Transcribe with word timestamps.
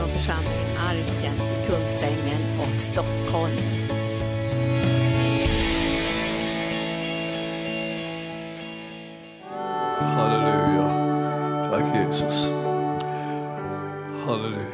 från 0.00 0.08
församlingen 0.08 0.76
Arken 0.78 1.34
i 1.34 1.66
Kungsängen 1.66 2.42
och 2.60 2.82
Stockholm. 2.82 3.56
Halleluja. 9.98 10.88
Tack 11.70 11.96
Jesus. 11.96 12.50
Halleluja. 14.26 14.66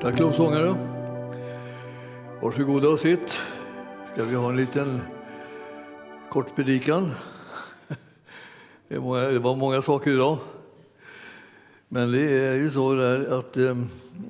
Tack 0.00 0.18
lovsångare. 0.18 0.74
Varsågoda 2.42 2.88
och 2.88 2.98
sitt. 2.98 3.38
Ska 4.12 4.24
vi 4.24 4.34
ha 4.34 4.50
en 4.50 4.56
liten 4.56 5.00
kort 6.30 6.56
predikan. 6.56 7.10
Det, 8.88 8.98
var 8.98 9.56
många 9.56 9.82
saker 9.82 10.10
idag. 10.10 10.38
Men 11.90 12.12
det 12.12 12.20
är 12.20 12.54
ju 12.54 12.70
så 12.70 12.94
där 12.94 13.38
att 13.38 13.56
eh, 13.56 13.76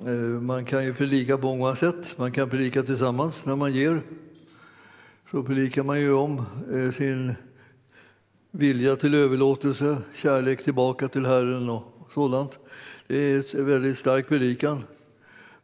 eh, 0.07 0.13
man 0.41 0.65
kan 0.65 0.85
ju 0.85 0.95
predika 0.95 1.39
på 1.39 1.47
många 1.47 1.77
sätt. 1.77 2.15
Man 2.19 2.33
kan 2.33 2.51
predika 2.51 2.83
tillsammans 2.83 3.47
när 3.47 3.57
man 3.57 3.73
ger. 3.73 4.03
Så 5.31 5.43
predikar 5.43 5.83
man 5.83 6.01
ju 6.01 6.13
om 6.13 6.45
eh, 6.73 6.93
sin 6.93 7.35
vilja 8.51 8.97
till 8.97 9.15
överlåtelse, 9.15 9.99
kärlek 10.15 10.65
tillbaka 10.65 11.09
till 11.09 11.27
Herren 11.27 11.69
och 11.69 12.11
sådant. 12.15 12.59
Det 13.07 13.17
är 13.17 13.57
en 13.57 13.67
väldigt 13.67 13.99
stark 13.99 14.29
predikan. 14.29 14.85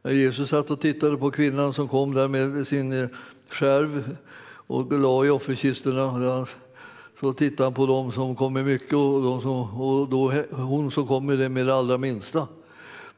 När 0.03 0.13
Jesus 0.13 0.49
satt 0.49 0.71
och 0.71 0.81
tittade 0.81 1.17
på 1.17 1.31
kvinnan 1.31 1.75
som 1.75 1.89
kom 1.89 2.15
där 2.15 2.29
med 2.29 2.67
sin 2.67 2.93
eh, 2.93 3.09
skärv 3.49 4.17
och 4.67 4.93
la 4.93 5.25
i 5.25 5.31
offerkistorna 5.31 6.47
så 7.21 7.33
tittade 7.33 7.67
han 7.67 7.75
på 7.75 7.87
dem 7.87 8.13
som 8.13 8.37
kom 8.37 8.53
med 8.53 8.65
mycket 8.65 8.95
och, 8.95 9.23
de 9.23 9.43
som, 9.43 9.81
och 9.81 10.09
då 10.09 10.33
hon 10.51 10.91
som 10.91 11.07
kom 11.07 11.27
med 11.27 11.39
det 11.39 11.49
med 11.49 11.67
det 11.67 11.75
allra 11.75 11.99
minsta. 11.99 12.49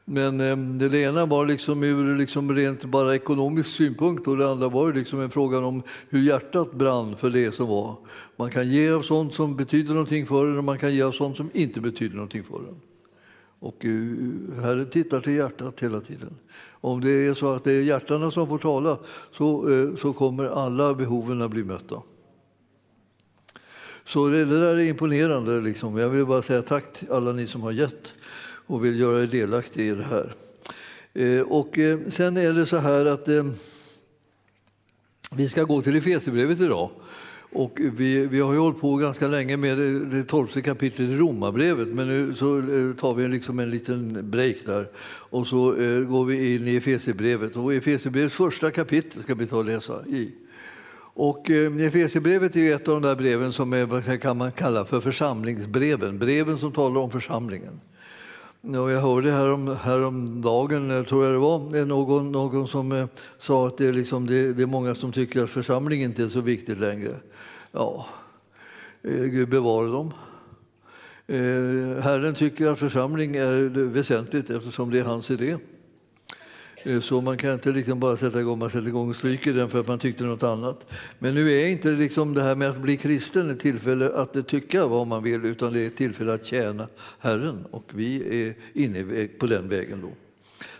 Men 0.09 0.41
eh, 0.41 0.57
det 0.89 0.97
ena 0.97 1.25
var 1.25 1.45
liksom 1.45 1.83
ur 1.83 2.17
liksom 2.17 2.55
rent 2.55 2.85
bara 2.85 3.15
ekonomisk 3.15 3.69
synpunkt 3.69 4.27
och 4.27 4.37
det 4.37 4.49
andra 4.49 4.69
var 4.69 4.93
liksom 4.93 5.21
en 5.21 5.29
fråga 5.29 5.57
om 5.57 5.83
hur 6.09 6.21
hjärtat 6.21 6.73
brann 6.73 7.17
för 7.17 7.29
det 7.29 7.51
som 7.51 7.67
var. 7.67 7.95
Man 8.35 8.51
kan 8.51 8.71
ge 8.71 8.91
av 8.91 9.01
sånt 9.01 9.33
som 9.33 9.55
betyder 9.55 9.93
någonting 9.93 10.25
för 10.25 10.47
en 10.47 10.57
och 10.57 10.63
man 10.63 10.79
kan 10.79 10.95
ge 10.95 11.01
av 11.01 11.11
sånt 11.11 11.37
som 11.37 11.49
inte 11.53 11.81
betyder 11.81 12.15
någonting 12.15 12.43
för 12.43 12.55
en. 12.55 12.81
Och 13.59 13.85
eh, 13.85 13.91
uh, 13.91 14.61
Herren 14.61 14.89
tittar 14.89 15.21
till 15.21 15.35
hjärtat 15.35 15.83
hela 15.83 15.99
tiden. 15.99 16.35
Om 16.81 17.01
det 17.01 17.27
är 17.27 17.33
så 17.33 17.53
att 17.53 17.63
det 17.63 17.73
är 17.73 17.81
hjärtarna 17.81 18.31
som 18.31 18.47
får 18.47 18.57
tala 18.57 18.97
så, 19.37 19.67
uh, 19.69 19.95
så 19.95 20.13
kommer 20.13 20.45
alla 20.45 20.93
behoven 20.93 21.41
att 21.41 21.51
bli 21.51 21.63
mötta. 21.63 22.01
Så 24.07 24.27
det, 24.27 24.45
det 24.45 24.59
där 24.59 24.75
är 24.75 24.83
imponerande. 24.83 25.61
Liksom. 25.61 25.97
Jag 25.97 26.09
vill 26.09 26.25
bara 26.25 26.41
säga 26.41 26.61
tack 26.61 26.93
till 26.93 27.11
alla 27.11 27.31
ni 27.31 27.47
som 27.47 27.61
har 27.61 27.71
gett 27.71 28.13
och 28.67 28.85
vill 28.85 28.99
göra 28.99 29.23
er 29.23 29.27
delaktiga 29.27 29.85
i 29.85 29.95
det 29.95 30.03
här. 30.03 30.33
Eh, 31.13 31.41
och 31.41 31.79
eh, 31.79 31.99
sen 32.09 32.37
är 32.37 32.53
det 32.53 32.65
så 32.65 32.77
här 32.77 33.05
att 33.05 33.27
eh, 33.27 33.45
vi 35.31 35.49
ska 35.49 35.63
gå 35.63 35.81
till 35.81 35.95
Efesierbrevet 35.95 36.59
idag. 36.59 36.89
Och 37.51 37.79
vi, 37.79 38.25
vi 38.25 38.39
har 38.39 38.53
ju 38.53 38.59
hållit 38.59 38.79
på 38.79 38.95
ganska 38.95 39.27
länge 39.27 39.57
med 39.57 39.77
det 40.11 40.23
tolfte 40.23 40.61
kapitlet 40.61 41.09
i 41.09 41.15
Romarbrevet 41.15 41.87
men 41.87 42.07
nu 42.07 42.35
så 42.35 42.57
eh, 42.57 42.93
tar 42.93 43.13
vi 43.13 43.27
liksom 43.27 43.59
en 43.59 43.71
liten 43.71 44.31
break 44.31 44.55
där 44.65 44.89
och 45.29 45.47
så 45.47 45.75
eh, 45.75 45.99
går 45.99 46.25
vi 46.25 46.55
in 46.55 46.67
i 46.67 46.75
Efesierbrevet. 46.75 47.55
Och 47.55 47.73
Efesierbrevets 47.73 48.35
första 48.35 48.71
kapitel 48.71 49.23
ska 49.23 49.35
vi 49.35 49.47
ta 49.47 49.57
och 49.57 49.65
läsa 49.65 50.05
i. 50.05 50.31
Och 51.19 51.49
eh, 51.49 51.85
Efesierbrevet 51.85 52.55
är 52.55 52.75
ett 52.75 52.87
av 52.87 53.01
de 53.01 53.07
där 53.07 53.15
breven 53.15 53.53
som 53.53 53.73
är, 53.73 54.17
kan 54.17 54.37
man 54.37 54.51
kalla 54.51 54.85
för 54.85 54.99
församlingsbreven, 54.99 56.19
breven 56.19 56.57
som 56.57 56.71
talar 56.71 57.01
om 57.01 57.11
församlingen. 57.11 57.79
Och 58.61 58.91
jag 58.91 59.01
hörde 59.01 59.31
härom, 59.31 59.75
häromdagen, 59.81 61.05
tror 61.05 61.25
jag 61.25 61.33
det 61.33 61.37
var, 61.37 61.85
någon, 61.85 62.31
någon 62.31 62.67
som 62.67 62.91
eh, 62.91 63.07
sa 63.39 63.67
att 63.67 63.77
det 63.77 63.87
är, 63.87 63.93
liksom, 63.93 64.27
det, 64.27 64.53
det, 64.53 64.63
är 64.63 64.67
många 64.67 64.95
som 64.95 65.11
tycker 65.11 65.43
att 65.43 65.49
församlingen 65.49 66.09
inte 66.09 66.23
är 66.23 66.29
så 66.29 66.41
viktig 66.41 66.77
längre. 66.79 67.15
Ja, 67.71 68.05
eh, 69.03 69.23
Gud 69.23 69.49
bevare 69.49 69.87
dem. 69.87 70.13
Herren 72.03 72.35
tycker 72.35 72.67
att 72.67 72.79
församling 72.79 73.35
är 73.35 73.69
väsentligt 73.85 74.49
eftersom 74.49 74.91
det 74.91 74.99
är 74.99 75.03
hans 75.03 75.31
idé. 75.31 75.57
Eh, 76.87 77.01
så 77.01 77.21
man 77.21 77.37
kan 77.37 77.53
inte 77.53 77.71
liksom 77.71 77.99
bara 77.99 78.17
sätta 78.17 78.39
igång, 78.39 78.59
man 78.59 78.69
sätter 78.69 78.87
igång 78.87 79.09
och 79.09 79.15
stryker 79.15 79.53
den 79.53 79.69
för 79.69 79.79
att 79.79 79.87
man 79.87 79.99
tyckte 79.99 80.23
något 80.23 80.43
annat. 80.43 80.87
Men 81.19 81.35
nu 81.35 81.51
är 81.51 81.67
inte 81.67 81.89
liksom 81.89 82.33
det 82.33 82.43
här 82.43 82.55
med 82.55 82.69
att 82.69 82.81
bli 82.81 82.97
kristen 82.97 83.49
ett 83.49 83.59
tillfälle 83.59 84.09
att 84.09 84.47
tycka 84.47 84.87
vad 84.87 85.07
man 85.07 85.23
vill 85.23 85.45
utan 85.45 85.73
det 85.73 85.79
är 85.79 85.87
ett 85.87 85.97
tillfälle 85.97 86.33
att 86.33 86.45
tjäna 86.45 86.87
Herren 87.19 87.65
och 87.71 87.91
vi 87.93 88.45
är 88.45 88.53
inne 88.73 89.27
på 89.39 89.47
den 89.47 89.69
vägen 89.69 90.01
då. 90.01 90.09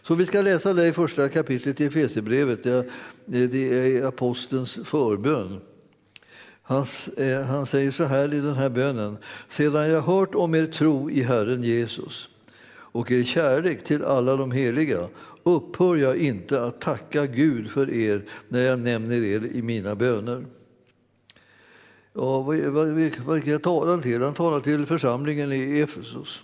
Så 0.02 0.16
vi 0.16 0.26
ska 0.26 0.42
läsa 0.42 0.74
det 0.74 0.88
i 0.88 0.94
första 0.94 1.30
kapitlet 1.30 1.82
i 1.82 1.86
Efesierbrevet. 1.86 2.64
Det 3.26 3.56
är 3.56 4.06
apostelns 4.06 4.78
förbön. 4.84 5.60
Han, 6.62 6.86
eh, 7.18 7.42
han 7.42 7.66
säger 7.66 7.92
så 7.92 8.04
här 8.04 8.34
i 8.34 8.40
den 8.40 8.56
här 8.56 8.70
bönen. 8.70 9.18
Sedan 9.50 9.90
jag 9.90 10.02
hört 10.02 10.36
om 10.36 10.56
er 10.56 10.66
tro 10.66 11.12
i 11.12 11.24
Herren 11.24 11.64
Jesus 11.64 12.30
och 12.98 13.12
er 13.12 13.24
kärlek 13.24 13.84
till 13.84 14.04
alla 14.04 14.36
de 14.36 14.52
heliga 14.52 15.08
upphör 15.48 15.96
jag 15.96 16.18
inte 16.18 16.64
att 16.64 16.82
tacka 16.82 17.26
Gud 17.26 17.70
för 17.70 17.90
er 17.90 18.26
när 18.48 18.60
jag 18.60 18.80
nämner 18.80 19.24
er 19.24 19.46
i 19.46 19.62
mina 19.62 19.96
böner. 19.96 20.46
Ja, 22.14 22.42
vad, 22.42 22.58
vad, 22.58 22.88
vad 23.26 23.44
kan 23.44 23.52
jag 23.52 23.64
tala 23.64 24.02
till? 24.02 24.22
Han 24.22 24.34
talar 24.34 24.60
till 24.60 24.86
församlingen 24.86 25.52
i 25.52 25.80
Efesos. 25.80 26.44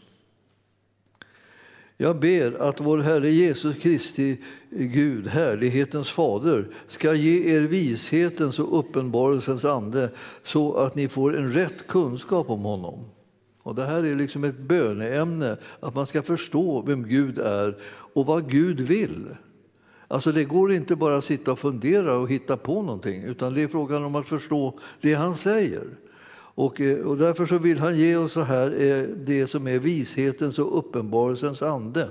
Jag 1.98 2.20
ber 2.20 2.62
att 2.62 2.82
vår 2.82 2.98
Herre 2.98 3.32
Jesus 3.32 3.76
Kristi 3.76 4.38
Gud, 4.70 5.28
härlighetens 5.28 6.10
fader, 6.10 6.68
ska 6.88 7.14
ge 7.14 7.56
er 7.56 7.62
vishetens 7.62 8.60
och 8.60 8.80
uppenbarelsens 8.80 9.66
ande 9.66 10.10
så 10.44 10.74
att 10.74 10.96
ni 10.96 11.08
får 11.08 11.38
en 11.38 11.54
rätt 11.54 11.88
kunskap 11.88 12.50
om 12.50 12.62
honom. 12.62 13.06
Och 13.64 13.76
det 13.76 13.86
här 13.86 14.06
är 14.06 14.16
liksom 14.16 14.44
ett 14.44 14.60
böneämne, 14.60 15.58
att 15.80 15.96
man 15.96 16.08
ska 16.08 16.22
förstå 16.22 16.82
vem 16.82 17.08
Gud 17.08 17.40
är 17.40 17.78
och 18.14 18.26
vad 18.26 18.50
Gud 18.50 18.82
vill. 18.82 19.28
Alltså 20.08 20.32
det 20.32 20.44
går 20.44 20.74
inte 20.74 20.96
bara 20.96 21.18
att 21.18 21.26
sitta 21.26 21.52
och 21.52 21.60
fundera 21.60 22.18
och 22.18 22.30
hitta 22.30 22.58
på 22.58 22.82
någonting 22.82 23.24
utan 23.24 23.54
det 23.54 23.62
är 23.62 23.68
frågan 23.68 24.04
om 24.04 24.16
att 24.16 24.28
förstå 24.28 24.80
det 25.02 25.14
han 25.14 25.36
säger. 25.36 25.88
Och, 26.56 26.82
eh, 26.82 27.00
och 27.00 27.18
därför 27.18 27.46
så 27.46 27.58
vill 27.58 27.80
han 27.80 27.98
ge 27.98 28.16
oss 28.16 28.32
så 28.32 28.42
här, 28.42 28.84
eh, 28.84 29.04
det 29.04 29.48
som 29.48 29.68
är 29.68 29.80
vishetens 29.80 30.60
och 30.60 30.78
uppenbarelsens 30.78 31.62
ande 31.62 32.10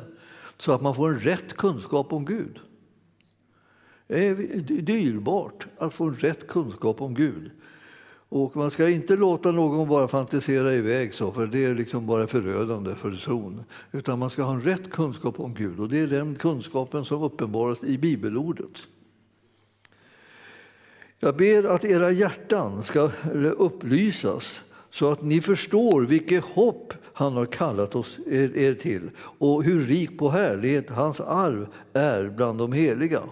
så 0.56 0.72
att 0.72 0.82
man 0.82 0.94
får 0.94 1.08
en 1.08 1.20
rätt 1.20 1.56
kunskap 1.56 2.12
om 2.12 2.24
Gud. 2.24 2.58
Eh, 4.08 4.36
det 4.36 4.78
är 4.78 4.82
dyrbart 4.82 5.66
att 5.78 5.94
få 5.94 6.04
en 6.04 6.14
rätt 6.14 6.48
kunskap 6.48 7.00
om 7.00 7.14
Gud. 7.14 7.50
Och 8.34 8.56
man 8.56 8.70
ska 8.70 8.88
inte 8.88 9.16
låta 9.16 9.52
någon 9.52 9.88
bara 9.88 10.08
fantisera 10.08 10.74
iväg 10.74 11.14
så, 11.14 11.32
för 11.32 11.46
det 11.46 11.64
är 11.64 11.74
liksom 11.74 12.06
bara 12.06 12.26
förödande 12.26 12.94
för 12.94 13.12
tron. 13.12 13.64
Utan 13.92 14.18
man 14.18 14.30
ska 14.30 14.42
ha 14.42 14.52
en 14.52 14.62
rätt 14.62 14.90
kunskap 14.90 15.40
om 15.40 15.54
Gud 15.54 15.80
och 15.80 15.88
det 15.88 15.98
är 15.98 16.06
den 16.06 16.34
kunskapen 16.34 17.04
som 17.04 17.22
uppenbaras 17.22 17.84
i 17.84 17.98
bibelordet. 17.98 18.78
Jag 21.18 21.36
ber 21.36 21.64
att 21.64 21.84
era 21.84 22.10
hjärtan 22.10 22.84
ska 22.84 23.10
upplysas 23.56 24.60
så 24.90 25.10
att 25.10 25.22
ni 25.22 25.40
förstår 25.40 26.02
vilket 26.02 26.44
hopp 26.44 26.94
han 27.12 27.32
har 27.32 27.46
kallat 27.46 27.94
oss, 27.94 28.18
er 28.26 28.74
till 28.74 29.10
och 29.18 29.64
hur 29.64 29.80
rik 29.80 30.18
på 30.18 30.30
härlighet 30.30 30.90
hans 30.90 31.20
arv 31.20 31.66
är 31.92 32.28
bland 32.28 32.58
de 32.58 32.72
heliga. 32.72 33.22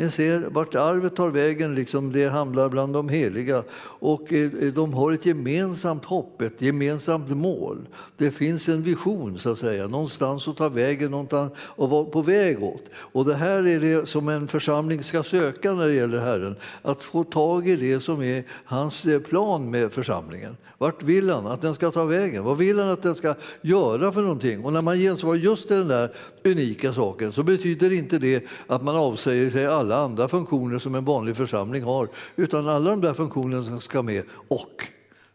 Ni 0.00 0.10
ser 0.10 0.40
vart 0.40 0.74
arvet 0.74 1.16
tar 1.16 1.28
vägen, 1.28 1.74
liksom 1.74 2.12
det 2.12 2.28
hamnar 2.28 2.68
bland 2.68 2.92
de 2.92 3.08
heliga. 3.08 3.62
Och 3.82 4.32
eh, 4.32 4.50
de 4.50 4.94
har 4.94 5.12
ett 5.12 5.26
gemensamt 5.26 6.04
hopp, 6.04 6.42
ett 6.42 6.62
gemensamt 6.62 7.28
mål. 7.28 7.88
Det 8.16 8.30
finns 8.30 8.68
en 8.68 8.82
vision, 8.82 9.38
så 9.38 9.52
att 9.52 9.58
säga, 9.58 9.86
någonstans 9.86 10.48
att 10.48 10.56
ta 10.56 10.68
vägen 10.68 11.10
någonstans 11.10 11.52
och 11.56 11.90
vara 11.90 12.04
på 12.04 12.22
väg 12.22 12.62
åt. 12.62 12.84
Och 12.94 13.24
det 13.24 13.34
här 13.34 13.66
är 13.66 13.80
det 13.80 14.08
som 14.08 14.28
en 14.28 14.48
församling 14.48 15.04
ska 15.04 15.22
söka 15.22 15.72
när 15.72 15.86
det 15.86 15.94
gäller 15.94 16.18
Herren. 16.18 16.56
Att 16.82 17.04
få 17.04 17.24
tag 17.24 17.68
i 17.68 17.76
det 17.76 18.00
som 18.00 18.22
är 18.22 18.44
hans 18.64 19.04
eh, 19.04 19.20
plan 19.20 19.70
med 19.70 19.92
församlingen. 19.92 20.56
Vart 20.80 21.02
vill 21.02 21.30
han 21.30 21.46
att 21.46 21.60
den 21.60 21.74
ska 21.74 21.90
ta 21.90 22.04
vägen? 22.04 22.44
Vad 22.44 22.58
vill 22.58 22.78
han 22.78 22.88
att 22.88 23.02
den 23.02 23.14
ska 23.14 23.34
göra 23.60 24.12
för 24.12 24.22
någonting? 24.22 24.64
Och 24.64 24.72
när 24.72 24.80
man 24.80 24.96
gensvarar 24.96 25.36
just 25.36 25.68
den 25.68 25.88
där 25.88 26.12
unika 26.44 26.92
saken 26.92 27.32
så 27.32 27.42
betyder 27.42 27.92
inte 27.92 28.18
det 28.18 28.44
att 28.66 28.82
man 28.82 28.96
avsäger 28.96 29.50
sig 29.50 29.66
alla 29.66 29.96
andra 29.96 30.28
funktioner 30.28 30.78
som 30.78 30.94
en 30.94 31.04
vanlig 31.04 31.36
församling 31.36 31.82
har, 31.82 32.08
utan 32.36 32.68
alla 32.68 32.90
de 32.90 33.00
där 33.00 33.14
funktionerna 33.14 33.80
ska 33.80 34.02
med 34.02 34.24
och 34.48 34.84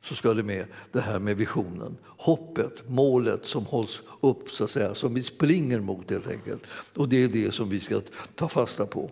så 0.04 0.16
ska 0.16 0.34
det 0.34 0.44
med 0.44 0.66
det 0.92 1.02
här 1.02 1.20
med 1.20 1.38
visionen, 1.38 1.98
hoppet, 2.06 2.90
målet 2.90 3.46
som 3.46 3.66
hålls 3.66 4.02
upp, 4.22 4.50
så 4.50 4.64
att 4.64 4.72
säga, 4.72 4.96
som 4.96 5.14
vi 5.14 5.24
springer 5.24 5.80
mot 5.80 6.12
helt 6.12 6.28
enkelt. 6.28 6.64
Och 6.96 7.10
det 7.10 7.24
är 7.24 7.28
det 7.28 7.54
som 7.54 7.70
vi 7.70 7.80
ska 7.80 8.02
ta 8.36 8.48
fasta 8.48 8.86
på. 8.86 9.12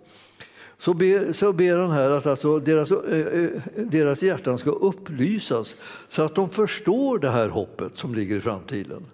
Så 0.84 0.94
ber, 0.94 1.34
så 1.34 1.54
ber 1.54 1.78
han 1.78 1.92
här 1.92 2.12
att 2.12 2.26
alltså 2.26 2.60
deras, 2.60 2.92
eh, 2.92 3.28
eh, 3.28 3.50
deras 3.76 4.24
hjärtan 4.24 4.58
ska 4.58 4.70
upplysas 4.70 5.76
så 6.10 6.22
att 6.22 6.36
de 6.36 6.50
förstår 6.50 7.20
det 7.20 7.30
här 7.30 7.50
hoppet 7.50 7.98
som 7.98 8.16
ligger 8.16 8.38
i 8.38 8.42
framtiden. 8.42 9.06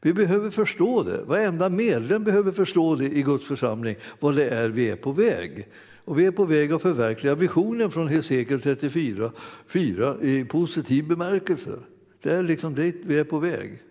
Vi 0.00 0.12
behöver 0.12 0.50
förstå 0.50 1.02
det. 1.02 1.22
Varenda 1.22 1.68
medlem 1.68 2.24
behöver 2.24 2.52
förstå 2.52 2.94
det 2.94 3.04
i 3.04 3.22
Guds 3.22 3.46
församling, 3.46 3.96
vad 4.20 4.36
det 4.36 4.48
är 4.48 4.68
vi 4.68 4.90
är 4.90 4.96
på 4.96 5.12
väg. 5.12 5.68
Och 6.04 6.18
vi 6.18 6.26
är 6.26 6.30
på 6.30 6.44
väg 6.44 6.72
att 6.72 6.82
förverkliga 6.82 7.34
visionen 7.34 7.90
från 7.90 8.08
Hesekiel 8.08 8.60
34 8.60 9.30
4, 9.66 10.16
i 10.22 10.44
positiv 10.44 11.08
bemärkelse. 11.08 11.70
Det 12.22 12.32
är 12.32 12.42
liksom 12.42 12.74
dit 12.74 13.00
vi 13.04 13.18
är 13.18 13.24
på 13.24 13.38
väg. 13.38 13.82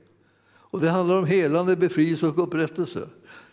Och 0.52 0.80
det 0.80 0.90
handlar 0.90 1.18
om 1.18 1.26
helande, 1.26 1.76
befrielse 1.76 2.28
och 2.28 2.44
upprättelse. 2.44 3.08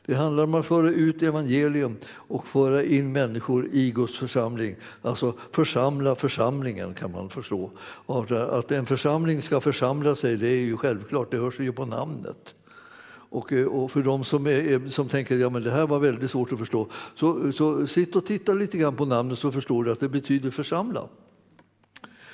Det 0.06 0.14
handlar 0.14 0.44
om 0.44 0.54
att 0.54 0.66
föra 0.66 0.90
ut 0.90 1.22
evangelium 1.22 1.96
och 2.12 2.46
föra 2.46 2.82
in 2.82 3.12
människor 3.12 3.68
i 3.72 3.90
Guds 3.90 4.18
församling. 4.18 4.76
Alltså 5.02 5.34
församla 5.50 6.14
församlingen 6.14 6.94
kan 6.94 7.12
man 7.12 7.30
förstå. 7.30 7.70
Att 8.50 8.70
en 8.70 8.86
församling 8.86 9.42
ska 9.42 9.60
församla 9.60 10.14
sig 10.16 10.36
det 10.36 10.48
är 10.48 10.60
ju 10.60 10.76
självklart, 10.76 11.30
det 11.30 11.38
hörs 11.38 11.60
ju 11.60 11.72
på 11.72 11.86
namnet. 11.86 12.54
Och, 13.28 13.52
eh, 13.52 13.66
och, 13.66 13.90
för 13.90 14.02
de 14.02 14.24
som, 14.24 14.46
är, 14.46 14.72
eh, 14.72 14.86
som 14.86 15.08
tänker 15.08 15.34
att 15.34 15.40
ja, 15.40 15.60
det 15.60 15.70
här 15.70 15.86
var 15.86 15.98
väldigt 15.98 16.30
svårt 16.30 16.52
att 16.52 16.58
förstå, 16.58 16.88
så, 17.14 17.52
så 17.52 17.86
sitt 17.86 18.16
och 18.16 18.26
titta 18.26 18.52
lite 18.52 18.78
grann 18.78 18.96
på 18.96 19.04
namnet 19.04 19.38
så 19.38 19.52
förstår 19.52 19.84
du 19.84 19.92
att 19.92 20.00
det 20.00 20.08
betyder 20.08 20.50
församla. 20.50 21.08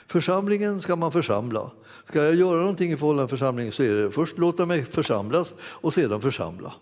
Församlingen 0.06 0.80
ska 0.80 0.96
man 0.96 1.12
församla. 1.12 1.70
Ska 2.08 2.24
jag 2.24 2.34
göra 2.34 2.60
någonting 2.60 2.92
i 2.92 2.96
förhållande 2.96 3.28
till 3.28 3.38
församlingen 3.38 3.72
så 3.72 3.82
är 3.82 4.02
det 4.02 4.10
först 4.10 4.38
låta 4.38 4.66
mig 4.66 4.84
församlas 4.84 5.54
och 5.60 5.94
sedan 5.94 6.20
församla. 6.20 6.72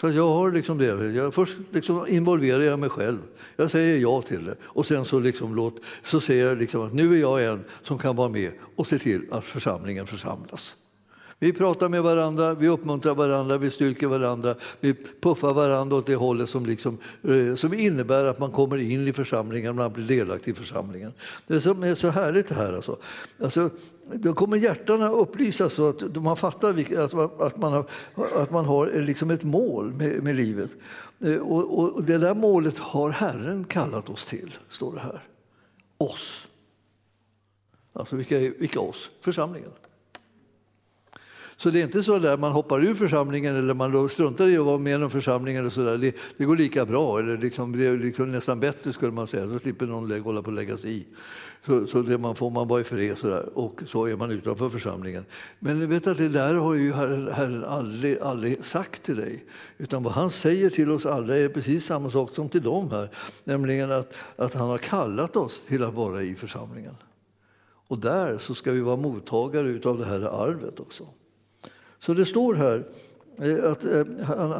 Så 0.00 0.10
jag 0.10 0.28
har 0.28 0.52
liksom 0.52 0.78
det. 0.78 1.12
Jag 1.12 1.34
först 1.34 1.56
liksom 1.70 2.06
involverar 2.08 2.62
jag 2.62 2.78
mig 2.78 2.90
själv. 2.90 3.18
Jag 3.56 3.70
säger 3.70 3.98
ja 3.98 4.22
till 4.22 4.44
det. 4.44 4.56
Och 4.62 4.86
sen 4.86 5.04
så, 5.04 5.20
liksom 5.20 5.54
låt, 5.54 5.74
så 6.04 6.20
säger 6.20 6.46
jag 6.46 6.58
liksom 6.58 6.86
att 6.86 6.94
nu 6.94 7.14
är 7.14 7.20
jag 7.20 7.44
en 7.44 7.64
som 7.82 7.98
kan 7.98 8.16
vara 8.16 8.28
med 8.28 8.52
och 8.76 8.86
se 8.86 8.98
till 8.98 9.26
att 9.30 9.44
församlingen 9.44 10.06
församlas. 10.06 10.76
Vi 11.42 11.52
pratar 11.52 11.88
med 11.88 12.02
varandra, 12.02 12.54
vi 12.54 12.68
uppmuntrar 12.68 13.14
varandra, 13.14 13.58
vi 13.58 13.70
styrker 13.70 14.06
varandra, 14.06 14.54
vi 14.80 14.94
puffar 15.20 15.54
varandra 15.54 15.96
åt 15.96 16.06
det 16.06 16.14
hållet 16.14 16.50
som, 16.50 16.66
liksom, 16.66 16.98
eh, 17.22 17.54
som 17.54 17.74
innebär 17.74 18.24
att 18.24 18.38
man 18.38 18.50
kommer 18.50 18.76
in 18.76 19.08
i 19.08 19.12
församlingen, 19.12 19.76
man 19.76 19.92
blir 19.92 20.04
delaktig 20.04 20.50
i 20.50 20.54
församlingen. 20.54 21.12
Det 21.46 21.60
som 21.60 21.82
är 21.82 21.94
så 21.94 22.08
härligt 22.08 22.48
det 22.48 22.54
här 22.54 22.72
alltså. 22.72 22.98
alltså 23.42 23.70
då 24.14 24.34
kommer 24.34 24.56
hjärtarna 24.56 25.10
upplysas 25.10 25.74
så 25.74 25.88
att 25.88 26.16
man 26.16 26.36
fattar 26.36 26.70
att 27.38 27.56
man 27.56 27.72
har, 27.72 27.86
att 28.34 28.50
man 28.50 28.64
har 28.64 28.96
eh, 28.96 29.02
liksom 29.02 29.30
ett 29.30 29.42
mål 29.44 29.92
med, 29.92 30.22
med 30.22 30.34
livet. 30.34 30.70
Eh, 31.20 31.36
och, 31.36 31.78
och, 31.78 32.04
det 32.04 32.18
där 32.18 32.34
målet 32.34 32.78
har 32.78 33.10
Herren 33.10 33.64
kallat 33.64 34.08
oss 34.08 34.24
till, 34.24 34.54
står 34.68 34.94
det 34.94 35.00
här. 35.00 35.24
Oss. 35.98 36.46
Alltså 37.92 38.16
vilka, 38.16 38.38
vilka 38.38 38.80
oss? 38.80 39.10
Församlingen. 39.20 39.70
Så 41.62 41.70
det 41.70 41.80
är 41.80 41.84
inte 41.84 42.02
så 42.02 42.26
att 42.26 42.40
man 42.40 42.52
hoppar 42.52 42.84
ur 42.84 42.94
församlingen 42.94 43.56
eller 43.56 43.74
man 43.74 44.08
struntar 44.08 44.48
i 44.48 44.56
att 44.56 44.64
vara 44.64 44.78
med 44.78 45.02
i 45.02 45.08
församlingen. 45.08 45.66
Och 45.66 45.72
så 45.72 45.84
där. 45.84 45.98
Det, 45.98 46.16
det, 46.36 46.44
går 46.44 46.56
lika 46.56 46.86
bra, 46.86 47.18
eller 47.18 47.38
liksom, 47.38 47.78
det 47.78 47.86
är 47.86 47.98
liksom 47.98 48.32
nästan 48.32 48.60
bättre 48.60 48.92
skulle 48.92 49.12
man 49.12 49.26
säga. 49.26 49.46
Då 49.46 49.58
slipper 49.58 49.86
någon 49.86 50.20
hålla 50.22 50.42
på 50.42 50.50
att 50.50 50.56
lägga 50.56 50.78
sig 50.78 50.96
i. 50.96 51.06
Så, 51.66 51.86
så 51.86 52.02
det 52.02 52.18
man 52.18 52.34
får 52.34 52.50
man 52.50 52.68
vara 52.68 52.80
i 52.80 52.84
fred 52.84 53.18
så 53.18 53.28
där, 53.28 53.58
och 53.58 53.80
så 53.86 54.06
är 54.06 54.16
man 54.16 54.30
utanför 54.30 54.68
församlingen. 54.68 55.24
Men 55.58 55.88
vet 55.88 56.06
att 56.06 56.18
det 56.18 56.28
där 56.28 56.54
har 56.54 56.74
ju 56.74 56.92
Herren, 56.92 57.28
herren 57.28 57.64
aldrig, 57.64 58.18
aldrig 58.18 58.64
sagt 58.64 59.02
till 59.02 59.16
dig. 59.16 59.44
Utan 59.78 60.02
vad 60.02 60.12
han 60.12 60.30
säger 60.30 60.70
till 60.70 60.90
oss 60.90 61.06
alla 61.06 61.36
är 61.36 61.48
precis 61.48 61.84
samma 61.84 62.10
sak 62.10 62.34
som 62.34 62.48
till 62.48 62.62
dem 62.62 62.90
här. 62.90 63.10
Nämligen 63.44 63.92
att, 63.92 64.14
att 64.36 64.54
han 64.54 64.68
har 64.68 64.78
kallat 64.78 65.36
oss 65.36 65.60
till 65.68 65.84
att 65.84 65.94
vara 65.94 66.22
i 66.22 66.34
församlingen. 66.34 66.96
Och 67.88 67.98
där 67.98 68.38
så 68.38 68.54
ska 68.54 68.72
vi 68.72 68.80
vara 68.80 68.96
mottagare 68.96 69.80
av 69.84 69.98
det 69.98 70.04
här 70.04 70.20
arvet 70.20 70.80
också. 70.80 71.06
Så 72.00 72.14
det 72.14 72.26
står 72.26 72.54
här 72.54 72.84
eh, 73.38 73.70
att 73.72 73.84
eh, 73.84 74.04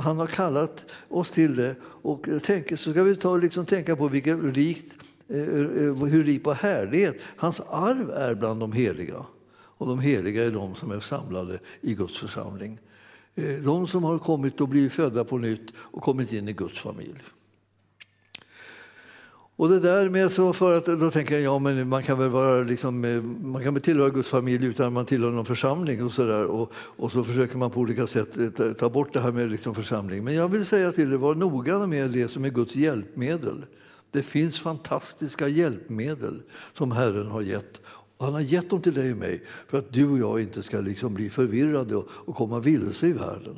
han 0.00 0.18
har 0.18 0.26
kallat 0.26 0.86
oss 1.08 1.30
till 1.30 1.56
det. 1.56 1.74
Och 1.82 2.28
eh, 2.28 2.38
tänk, 2.42 2.78
så 2.78 2.90
ska 2.90 3.02
vi 3.02 3.16
ta, 3.16 3.36
liksom, 3.36 3.66
tänka 3.66 3.96
på 3.96 4.08
vilket 4.08 4.42
rikt, 4.42 4.94
hur 5.28 6.24
rik 6.24 6.44
på 6.44 6.52
härlighet 6.52 7.16
hans 7.36 7.60
arv 7.60 8.10
är 8.10 8.34
bland 8.34 8.60
de 8.60 8.72
heliga. 8.72 9.26
Och 9.52 9.86
de 9.86 10.00
heliga 10.00 10.44
är 10.44 10.50
de 10.50 10.74
som 10.74 10.90
är 10.90 11.00
samlade 11.00 11.58
i 11.80 11.94
Guds 11.94 12.18
församling. 12.18 12.78
De 13.64 13.86
som 13.86 14.04
har 14.04 14.18
kommit 14.18 14.60
och 14.60 14.68
blivit 14.68 14.92
födda 14.92 15.24
på 15.24 15.38
nytt 15.38 15.70
och 15.76 16.02
kommit 16.02 16.32
in 16.32 16.48
i 16.48 16.52
Guds 16.52 16.80
familj. 16.80 17.22
Och 19.60 19.68
det 19.68 19.80
där 19.80 20.08
med 20.08 20.32
så 20.32 20.52
för 20.52 20.78
att 20.78 20.86
då 20.86 21.10
tänker 21.10 21.34
jag, 21.34 21.42
ja 21.42 21.58
men 21.58 21.88
man 21.88 22.02
kan 22.02 22.18
väl 22.18 22.28
vara 22.28 22.62
liksom, 22.62 23.04
eh, 23.04 23.22
man 23.22 23.64
kan 23.64 23.74
väl 23.74 23.82
tillhöra 23.82 24.08
Guds 24.08 24.30
familj 24.30 24.66
utan 24.66 24.86
att 24.86 24.92
man 24.92 25.06
tillhör 25.06 25.30
någon 25.30 25.44
församling 25.44 26.04
och 26.04 26.12
så 26.12 26.24
där. 26.24 26.44
Och, 26.44 26.72
och, 26.74 27.12
så 27.12 27.24
försöker 27.24 27.56
man 27.56 27.70
på 27.70 27.80
olika 27.80 28.06
sätt 28.06 28.60
eh, 28.60 28.72
ta 28.72 28.90
bort 28.90 29.12
det 29.12 29.20
här 29.20 29.32
med 29.32 29.50
liksom 29.50 29.74
församling. 29.74 30.24
Men 30.24 30.34
jag 30.34 30.48
vill 30.48 30.66
säga 30.66 30.92
till 30.92 31.12
er, 31.12 31.16
var 31.16 31.34
noga 31.34 31.86
med 31.86 32.10
det 32.10 32.28
som 32.28 32.44
är 32.44 32.48
Guds 32.48 32.76
hjälpmedel. 32.76 33.64
Det 34.10 34.22
finns 34.22 34.60
fantastiska 34.60 35.48
hjälpmedel 35.48 36.42
som 36.74 36.92
Herren 36.92 37.26
har 37.26 37.40
gett. 37.40 37.80
Han 38.18 38.32
har 38.32 38.40
gett 38.40 38.70
dem 38.70 38.80
till 38.80 38.94
dig 38.94 39.12
och 39.12 39.18
mig 39.18 39.42
för 39.68 39.78
att 39.78 39.92
du 39.92 40.10
och 40.10 40.18
jag 40.18 40.40
inte 40.40 40.62
ska 40.62 40.80
liksom 40.80 41.14
bli 41.14 41.30
förvirrade 41.30 41.96
och, 41.96 42.08
och 42.10 42.36
komma 42.36 42.60
vilse 42.60 43.06
i 43.06 43.12
världen. 43.12 43.56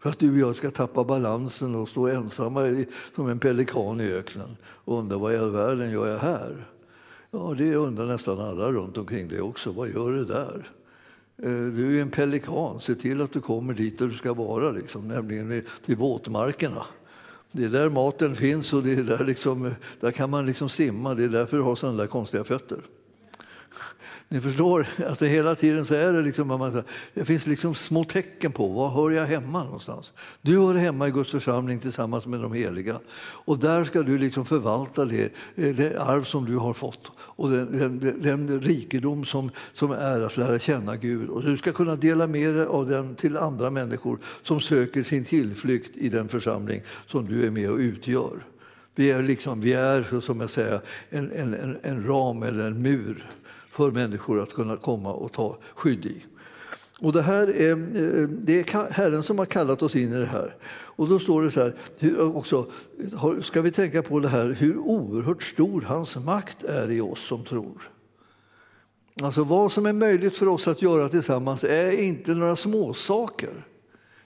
För 0.00 0.10
att 0.10 0.18
du 0.18 0.32
och 0.32 0.38
jag 0.38 0.56
ska 0.56 0.70
tappa 0.70 1.04
balansen 1.04 1.74
och 1.74 1.88
stå 1.88 2.08
ensamma 2.08 2.84
som 3.14 3.28
en 3.28 3.38
pelikan 3.38 4.00
i 4.00 4.12
öknen 4.12 4.56
och 4.64 4.98
undra 4.98 5.18
vad 5.18 5.34
i 5.34 5.36
all 5.36 5.50
världen 5.50 5.90
gör 5.90 6.06
jag 6.06 6.18
här? 6.18 6.66
Ja, 7.30 7.54
det 7.58 7.74
undrar 7.74 8.06
nästan 8.06 8.40
alla 8.40 8.72
runt 8.72 8.98
omkring 8.98 9.28
dig 9.28 9.40
också. 9.40 9.72
Vad 9.72 9.88
gör 9.88 10.12
du 10.12 10.24
där? 10.24 10.70
Eh, 11.42 11.50
du 11.50 11.98
är 11.98 12.02
en 12.02 12.10
pelikan. 12.10 12.80
Se 12.80 12.94
till 12.94 13.20
att 13.20 13.32
du 13.32 13.40
kommer 13.40 13.74
dit 13.74 13.98
där 13.98 14.06
du 14.06 14.16
ska 14.16 14.34
vara, 14.34 14.70
liksom, 14.70 15.08
nämligen 15.08 15.62
till 15.84 15.96
våtmarkerna. 15.96 16.86
Det 17.52 17.64
är 17.64 17.68
där 17.68 17.88
maten 17.88 18.36
finns 18.36 18.72
och 18.72 18.82
det 18.82 18.92
är 18.92 19.02
där, 19.02 19.24
liksom, 19.24 19.66
eh, 19.66 19.72
där 20.00 20.10
kan 20.10 20.30
man 20.30 20.46
liksom 20.46 20.68
simma. 20.68 21.14
Det 21.14 21.24
är 21.24 21.28
därför 21.28 21.56
du 21.56 21.62
har 21.62 21.76
sådana 21.76 21.98
där 21.98 22.06
konstiga 22.06 22.44
fötter. 22.44 22.78
Ni 24.30 24.40
förstår, 24.40 24.86
alltså 25.08 25.24
hela 25.24 25.54
tiden 25.54 25.86
så 25.86 25.94
är 25.94 26.12
det 26.12 26.22
liksom, 26.22 26.48
man, 26.48 26.82
det 27.14 27.24
finns 27.24 27.46
liksom 27.46 27.74
små 27.74 28.04
tecken 28.04 28.52
på 28.52 28.68
var 28.68 28.88
hör 28.88 29.10
jag 29.10 29.26
hemma 29.26 29.64
någonstans. 29.64 30.12
Du 30.42 30.58
hör 30.58 30.74
hemma 30.74 31.08
i 31.08 31.10
Guds 31.10 31.30
församling 31.30 31.80
tillsammans 31.80 32.26
med 32.26 32.40
de 32.40 32.52
heliga. 32.52 32.98
Och 33.20 33.58
där 33.58 33.84
ska 33.84 34.02
du 34.02 34.18
liksom 34.18 34.44
förvalta 34.44 35.04
det, 35.04 35.32
eh, 35.56 35.74
det 35.74 36.00
arv 36.00 36.24
som 36.24 36.44
du 36.44 36.56
har 36.56 36.74
fått 36.74 37.12
och 37.18 37.50
den, 37.50 37.98
den, 38.00 38.46
den, 38.46 38.60
rikedom 38.60 39.24
som, 39.24 39.50
som 39.74 39.90
är 39.90 40.20
att 40.20 40.36
lära 40.36 40.58
känna 40.58 40.96
Gud. 40.96 41.28
Och 41.28 41.42
du 41.42 41.56
ska 41.56 41.72
kunna 41.72 41.96
dela 41.96 42.26
med 42.26 42.54
dig 42.54 42.66
av 42.66 42.88
den 42.88 43.14
till 43.14 43.36
andra 43.36 43.70
människor 43.70 44.18
som 44.42 44.60
söker 44.60 45.02
sin 45.02 45.24
tillflykt 45.24 45.96
i 45.96 46.08
den 46.08 46.28
församling 46.28 46.82
som 47.06 47.24
du 47.24 47.46
är 47.46 47.50
med 47.50 47.70
och 47.70 47.78
utgör. 47.78 48.44
Vi 48.94 49.10
är, 49.10 49.22
liksom, 49.22 49.60
vi 49.60 49.72
är 49.72 50.20
som 50.20 50.40
jag 50.40 50.50
säger, 50.50 50.80
en, 51.10 51.32
en, 51.32 51.76
en 51.82 52.06
ram 52.06 52.42
eller 52.42 52.66
en 52.66 52.82
mur 52.82 53.26
för 53.78 53.90
människor 53.90 54.40
att 54.40 54.54
kunna 54.54 54.76
komma 54.76 55.12
och 55.12 55.32
ta 55.32 55.58
skydd 55.74 56.06
i. 56.06 56.24
Och 57.00 57.12
det, 57.12 57.22
här 57.22 57.46
är, 57.60 57.72
eh, 57.72 58.28
det 58.28 58.74
är 58.74 58.92
Herren 58.92 59.22
som 59.22 59.38
har 59.38 59.46
kallat 59.46 59.82
oss 59.82 59.96
in 59.96 60.12
i 60.12 60.18
det 60.18 60.26
här. 60.26 60.56
Och 60.70 61.08
då 61.08 61.18
står 61.18 61.42
det 61.42 61.50
så 61.50 61.60
här, 61.60 62.36
också, 62.36 62.66
ska 63.42 63.62
vi 63.62 63.70
tänka 63.70 64.02
på 64.02 64.20
det 64.20 64.28
här 64.28 64.50
hur 64.50 64.78
oerhört 64.78 65.42
stor 65.42 65.82
hans 65.82 66.16
makt 66.16 66.64
är 66.64 66.90
i 66.90 67.00
oss 67.00 67.20
som 67.26 67.44
tror. 67.44 67.90
Alltså 69.22 69.44
vad 69.44 69.72
som 69.72 69.86
är 69.86 69.92
möjligt 69.92 70.36
för 70.36 70.48
oss 70.48 70.68
att 70.68 70.82
göra 70.82 71.08
tillsammans 71.08 71.64
är 71.64 72.00
inte 72.00 72.34
några 72.34 72.56
småsaker. 72.56 73.66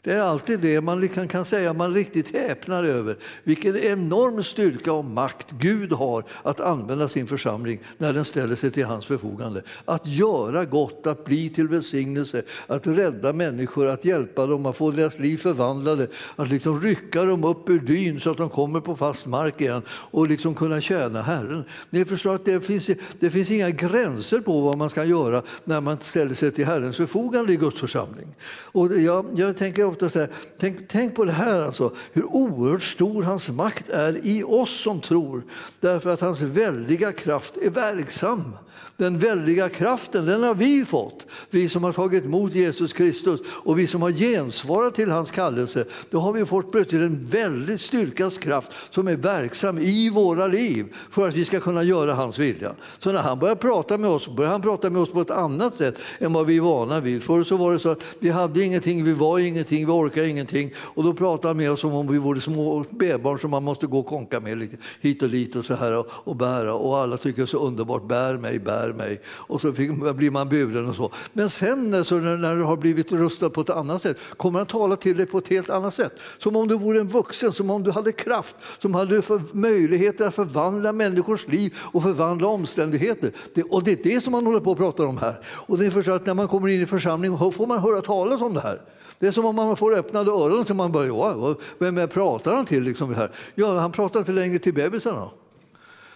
Det 0.05 0.13
är 0.13 0.21
alltid 0.21 0.61
det 0.61 0.81
man 0.81 1.09
kan, 1.09 1.29
kan 1.29 1.45
säga, 1.45 1.73
man 1.73 1.95
riktigt 1.95 2.37
häpnar 2.37 2.85
över 2.85 3.17
vilken 3.45 3.77
enorm 3.77 4.45
styrka 4.45 4.93
och 4.93 5.05
makt 5.05 5.51
Gud 5.51 5.93
har 5.93 6.25
att 6.43 6.61
använda 6.61 7.09
sin 7.09 7.27
församling 7.27 7.81
när 7.99 8.13
den 8.13 8.25
ställer 8.25 8.57
sig 8.57 8.71
till 8.71 8.85
hans 8.85 9.07
förfogande. 9.07 9.63
Att 9.85 10.07
göra 10.07 10.65
gott, 10.65 11.07
att 11.07 11.25
bli 11.25 11.49
till 11.49 11.69
välsignelse, 11.69 12.43
att 12.67 12.87
rädda 12.87 13.33
människor, 13.33 13.87
att 13.87 14.05
hjälpa 14.05 14.47
dem 14.47 14.67
att 14.67 14.77
få 14.77 14.91
deras 14.91 15.19
liv 15.19 15.37
förvandlade, 15.37 16.09
att 16.37 16.49
liksom 16.49 16.81
rycka 16.81 17.25
dem 17.25 17.45
upp 17.45 17.69
ur 17.69 17.81
dyn 17.81 18.21
så 18.21 18.31
att 18.31 18.37
de 18.37 18.51
kommer 18.51 18.81
på 18.81 18.97
fast 18.97 19.27
mark 19.27 19.61
igen 19.61 19.83
och 19.89 20.29
liksom 20.29 20.55
kunna 20.55 20.81
tjäna 20.81 21.23
Herren. 21.23 21.65
Ni 21.91 22.05
förstår 22.05 22.35
att 22.35 22.45
det 22.45 22.61
finns, 22.61 22.91
det 23.21 23.31
finns 23.31 23.51
inga 23.51 23.71
gränser 23.71 24.41
på 24.41 24.61
vad 24.61 24.79
man 24.79 24.91
ska 24.91 25.05
göra 25.05 25.43
när 25.65 25.81
man 25.81 26.01
ställer 26.01 26.35
sig 26.35 26.51
till 26.51 26.67
Herrens 26.67 26.97
förfogande 26.97 27.53
i 27.53 27.57
Guds 27.57 27.81
församling. 27.81 28.35
Och 28.65 28.99
jag, 28.99 29.27
jag 29.35 29.57
tänker 29.57 29.92
ofta 29.93 30.11
så 30.11 30.19
här, 30.19 30.29
tänk, 30.59 30.89
tänk 30.89 31.15
på 31.15 31.25
det 31.25 31.33
här, 31.33 31.61
alltså, 31.61 31.93
hur 32.13 32.25
oerhört 32.25 32.83
stor 32.83 33.23
hans 33.23 33.49
makt 33.49 33.89
är 33.89 34.27
i 34.27 34.43
oss 34.43 34.81
som 34.81 35.01
tror. 35.01 35.43
Därför 35.81 36.11
att 36.11 36.21
hans 36.21 36.41
väldiga 36.41 37.13
kraft 37.13 37.57
är 37.57 37.71
verksam. 37.71 38.57
Den 39.03 39.19
väldiga 39.19 39.69
kraften, 39.69 40.27
den 40.27 40.43
har 40.43 40.55
vi 40.55 40.85
fått. 40.85 41.27
Vi 41.51 41.69
som 41.69 41.85
har 41.85 41.93
tagit 41.93 42.25
emot 42.25 42.55
Jesus 42.55 42.93
Kristus 42.93 43.41
och 43.47 43.79
vi 43.79 43.87
som 43.87 44.03
har 44.03 44.11
gensvarat 44.11 44.95
till 44.95 45.11
hans 45.11 45.31
kallelse. 45.31 45.85
Då 46.11 46.19
har 46.19 46.33
vi 46.33 46.47
fått 46.47 46.73
plötsligt 46.73 47.03
en 47.03 47.27
väldigt 47.27 47.81
styrkas 47.81 48.39
kraft 48.39 48.71
som 48.91 49.09
är 49.09 49.17
verksam 49.17 49.79
i 49.79 50.11
våra 50.11 50.47
liv 50.47 50.87
för 51.11 51.29
att 51.29 51.35
vi 51.35 51.45
ska 51.45 51.61
kunna 51.61 51.83
göra 51.83 52.15
hans 52.15 52.39
vilja. 52.39 52.75
Så 52.99 53.13
när 53.13 53.23
han 53.23 53.39
börjar 53.39 53.55
prata 53.55 53.99
med 53.99 54.11
oss, 54.11 54.29
börjar 54.29 54.51
han 54.51 54.63
prata 54.63 54.91
med 54.91 55.03
oss 55.03 55.13
på 55.13 55.21
ett 55.21 55.31
annat 55.31 55.77
sätt 55.77 55.99
än 56.19 56.33
vad 56.33 56.47
vi 56.47 56.57
är 56.57 56.61
vana 56.61 57.01
vid. 57.01 57.23
Förr 57.23 57.45
så 57.45 57.57
var 57.57 57.73
det 57.73 57.79
så 57.79 57.89
att 57.89 58.05
vi 58.19 58.31
hade 58.31 58.65
ingenting, 58.65 59.05
vi 59.05 59.13
var 59.13 59.39
ingenting, 59.39 59.87
vi 59.87 59.93
orkade 59.93 60.29
ingenting 60.29 60.73
och 60.79 61.05
då 61.05 61.15
pratade 61.15 61.49
han 61.49 61.57
med 61.57 61.71
oss 61.71 61.81
som 61.81 61.95
om 61.95 62.09
vi 62.09 62.19
vore 62.19 62.41
små 62.41 62.85
bebbarn 62.91 63.39
som 63.39 63.51
man 63.51 63.63
måste 63.63 63.87
gå 63.87 63.99
och 63.99 64.07
konka 64.07 64.41
med 64.41 64.59
lite 64.59 64.77
hit 65.01 65.23
och 65.23 65.31
dit 65.31 65.57
och 65.57 65.65
så 65.65 65.75
här 65.75 65.99
och, 65.99 66.07
och 66.11 66.37
bära 66.37 66.75
och 66.75 66.99
alla 66.99 67.17
tycker 67.17 67.37
det 67.37 67.45
är 67.45 67.47
så 67.47 67.59
underbart, 67.67 68.09
bär 68.09 68.37
mig, 68.37 68.59
bär 68.59 68.92
mig 68.93 69.21
och 69.27 69.61
så 69.61 69.73
fick, 69.73 70.15
blir 70.15 70.31
man 70.31 70.49
buren 70.49 70.89
och 70.89 70.97
så. 70.97 71.13
Men 71.33 71.51
sen 71.51 72.05
så 72.05 72.19
när, 72.19 72.37
när 72.37 72.57
du 72.57 72.63
har 72.63 72.77
blivit 72.77 73.13
rustad 73.13 73.51
på 73.51 73.61
ett 73.61 73.71
annat 73.71 74.03
sätt 74.03 74.17
kommer 74.37 74.59
han 74.59 74.67
tala 74.67 74.97
till 74.97 75.17
dig 75.17 75.27
på 75.27 75.39
ett 75.39 75.49
helt 75.49 75.71
annat 75.71 75.95
sätt. 75.95 76.13
Som 76.39 76.57
om 76.57 76.69
du 76.69 76.79
vore 76.79 77.01
en 77.01 77.09
vuxen, 77.09 77.53
som 77.53 77.71
om 77.71 77.83
du 77.83 77.91
hade 77.91 78.13
kraft, 78.13 78.57
som 78.79 78.95
hade 78.95 79.23
för, 79.23 79.43
möjligheter 79.53 80.27
att 80.27 80.35
förvandla 80.35 80.93
människors 80.93 81.49
liv 81.49 81.75
och 81.79 82.03
förvandla 82.03 82.49
omständigheter. 82.49 83.33
Det, 83.55 83.63
och 83.63 83.85
det 83.85 83.93
är 83.93 84.15
det 84.15 84.21
som 84.21 84.33
man 84.33 84.47
håller 84.47 84.61
på 84.61 84.73
att 84.73 84.79
prata 84.79 85.07
om 85.07 85.19
här. 85.19 85.41
Och 85.47 85.79
det 85.79 85.87
är 85.87 85.91
för 85.91 86.11
att 86.11 86.27
när 86.27 86.35
man 86.35 86.49
kommer 86.49 86.69
in 86.69 86.83
i 86.83 86.87
församlingen 86.87 87.53
får 87.53 87.67
man 87.67 87.79
höra 87.79 88.01
talas 88.01 88.41
om 88.41 88.55
det 88.55 88.61
här. 88.61 88.81
Det 89.19 89.27
är 89.27 89.33
som 89.33 89.45
om 89.45 89.57
man 89.57 89.77
får 89.77 89.95
öppnade 89.95 90.31
öron 90.31 90.61
och 90.61 90.77
man 90.77 90.93
börjar, 90.93 91.57
vem 91.79 92.09
pratar 92.09 92.55
han 92.55 92.67
till? 92.67 92.83
Liksom 92.83 93.15
här? 93.15 93.31
Ja, 93.55 93.79
han 93.79 93.93
pratar 93.93 94.21
inte 94.21 94.33
längre 94.33 94.59
till 94.59 94.75
bebisarna. 94.75 95.31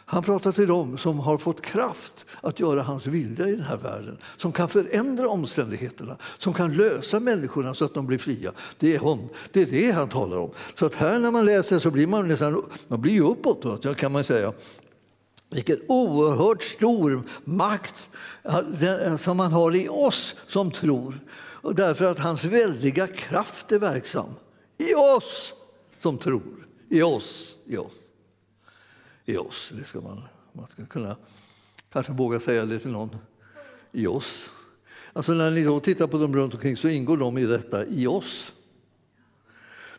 Han 0.09 0.23
pratar 0.23 0.53
till 0.53 0.69
dem 0.69 0.99
som 0.99 1.19
har 1.19 1.39
fått 1.39 1.63
kraft 1.63 2.27
att 2.41 2.61
göra 2.61 2.83
hans 2.83 3.07
vilja 3.07 3.49
i 3.49 3.51
den 3.51 3.65
här 3.65 3.77
världen. 3.77 4.19
Som 4.37 4.53
kan 4.53 4.69
förändra 4.69 5.29
omständigheterna, 5.29 6.17
som 6.39 6.55
kan 6.55 6.75
lösa 6.75 7.21
människorna 7.21 7.75
så 7.75 7.85
att 7.85 7.95
de 7.95 8.07
blir 8.07 8.19
fria. 8.19 8.53
Det 8.79 8.95
är, 8.95 8.99
hon, 8.99 9.29
det, 9.53 9.63
är 9.63 9.67
det 9.67 9.91
han 9.91 10.09
talar 10.09 10.37
om. 10.37 10.51
Så 10.75 10.87
att 10.87 10.95
här 10.95 11.19
när 11.19 11.31
man 11.31 11.45
läser 11.45 11.79
så 11.79 11.91
blir 11.91 12.07
man 12.07 12.29
nästan, 12.29 12.63
man 12.89 13.01
blir 13.01 13.21
uppåt 13.21 13.97
kan 13.97 14.13
man 14.13 14.25
säga. 14.25 14.53
Vilken 15.51 15.79
oerhört 15.89 16.63
stor 16.63 17.23
makt 17.45 18.09
som 19.19 19.37
man 19.37 19.53
har 19.53 19.77
i 19.77 19.89
oss 19.89 20.35
som 20.47 20.71
tror. 20.71 21.21
Och 21.37 21.75
därför 21.75 22.05
att 22.05 22.19
hans 22.19 22.45
väldiga 22.45 23.07
kraft 23.07 23.73
är 23.73 23.79
verksam 23.79 24.29
i 24.79 24.95
oss 24.95 25.53
som 26.03 26.19
tror. 26.19 26.67
I 26.89 27.03
oss. 27.03 27.57
I 27.67 27.77
oss 27.77 27.93
i 29.27 29.37
oss. 29.37 29.73
Det 29.79 29.85
ska 29.85 30.01
man, 30.01 30.23
man 30.53 30.67
ska 30.67 30.87
kunna 30.87 31.17
kanske 31.93 32.13
våga 32.13 32.41
säga 32.41 32.67
det 32.67 32.79
till 32.79 32.91
någon. 32.91 33.17
I 33.93 34.07
oss. 34.07 34.51
Alltså 35.13 35.33
när 35.33 35.51
ni 35.51 35.65
då 35.65 35.81
tittar 35.81 36.07
på 36.07 36.19
dem 36.19 36.37
runt 36.37 36.55
omkring 36.55 36.77
så 36.77 36.89
ingår 36.89 37.17
de 37.17 37.39
i 37.39 37.47
detta, 37.47 37.87
i 37.87 38.07
oss. 38.07 38.53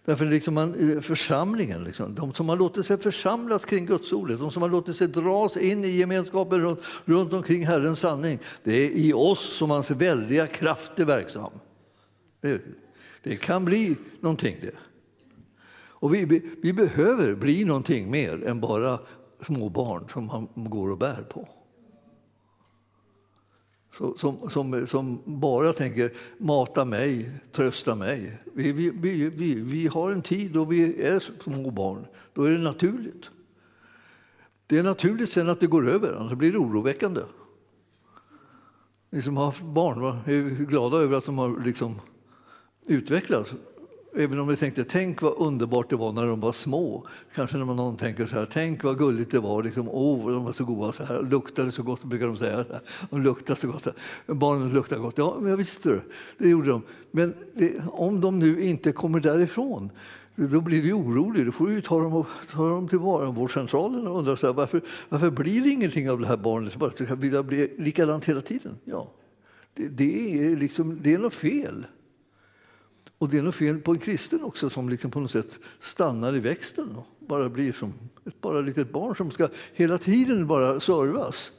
Därför 0.05 0.25
liksom 0.25 0.53
man, 0.53 0.91
eh, 0.91 1.01
församlingen, 1.01 1.83
liksom, 1.83 2.15
de 2.15 2.33
som 2.33 2.49
har 2.49 2.57
låtit 2.57 2.85
sig 2.85 2.97
församlas 2.97 3.65
kring 3.65 3.85
Guds 3.85 4.11
ordet, 4.11 4.39
de 4.39 4.51
som 4.51 4.61
har 4.61 4.69
låtit 4.69 4.95
sig 4.95 5.07
dras 5.07 5.57
in 5.57 5.85
i 5.85 5.87
gemenskapen 5.87 6.61
runt, 6.61 6.79
runt 7.05 7.33
omkring 7.33 7.65
Herrens 7.65 7.99
sanning, 7.99 8.39
det 8.63 8.73
är 8.73 8.89
i 8.89 9.13
oss 9.13 9.57
som 9.57 9.69
hans 9.69 9.91
väldiga 9.91 10.47
kraft 10.47 10.99
är 10.99 11.05
verksam. 11.05 11.51
Det, 12.41 12.61
det 13.23 13.35
kan 13.35 13.65
bli 13.65 13.95
någonting 14.19 14.57
det. 14.61 14.75
Och 15.99 16.13
vi, 16.13 16.41
vi 16.61 16.73
behöver 16.73 17.35
bli 17.35 17.65
någonting 17.65 18.11
mer 18.11 18.43
än 18.43 18.59
bara 18.59 18.99
små 19.41 19.69
barn 19.69 20.09
som 20.13 20.29
han 20.29 20.47
går 20.55 20.89
och 20.91 20.97
bär 20.97 21.21
på. 21.21 21.47
Som, 24.17 24.49
som, 24.49 24.87
som 24.87 25.21
bara 25.25 25.73
tänker 25.73 26.11
mata 26.37 26.85
mig, 26.85 27.31
trösta 27.51 27.95
mig. 27.95 28.41
Vi, 28.53 28.71
vi, 28.71 28.89
vi, 28.89 29.29
vi, 29.29 29.53
vi 29.55 29.87
har 29.87 30.11
en 30.11 30.21
tid 30.21 30.51
då 30.51 30.65
vi 30.65 31.03
är 31.03 31.19
små 31.43 31.71
barn. 31.71 32.05
Då 32.33 32.43
är 32.43 32.51
det 32.51 32.57
naturligt. 32.57 33.29
Det 34.67 34.77
är 34.77 34.83
naturligt 34.83 35.29
sen 35.29 35.49
att 35.49 35.59
det 35.59 35.67
går 35.67 35.89
över, 35.89 36.13
annars 36.13 36.37
blir 36.37 36.51
det 36.51 36.57
oroväckande. 36.57 37.21
Ni 39.09 39.21
som 39.21 39.37
har 39.37 39.55
barn 39.73 40.01
va? 40.01 40.19
är 40.25 40.65
glada 40.65 40.97
över 40.97 41.17
att 41.17 41.25
de 41.25 41.37
har 41.37 41.63
liksom 41.65 42.01
utvecklats. 42.85 43.53
Även 44.19 44.39
om 44.39 44.47
vi 44.47 44.55
tänkte, 44.55 44.83
tänk 44.83 45.21
vad 45.21 45.33
underbart 45.37 45.89
det 45.89 45.95
var 45.95 46.11
när 46.11 46.25
de 46.25 46.39
var 46.39 46.53
små. 46.53 47.07
Kanske 47.35 47.57
när 47.57 47.65
man 47.65 47.75
någon 47.75 47.97
tänker 47.97 48.25
så 48.25 48.35
här, 48.35 48.45
tänk 48.45 48.83
vad 48.83 48.97
gulligt 48.97 49.31
det 49.31 49.39
var. 49.39 49.63
Liksom, 49.63 49.89
oh, 49.89 50.31
de 50.31 50.43
var 50.45 50.53
så 50.53 50.65
goda, 50.65 50.91
så 50.91 51.03
här, 51.03 51.21
luktade 51.21 51.71
så 51.71 51.83
gott, 51.83 52.03
brukar 52.03 52.27
de 52.27 52.37
säga. 52.37 52.65
De 53.09 53.21
luktade 53.21 53.59
så 53.59 53.67
gott. 53.67 53.87
Barnen 54.27 54.69
luktar 54.69 54.97
gott. 54.97 55.17
Ja, 55.17 55.37
men 55.39 55.49
jag 55.49 55.57
visste 55.57 55.89
det. 55.89 56.01
Det 56.37 56.49
gjorde 56.49 56.69
de. 56.69 56.81
Men 57.11 57.33
det, 57.53 57.73
om 57.87 58.21
de 58.21 58.39
nu 58.39 58.63
inte 58.63 58.91
kommer 58.91 59.19
därifrån, 59.19 59.89
då 60.35 60.61
blir 60.61 60.83
du 60.83 60.93
orolig. 60.93 61.45
Då 61.45 61.51
får 61.51 61.67
du 61.67 61.81
ta 61.81 61.99
dem, 61.99 62.25
ta 62.51 62.69
dem 62.69 62.87
till 62.87 62.99
barnavårdscentralen 62.99 64.07
och 64.07 64.17
undra 64.17 64.35
så 64.35 64.47
här, 64.47 64.53
varför, 64.53 64.81
varför 65.09 65.31
blir 65.31 65.61
det 65.61 65.69
ingenting 65.69 66.09
av 66.09 66.19
det 66.19 66.27
här 66.27 66.37
barnet? 66.37 66.75
Bara 66.75 67.15
vill 67.15 67.33
jag 67.33 67.45
bli 67.45 67.75
likadant 67.77 68.25
hela 68.25 68.41
tiden? 68.41 68.77
Ja, 68.83 69.11
det, 69.73 69.87
det, 69.87 70.43
är 70.43 70.55
liksom, 70.55 70.99
det 71.01 71.13
är 71.13 71.17
något 71.17 71.33
fel. 71.33 71.85
Och 73.17 73.29
det 73.29 73.37
är 73.37 73.41
något 73.41 73.55
fel 73.55 73.79
på 73.79 73.91
en 73.91 73.99
kristen 73.99 74.43
också 74.43 74.69
som 74.69 74.89
liksom 74.89 75.11
på 75.11 75.19
något 75.19 75.31
sätt 75.31 75.59
stannar 75.79 76.35
i 76.35 76.39
växten 76.39 76.95
och 76.95 77.07
bara 77.27 77.49
blir 77.49 77.73
som 77.73 77.93
ett 78.25 78.41
bara 78.41 78.61
litet 78.61 78.91
barn 78.91 79.15
som 79.15 79.31
ska 79.31 79.47
hela 79.73 79.97
tiden 79.97 80.47
bara 80.47 80.79
servas. 80.79 81.51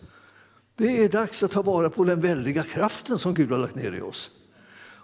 Det 0.74 1.04
är 1.04 1.08
dags 1.08 1.42
att 1.42 1.50
ta 1.50 1.62
vara 1.62 1.90
på 1.90 2.04
den 2.04 2.20
väldiga 2.20 2.62
kraften 2.62 3.18
som 3.18 3.34
Gud 3.34 3.50
har 3.50 3.58
lagt 3.58 3.74
ner 3.74 3.92
i 3.92 4.00
oss. 4.00 4.30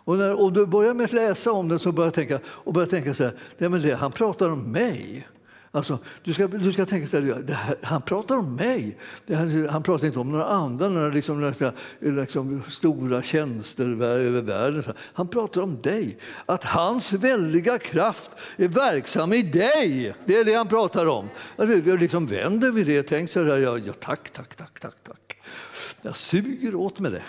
Och 0.05 0.17
när 0.17 0.43
och 0.43 0.53
du 0.53 0.67
börjar 0.67 0.95
med 0.95 1.05
att 1.05 1.13
läsa 1.13 1.53
om 1.53 1.69
den 1.69 1.79
så 1.79 1.93
börjar 1.93 2.07
jag 2.07 2.15
tänka, 2.15 2.41
och 2.47 2.73
börjar 2.73 2.87
tänka 2.87 3.15
så 3.15 3.25
här, 3.25 3.35
nej 3.59 3.71
men 3.71 3.83
det, 3.83 3.95
han 3.95 4.13
pratar 4.13 4.49
om 4.49 4.73
mig. 4.73 5.29
Alltså, 5.75 5.99
du, 6.25 6.35
ska, 6.35 6.47
du 6.47 6.73
ska 6.73 6.87
tänka 6.87 7.09
så 7.09 7.21
här, 7.21 7.53
här, 7.53 7.77
han 7.83 8.03
pratar 8.03 8.37
om 8.37 8.57
mig. 8.57 8.99
Här, 9.29 9.69
han 9.69 9.83
pratar 9.83 10.07
inte 10.07 10.19
om 10.19 10.33
några 10.33 10.45
andra, 10.45 10.89
några 10.89 11.09
liksom, 11.09 11.55
liksom, 12.01 12.63
stora 12.69 13.23
tjänster 13.23 14.03
över 14.03 14.41
världen. 14.41 14.85
Han 15.15 15.29
pratar 15.29 15.63
om 15.63 15.81
dig. 15.81 16.19
Att 16.47 16.65
hans 16.65 17.13
väldiga 17.13 17.79
kraft 17.79 18.31
är 18.57 18.69
verksam 18.69 19.33
i 19.33 19.43
dig. 19.43 20.15
Det 20.25 20.37
är 20.37 20.45
det 20.45 20.55
han 20.55 20.69
pratar 20.69 21.07
om. 21.07 21.29
Alltså, 21.57 21.97
liksom 21.97 22.27
vänder 22.27 22.71
vi 22.71 22.85
det, 22.85 23.03
tänk 23.03 23.31
så 23.31 23.45
här, 23.45 23.57
ja, 23.57 23.79
ja, 23.79 23.93
tack, 24.01 24.31
tack, 24.31 24.57
tack, 24.57 24.81
tack, 24.81 24.95
tack. 25.03 25.24
Jag 26.05 26.17
suger 26.17 26.75
åt 26.75 26.99
mig 26.99 27.11
det. 27.11 27.23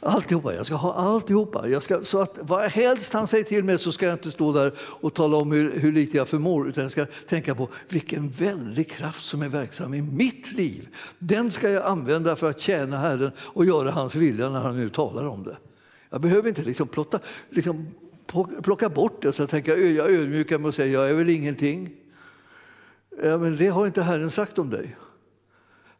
Alltihopa. 0.00 0.54
Jag 0.54 0.66
ska 0.66 0.74
ha 0.74 0.94
alltihopa. 0.94 1.68
Jag 1.68 1.82
ska, 1.82 2.04
så 2.04 2.20
att 2.20 2.38
vad 2.40 2.70
helst 2.70 3.12
han 3.12 3.28
säger 3.28 3.44
till 3.44 3.64
mig 3.64 3.78
så 3.78 3.92
ska 3.92 4.06
jag 4.06 4.14
inte 4.14 4.30
stå 4.30 4.52
där 4.52 4.72
och 4.78 5.14
tala 5.14 5.36
om 5.36 5.52
hur, 5.52 5.78
hur 5.78 5.92
lite 5.92 6.16
jag 6.16 6.28
förmår 6.28 6.68
utan 6.68 6.82
jag 6.82 6.92
ska 6.92 7.06
tänka 7.28 7.54
på 7.54 7.68
vilken 7.88 8.28
väldig 8.28 8.90
kraft 8.90 9.24
som 9.24 9.42
är 9.42 9.48
verksam 9.48 9.94
i 9.94 10.02
mitt 10.02 10.52
liv. 10.52 10.88
Den 11.18 11.50
ska 11.50 11.70
jag 11.70 11.84
använda 11.84 12.36
för 12.36 12.50
att 12.50 12.60
tjäna 12.60 12.96
Herren 12.96 13.30
och 13.38 13.64
göra 13.64 13.90
hans 13.90 14.14
vilja 14.14 14.48
när 14.48 14.60
han 14.60 14.76
nu 14.76 14.88
talar 14.88 15.24
om 15.24 15.42
det. 15.42 15.56
Jag 16.10 16.20
behöver 16.20 16.48
inte 16.48 16.62
liksom 16.62 16.88
plotta, 16.88 17.18
liksom 17.50 17.86
plocka 18.62 18.88
bort 18.88 19.22
det 19.22 19.40
och 19.40 19.48
tänka 19.48 19.76
jag 19.76 20.10
ödmjukar 20.10 20.58
mig 20.58 20.68
och 20.68 20.74
säger 20.74 20.94
jag 20.94 21.10
är 21.10 21.14
väl 21.14 21.30
ingenting. 21.30 21.90
Ja, 23.24 23.38
men 23.38 23.56
det 23.56 23.66
har 23.66 23.86
inte 23.86 24.02
Herren 24.02 24.30
sagt 24.30 24.58
om 24.58 24.70
dig. 24.70 24.96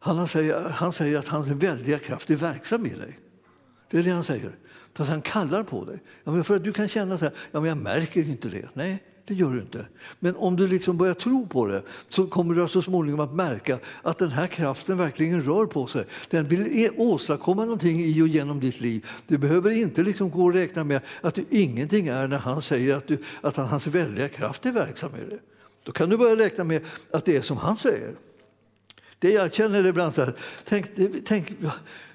Han 0.05 0.27
säger, 0.27 0.69
han 0.69 0.93
säger 0.93 1.19
att 1.19 1.27
hans 1.27 1.47
väldiga 1.47 1.99
kraft 1.99 2.29
är 2.29 2.35
verksam 2.35 2.85
i 2.85 2.89
dig. 2.89 3.19
Det 3.89 3.99
är 3.99 4.03
det 4.03 4.09
han 4.09 4.23
säger. 4.23 4.55
Fast 4.93 5.09
han 5.09 5.21
kallar 5.21 5.63
på 5.63 5.85
dig. 5.85 5.99
Ja, 6.23 6.31
men 6.31 6.43
för 6.43 6.55
att 6.55 6.63
du 6.63 6.73
kan 6.73 6.87
känna 6.87 7.17
så 7.17 7.25
här, 7.25 7.33
ja, 7.51 7.59
men 7.59 7.69
jag 7.69 7.77
märker 7.77 8.29
inte 8.29 8.49
det. 8.49 8.69
Nej, 8.73 9.03
det 9.25 9.33
gör 9.33 9.51
du 9.51 9.61
inte. 9.61 9.85
Men 10.19 10.35
om 10.35 10.55
du 10.55 10.67
liksom 10.67 10.97
börjar 10.97 11.13
tro 11.13 11.47
på 11.47 11.67
det 11.67 11.81
så 12.09 12.27
kommer 12.27 12.55
du 12.55 12.67
så 12.67 12.81
småningom 12.81 13.19
att 13.19 13.33
märka 13.33 13.79
att 14.01 14.17
den 14.17 14.29
här 14.29 14.47
kraften 14.47 14.97
verkligen 14.97 15.41
rör 15.41 15.65
på 15.65 15.87
sig. 15.87 16.05
Den 16.29 16.47
vill 16.47 16.85
e- 16.85 16.89
åstadkomma 16.97 17.63
någonting 17.63 18.05
i 18.05 18.21
och 18.21 18.27
genom 18.27 18.59
ditt 18.59 18.81
liv. 18.81 19.05
Du 19.27 19.37
behöver 19.37 19.71
inte 19.71 20.03
liksom 20.03 20.29
gå 20.29 20.43
och 20.43 20.53
räkna 20.53 20.83
med 20.83 21.01
att 21.21 21.35
du 21.35 21.45
ingenting 21.49 22.07
är 22.07 22.27
när 22.27 22.37
han 22.37 22.61
säger 22.61 22.95
att, 22.95 23.07
du, 23.07 23.17
att 23.41 23.55
hans 23.55 23.87
väldiga 23.87 24.29
kraft 24.29 24.65
är 24.65 24.71
verksam 24.71 25.11
i 25.15 25.29
dig. 25.29 25.39
Då 25.83 25.91
kan 25.91 26.09
du 26.09 26.17
börja 26.17 26.35
räkna 26.35 26.63
med 26.63 26.81
att 27.11 27.25
det 27.25 27.37
är 27.37 27.41
som 27.41 27.57
han 27.57 27.77
säger. 27.77 28.15
Det 29.19 29.31
jag 29.31 29.53
känner 29.53 29.85
ibland 29.85 30.13
så 30.13 30.23
här, 30.23 30.33
tänk, 30.63 30.85
tänk 31.25 31.51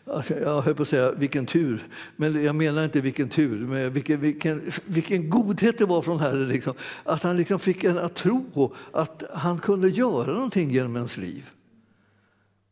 alltså, 0.07 0.35
jag 0.35 0.63
höll 0.63 0.75
på 0.75 0.83
att 0.83 0.89
säga 0.89 1.13
vilken 1.13 1.47
tur, 1.47 1.89
men 2.17 2.45
jag 2.45 2.55
menar 2.55 2.85
inte 2.85 3.01
vilken 3.01 3.29
tur, 3.29 3.67
men 3.67 3.93
vilken, 3.93 4.21
vilken, 4.21 4.73
vilken 4.85 5.31
godhet 5.31 5.79
det 5.79 5.85
var 5.85 6.03
från 6.03 6.21
Herren. 6.21 6.49
Liksom. 6.49 6.75
Att 7.05 7.23
han 7.23 7.37
liksom 7.37 7.59
fick 7.59 7.85
en 7.85 7.99
att 7.99 8.15
tro 8.15 8.45
på 8.55 8.75
att 8.93 9.23
han 9.35 9.59
kunde 9.59 9.89
göra 9.89 10.33
någonting 10.33 10.71
genom 10.71 10.97
ens 10.97 11.17
liv. 11.17 11.51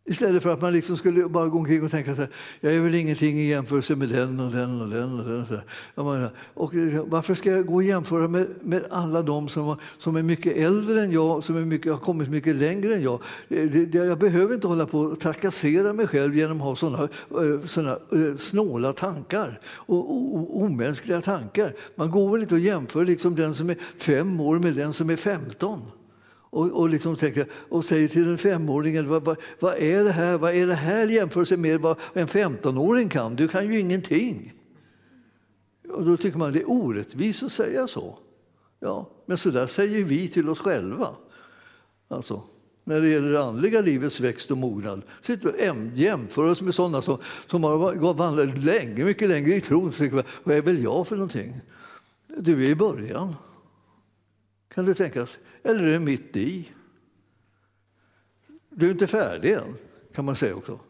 Istället 0.08 0.42
för 0.42 0.52
att 0.52 0.60
man 0.60 0.72
liksom 0.72 0.96
skulle 0.96 1.28
bara 1.28 1.48
gå 1.48 1.58
omkring 1.58 1.84
och 1.84 1.90
tänka 1.90 2.12
att 2.12 2.30
jag 2.60 2.74
är 2.74 2.80
väl 2.80 2.94
ingenting 2.94 3.40
i 3.40 3.48
jämförelse 3.48 3.96
med 3.96 4.08
den 4.08 4.40
och 4.40 4.52
den 4.52 4.80
och 4.80 4.88
den. 4.88 5.20
Och 5.20 5.24
den 5.24 5.60
och 5.94 6.04
menar, 6.04 6.30
och 6.54 6.72
varför 7.06 7.34
ska 7.34 7.50
jag 7.50 7.66
gå 7.66 7.74
och 7.74 7.82
jämföra 7.82 8.28
med, 8.28 8.46
med 8.62 8.84
alla 8.90 9.22
de 9.22 9.48
som, 9.48 9.76
som 9.98 10.16
är 10.16 10.22
mycket 10.22 10.56
äldre 10.56 11.00
än 11.00 11.12
jag, 11.12 11.44
som 11.44 11.56
är 11.56 11.60
mycket, 11.60 11.92
har 11.92 11.98
kommit 11.98 12.28
mycket 12.28 12.56
längre 12.56 12.94
än 12.94 13.02
jag? 13.02 13.20
Eh, 13.48 13.70
det, 13.70 13.86
det, 13.86 13.98
jag 13.98 14.18
behöver 14.18 14.54
inte 14.54 14.66
hålla 14.66 14.86
på 14.86 14.98
och 14.98 15.20
trakassera 15.20 15.92
mig 15.92 16.06
själv 16.06 16.36
genom 16.36 16.60
att 16.60 16.66
ha 16.66 16.76
såna, 16.76 17.02
eh, 17.02 17.66
såna 17.66 17.90
eh, 17.90 18.36
snåla 18.38 18.92
tankar 18.92 19.60
och, 19.66 20.12
o, 20.14 20.64
omänskliga 20.64 21.20
tankar. 21.20 21.72
Man 21.94 22.10
går 22.10 22.32
väl 22.32 22.42
inte 22.42 22.54
och 22.54 22.60
jämför 22.60 23.04
liksom 23.04 23.34
den 23.34 23.54
som 23.54 23.70
är 23.70 23.76
fem 23.98 24.40
år 24.40 24.58
med 24.58 24.74
den 24.74 24.92
som 24.92 25.10
är 25.10 25.16
femton 25.16 25.80
och, 26.50 26.70
och, 26.70 26.88
liksom 26.88 27.16
tänker, 27.16 27.46
och 27.68 27.84
säger 27.84 28.08
till 28.08 28.28
en 28.28 28.38
femåring 28.38 29.08
vad, 29.08 29.24
vad, 29.24 29.36
vad, 29.60 29.74
är 29.74 30.04
det 30.04 30.12
här 30.12 30.38
Vad 30.38 30.54
är 30.54 30.66
det 30.66 30.74
här 30.74 31.06
jämfört 31.06 31.50
med 31.50 31.80
vad 31.80 31.98
en 32.12 32.26
15-åring 32.26 33.08
kan? 33.08 33.36
Du 33.36 33.48
kan 33.48 33.72
ju 33.72 33.80
ingenting. 33.80 34.54
Och 35.90 36.04
då 36.04 36.16
tycker 36.16 36.38
man 36.38 36.52
det 36.52 36.60
är 36.60 36.70
orättvist 36.70 37.42
att 37.42 37.52
säga 37.52 37.88
så. 37.88 38.18
Ja, 38.80 39.10
men 39.26 39.38
så 39.38 39.50
där 39.50 39.66
säger 39.66 40.04
vi 40.04 40.28
till 40.28 40.48
oss 40.48 40.58
själva. 40.58 41.08
Alltså, 42.08 42.42
när 42.84 43.00
det 43.00 43.08
gäller 43.08 43.32
det 43.32 43.44
andliga 43.44 43.80
livets 43.80 44.20
växt 44.20 44.50
och 44.50 44.58
mognad. 44.58 45.02
Jämför 45.94 46.44
oss 46.44 46.60
med 46.60 46.74
sådana 46.74 47.02
som, 47.02 47.18
som 47.46 47.64
har 47.64 48.14
vandrat 48.14 48.58
länge, 48.58 49.04
mycket 49.04 49.28
längre 49.28 49.54
i 49.54 49.60
tron. 49.60 49.92
Vad 50.44 50.56
är 50.56 50.62
väl 50.62 50.82
jag 50.82 51.06
för 51.08 51.16
någonting? 51.16 51.60
Du 52.38 52.64
är 52.64 52.68
i 52.68 52.74
början. 52.74 53.34
Kan 54.74 54.84
du 54.84 54.94
tänkas? 54.94 55.38
Eller 55.68 55.84
är 55.84 55.92
det 55.92 55.98
mitt 55.98 56.36
i? 56.36 56.68
Du 58.70 58.86
är 58.86 58.90
inte 58.90 59.06
färdig 59.06 59.52
än, 59.52 59.76
kan 60.14 60.24
man 60.24 60.36
säga 60.36 60.54
också. 60.54 60.80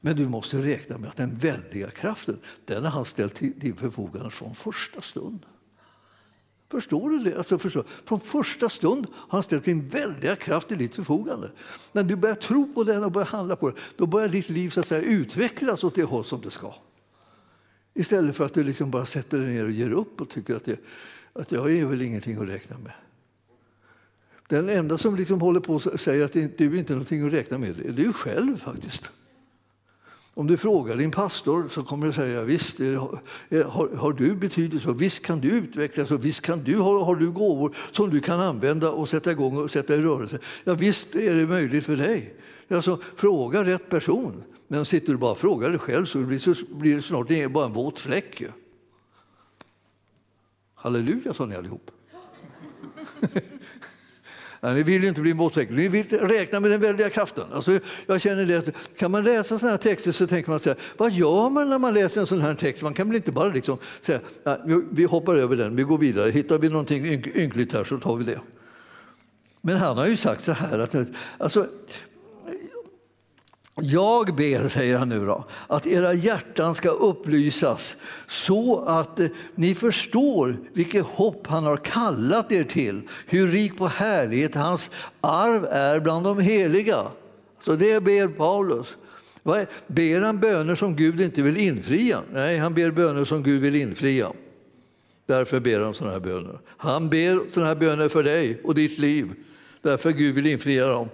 Men 0.00 0.16
du 0.16 0.28
måste 0.28 0.62
räkna 0.62 0.98
med 0.98 1.10
att 1.10 1.16
den 1.16 1.38
väldiga 1.38 1.90
kraften, 1.90 2.40
den 2.64 2.84
har 2.84 2.90
han 2.90 3.04
ställt 3.04 3.34
till 3.34 3.52
din 3.56 3.76
förfogande 3.76 4.30
från 4.30 4.54
första 4.54 5.00
stund. 5.00 5.46
Förstår 6.70 7.10
du 7.10 7.18
det? 7.18 7.38
Alltså 7.38 7.58
förstår, 7.58 7.84
från 8.04 8.20
första 8.20 8.68
stund 8.68 9.06
har 9.14 9.38
han 9.38 9.42
ställt 9.42 9.64
sin 9.64 9.88
väldiga 9.88 10.36
kraft 10.36 10.68
till 10.68 10.78
ditt 10.78 10.96
förfogande. 10.96 11.50
När 11.92 12.02
du 12.02 12.16
börjar 12.16 12.36
tro 12.36 12.74
på 12.74 12.84
den 12.84 13.04
och 13.04 13.12
börjar 13.12 13.26
handla 13.26 13.56
på 13.56 13.68
den, 13.68 13.78
då 13.96 14.06
börjar 14.06 14.28
ditt 14.28 14.48
liv 14.48 14.70
så 14.70 14.80
att 14.80 14.88
säga, 14.88 15.02
utvecklas 15.02 15.84
åt 15.84 15.94
det 15.94 16.04
håll 16.04 16.24
som 16.24 16.40
det 16.40 16.50
ska. 16.50 16.74
Istället 17.94 18.36
för 18.36 18.44
att 18.44 18.54
du 18.54 18.64
liksom 18.64 18.90
bara 18.90 19.06
sätter 19.06 19.38
dig 19.38 19.48
ner 19.48 19.64
och 19.64 19.70
ger 19.70 19.92
upp 19.92 20.20
och 20.20 20.28
tycker 20.28 20.56
att, 20.56 20.64
det, 20.64 20.80
att 21.32 21.52
jag 21.52 21.72
är 21.72 21.86
väl 21.86 22.02
ingenting 22.02 22.36
att 22.36 22.48
räkna 22.48 22.78
med. 22.78 22.92
Den 24.48 24.68
enda 24.68 24.98
som 24.98 25.16
liksom 25.16 25.40
håller 25.40 25.60
på 25.60 25.74
och 25.74 26.00
säger 26.00 26.24
att 26.24 26.32
du 26.32 26.42
inte 26.42 26.64
är 26.64 26.90
någonting 26.90 27.26
att 27.26 27.32
räkna 27.32 27.58
med, 27.58 27.74
det 27.74 27.88
är 27.88 27.92
du 27.92 28.12
själv 28.12 28.56
faktiskt. 28.56 29.10
Om 30.34 30.46
du 30.46 30.56
frågar 30.56 30.96
din 30.96 31.10
pastor 31.10 31.68
så 31.70 31.82
kommer 31.82 32.06
du 32.06 32.12
säga 32.12 32.42
visst 32.42 32.80
eh, 32.80 33.02
har, 33.66 33.96
har 33.96 34.12
du 34.12 34.34
betydelse 34.34 34.88
och 34.88 35.02
visst 35.02 35.24
kan 35.24 35.40
du 35.40 35.48
utvecklas 35.48 36.10
och 36.10 36.24
visst 36.24 36.40
kan 36.40 36.64
du, 36.64 36.76
har, 36.76 37.04
har 37.04 37.16
du 37.16 37.30
gåvor 37.30 37.76
som 37.92 38.10
du 38.10 38.20
kan 38.20 38.40
använda 38.40 38.90
och 38.90 39.08
sätta 39.08 39.30
igång 39.30 39.56
och 39.56 39.70
sätta 39.70 39.94
i 39.94 40.00
rörelse. 40.00 40.38
Ja, 40.64 40.74
visst 40.74 41.14
är 41.14 41.34
det 41.34 41.46
möjligt 41.46 41.84
för 41.84 41.96
dig. 41.96 42.34
Alltså, 42.70 42.98
fråga 43.16 43.64
rätt 43.64 43.88
person. 43.88 44.42
Men 44.68 44.84
sitter 44.84 45.12
du 45.12 45.18
bara 45.18 45.30
och 45.30 45.38
frågar 45.38 45.70
dig 45.70 45.78
själv 45.78 46.06
så 46.06 46.18
blir, 46.18 46.38
så 46.38 46.54
blir 46.70 46.96
det 46.96 47.02
snart 47.02 47.50
bara 47.50 47.66
en 47.66 47.72
våt 47.72 48.00
fläck. 48.00 48.42
Halleluja 50.74 51.34
sa 51.34 51.46
ni 51.46 51.56
allihop. 51.56 51.90
Nej, 54.60 54.74
ni 54.74 54.82
vill 54.82 55.04
inte 55.04 55.20
bli 55.20 55.34
motsägda, 55.34 55.74
ni 55.74 55.88
vill 55.88 56.06
räkna 56.08 56.60
med 56.60 56.70
den 56.70 56.80
väldiga 56.80 57.10
kraften. 57.10 57.44
Alltså, 57.52 57.80
jag 58.06 58.20
känner 58.20 58.46
det 58.46 58.72
kan 58.98 59.10
man 59.10 59.24
läsa 59.24 59.58
sådana 59.58 59.70
här 59.70 59.78
texter 59.78 60.12
så 60.12 60.26
tänker 60.26 60.50
man 60.50 60.60
så 60.60 60.68
här, 60.68 60.78
vad 60.96 61.12
gör 61.12 61.50
man 61.50 61.68
när 61.68 61.78
man 61.78 61.94
läser 61.94 62.20
en 62.20 62.26
sån 62.26 62.40
här 62.40 62.54
text? 62.54 62.82
Man 62.82 62.94
kan 62.94 63.08
väl 63.08 63.16
inte 63.16 63.32
bara 63.32 63.48
liksom 63.48 63.78
säga, 64.02 64.20
vi 64.90 65.04
hoppar 65.04 65.34
över 65.34 65.56
den, 65.56 65.76
vi 65.76 65.82
går 65.82 65.98
vidare, 65.98 66.30
hittar 66.30 66.58
vi 66.58 66.68
någonting 66.68 67.06
ynkligt 67.34 67.72
här 67.72 67.84
så 67.84 67.98
tar 67.98 68.16
vi 68.16 68.24
det. 68.24 68.40
Men 69.60 69.76
han 69.76 69.98
har 69.98 70.06
ju 70.06 70.16
sagt 70.16 70.44
så 70.44 70.52
här 70.52 70.78
att 70.78 70.94
alltså, 71.38 71.66
jag 73.82 74.34
ber, 74.34 74.68
säger 74.68 74.98
han 74.98 75.08
nu 75.08 75.26
då, 75.26 75.44
att 75.66 75.86
era 75.86 76.12
hjärtan 76.12 76.74
ska 76.74 76.88
upplysas 76.88 77.96
så 78.28 78.84
att 78.84 79.20
eh, 79.20 79.26
ni 79.54 79.74
förstår 79.74 80.56
vilket 80.72 81.06
hopp 81.06 81.46
han 81.46 81.64
har 81.64 81.76
kallat 81.76 82.52
er 82.52 82.64
till, 82.64 83.02
hur 83.26 83.48
rik 83.48 83.78
på 83.78 83.86
härlighet 83.86 84.54
hans 84.54 84.90
arv 85.20 85.64
är 85.64 86.00
bland 86.00 86.24
de 86.24 86.38
heliga. 86.40 87.02
Så 87.64 87.76
det 87.76 88.04
ber 88.04 88.28
Paulus. 88.28 88.86
Ber 89.86 90.22
han 90.22 90.40
böner 90.40 90.74
som 90.74 90.96
Gud 90.96 91.20
inte 91.20 91.42
vill 91.42 91.56
infria? 91.56 92.20
Nej, 92.32 92.58
han 92.58 92.74
ber 92.74 92.90
böner 92.90 93.24
som 93.24 93.42
Gud 93.42 93.62
vill 93.62 93.76
infria. 93.76 94.32
Därför 95.26 95.60
ber 95.60 95.80
han 95.80 95.94
sådana 95.94 96.12
här 96.12 96.20
böner. 96.20 96.58
Han 96.76 97.08
ber 97.08 97.40
sådana 97.52 97.68
här 97.68 97.76
böner 97.76 98.08
för 98.08 98.22
dig 98.22 98.60
och 98.64 98.74
ditt 98.74 98.98
liv, 98.98 99.32
därför 99.82 100.10
Gud 100.10 100.34
vill 100.34 100.46
infria 100.46 100.86
dem. 100.86 101.08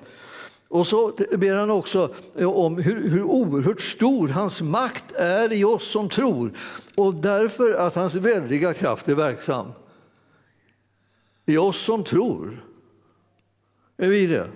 Och 0.69 0.87
så 0.87 1.13
ber 1.39 1.57
han 1.57 1.71
också 1.71 2.15
eh, 2.37 2.49
om 2.49 2.77
hur, 2.77 3.09
hur 3.09 3.23
oerhört 3.23 3.81
stor 3.81 4.29
hans 4.29 4.63
makt 4.63 5.13
är 5.13 5.53
i 5.53 5.65
oss 5.65 5.91
som 5.91 6.09
tror 6.09 6.53
och 6.97 7.15
därför 7.15 7.75
att 7.75 7.95
hans 7.95 8.15
väldiga 8.15 8.75
kraft 8.75 9.09
är 9.09 9.15
verksam. 9.15 9.73
I 11.47 11.57
oss 11.57 11.85
som 11.85 12.05
tror. 12.05 12.65
Är 13.97 14.09
vi 14.09 14.27
det? 14.27 14.51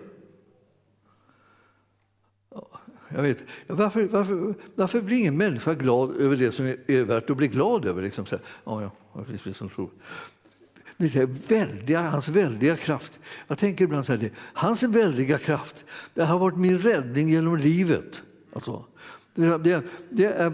Jag 3.09 3.23
vet. 3.23 3.39
Varför, 3.67 4.05
varför, 4.05 4.55
varför 4.75 5.01
blir 5.01 5.17
ingen 5.17 5.37
människa 5.37 5.75
glad 5.75 6.17
över 6.17 6.37
det 6.37 6.53
som 6.53 6.67
är, 6.67 7.05
värt 7.05 7.31
att 7.31 7.37
bli 7.37 7.49
glad 7.49 7.85
över? 7.85 8.03
Liksom 8.03 8.27
så 8.27 8.37
här, 8.37 8.45
ja, 8.65 8.83
ja, 9.15 9.25
det 9.45 9.55
som 9.55 9.69
tror 9.69 9.91
det 10.99 11.25
väldiga, 11.49 12.03
hans 12.03 12.29
väldiga 12.29 12.77
kraft. 12.77 13.19
Jag 13.49 13.59
tänker 13.59 13.85
ibland 13.85 14.07
så 14.07 14.13
här, 14.13 14.31
hans 14.37 14.83
väldiga 14.83 15.39
kraft 15.39 15.85
det 16.15 16.25
har 16.25 16.39
varit 16.39 16.57
min 16.57 16.79
räddning 16.79 17.29
genom 17.29 17.57
livet. 17.57 18.23
Alltså, 18.53 18.85
det, 19.35 19.83
det 20.11 20.25
är, 20.25 20.53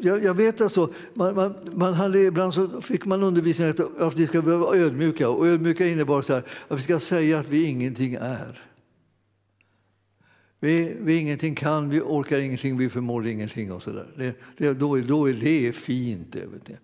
jag, 0.00 0.24
jag, 0.24 0.34
vet 0.34 0.60
alltså, 0.60 0.92
man, 1.14 1.34
man, 1.34 1.54
man 1.72 1.94
hade, 1.94 2.20
ibland 2.20 2.54
så 2.54 2.80
fick 2.80 3.04
man 3.04 3.22
undervisning 3.22 3.68
att, 3.68 4.00
att 4.00 4.14
vi 4.14 4.26
ska 4.26 4.40
vara 4.40 4.76
ödmjuka. 4.76 5.28
Och 5.28 5.46
ödmjuka 5.46 5.86
innebar 5.86 6.22
så 6.22 6.32
här, 6.32 6.42
att 6.68 6.78
vi 6.78 6.82
ska 6.82 7.00
säga 7.00 7.38
att 7.38 7.48
vi 7.48 7.64
ingenting 7.64 8.14
är. 8.14 8.62
Vi, 10.60 10.96
vi 11.00 11.16
ingenting 11.16 11.54
kan, 11.54 11.90
vi 11.90 12.00
orkar 12.00 12.38
ingenting, 12.38 12.78
vi 12.78 12.88
förmår 12.88 13.26
ingenting. 13.26 13.72
och 13.72 13.82
så 13.82 13.90
där. 13.90 14.06
Det, 14.16 14.40
det, 14.56 14.72
då, 14.72 14.96
då 14.96 15.28
är 15.28 15.32
det 15.32 15.72
fint. 15.72 16.32
Det, 16.32 16.46
vet 16.46 16.68
ni. 16.68 16.76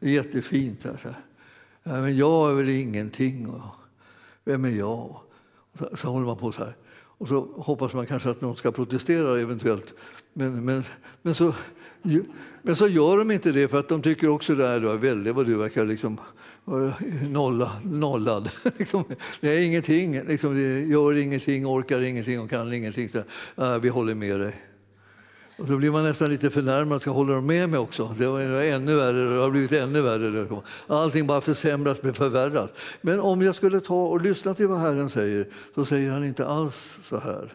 det 0.00 0.06
är 0.06 0.12
jättefint. 0.12 0.86
Alltså 0.86 1.08
ja, 1.90 2.00
men 2.00 2.16
jag 2.16 2.50
är 2.50 2.54
väl 2.54 2.68
ingenting. 2.68 3.48
Och, 3.48 3.62
vem 4.44 4.64
är 4.64 4.70
jag? 4.70 5.20
Så, 5.78 5.96
så, 5.96 6.08
håller 6.08 6.26
man 6.26 6.36
på 6.36 6.52
så 6.52 6.64
här. 6.64 6.76
Och 6.92 7.28
så 7.28 7.48
hoppas 7.56 7.94
man 7.94 8.06
kanske 8.06 8.30
att 8.30 8.40
någon 8.40 8.56
ska 8.56 8.70
protestera 8.70 9.40
eventuellt. 9.40 9.94
Men, 10.32 10.64
men, 10.64 10.84
men, 11.22 11.34
så, 11.34 11.54
men 12.62 12.76
så 12.76 12.88
gör 12.88 13.18
de 13.18 13.30
inte 13.30 13.52
det 13.52 13.68
för 13.68 13.78
att 13.78 13.88
de 13.88 14.02
tycker 14.02 14.28
också 14.28 14.54
det 14.54 14.66
är 14.66 14.96
väldigt 14.96 15.34
vad 15.34 15.46
du 15.46 15.54
verkar 15.56 15.84
liksom 15.84 16.20
nolla, 17.28 17.72
nollad. 17.84 18.50
liksom, 18.78 19.04
det 19.40 19.56
är 19.56 19.66
ingenting, 19.66 20.22
liksom, 20.22 20.54
det 20.54 20.80
gör 20.80 21.16
ingenting, 21.16 21.66
orkar 21.66 22.00
ingenting 22.00 22.40
och 22.40 22.50
kan 22.50 22.72
ingenting. 22.72 23.08
Så, 23.08 23.18
äh, 23.62 23.78
vi 23.78 23.88
håller 23.88 24.14
med 24.14 24.40
dig. 24.40 24.69
Och 25.60 25.66
då 25.66 25.76
blir 25.76 25.90
man 25.90 26.02
nästan 26.02 26.30
lite 26.30 26.50
förnärmad. 26.50 27.00
Ska 27.00 27.10
hålla 27.10 27.34
de 27.34 27.46
med 27.46 27.68
mig 27.68 27.78
också? 27.78 28.14
Det 28.18 28.26
var 28.26 28.40
ännu 28.40 28.96
värre. 28.96 29.34
Det 29.34 29.40
har 29.40 29.50
blivit 29.50 29.72
ännu 29.72 30.02
värre. 30.02 30.60
Allting 30.86 31.26
bara 31.26 31.40
försämras, 31.40 31.98
förvärras. 31.98 32.70
Men 33.00 33.20
om 33.20 33.42
jag 33.42 33.56
skulle 33.56 33.80
ta 33.80 34.06
och 34.06 34.20
lyssna 34.20 34.54
till 34.54 34.66
vad 34.66 34.78
Herren 34.78 35.10
säger 35.10 35.48
så 35.74 35.84
säger 35.84 36.12
han 36.12 36.24
inte 36.24 36.46
alls 36.46 36.98
så 37.02 37.18
här. 37.18 37.52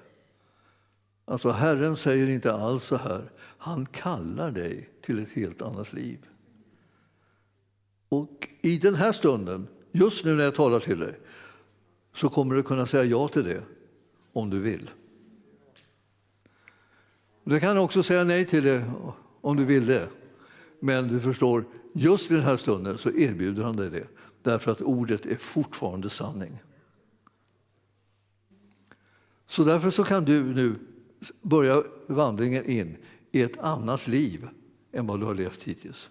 Alltså 1.26 1.50
Herren 1.50 1.98
säger 1.98 2.28
inte 2.28 2.54
alls 2.54 2.84
så 2.84 2.96
här. 2.96 3.32
Han 3.58 3.86
kallar 3.86 4.52
dig 4.52 4.90
till 5.02 5.24
ett 5.24 5.32
helt 5.32 5.62
annat 5.62 5.94
liv. 5.94 6.18
Och 8.10 8.48
i 8.62 8.78
den 8.78 8.96
här 8.96 9.12
stunden, 9.12 9.68
just 9.92 10.26
nu 10.26 10.36
när 10.36 10.44
jag 10.44 10.56
talar 10.56 10.80
till 10.80 11.00
dig, 11.00 11.20
så 12.16 12.30
kommer 12.30 12.56
du 12.56 12.64
kunna 12.64 12.86
säga 12.86 13.04
ja 13.04 13.28
till 13.28 13.44
det 13.44 13.64
om 14.34 14.50
du 14.50 14.60
vill. 14.60 14.90
Du 17.48 17.60
kan 17.60 17.78
också 17.78 18.04
säga 18.04 18.24
nej 18.24 18.46
till 18.46 18.64
det 18.64 18.92
om 19.42 19.58
du 19.58 19.66
vill 19.66 19.86
det. 19.86 20.10
Men 20.80 21.08
du 21.08 21.22
förstår, 21.22 21.64
just 21.94 22.32
i 22.32 22.34
den 22.34 22.44
här 22.44 22.58
stunden 22.58 22.98
så 22.98 23.12
erbjuder 23.12 23.64
han 23.64 23.76
dig 23.76 23.90
det. 23.90 24.08
Därför 24.42 24.72
att 24.72 24.82
ordet 24.82 25.26
är 25.26 25.36
fortfarande 25.36 26.10
sanning. 26.10 26.62
Så 29.48 29.64
därför 29.64 29.90
så 29.90 30.04
kan 30.04 30.26
du 30.26 30.44
nu 30.44 30.76
börja 31.42 31.84
vandringen 32.08 32.66
in 32.66 32.98
i 33.32 33.42
ett 33.42 33.60
annat 33.60 34.08
liv 34.08 34.48
än 34.92 35.08
vad 35.08 35.20
du 35.20 35.26
har 35.26 35.34
levt 35.34 35.64
hittills. 35.64 36.10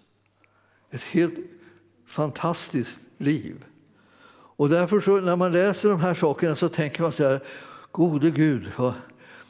Ett 0.89 1.01
helt 1.01 1.35
fantastiskt 2.05 2.99
liv. 3.17 3.65
Och 4.57 4.69
därför 4.69 5.01
så, 5.01 5.21
när 5.21 5.35
man 5.35 5.51
läser 5.51 5.89
de 5.89 5.99
här 5.99 6.13
sakerna 6.13 6.55
så 6.55 6.69
tänker 6.69 7.01
man 7.01 7.11
så 7.11 7.23
här, 7.23 7.39
gode 7.91 8.31
Gud, 8.31 8.71
vad, 8.77 8.93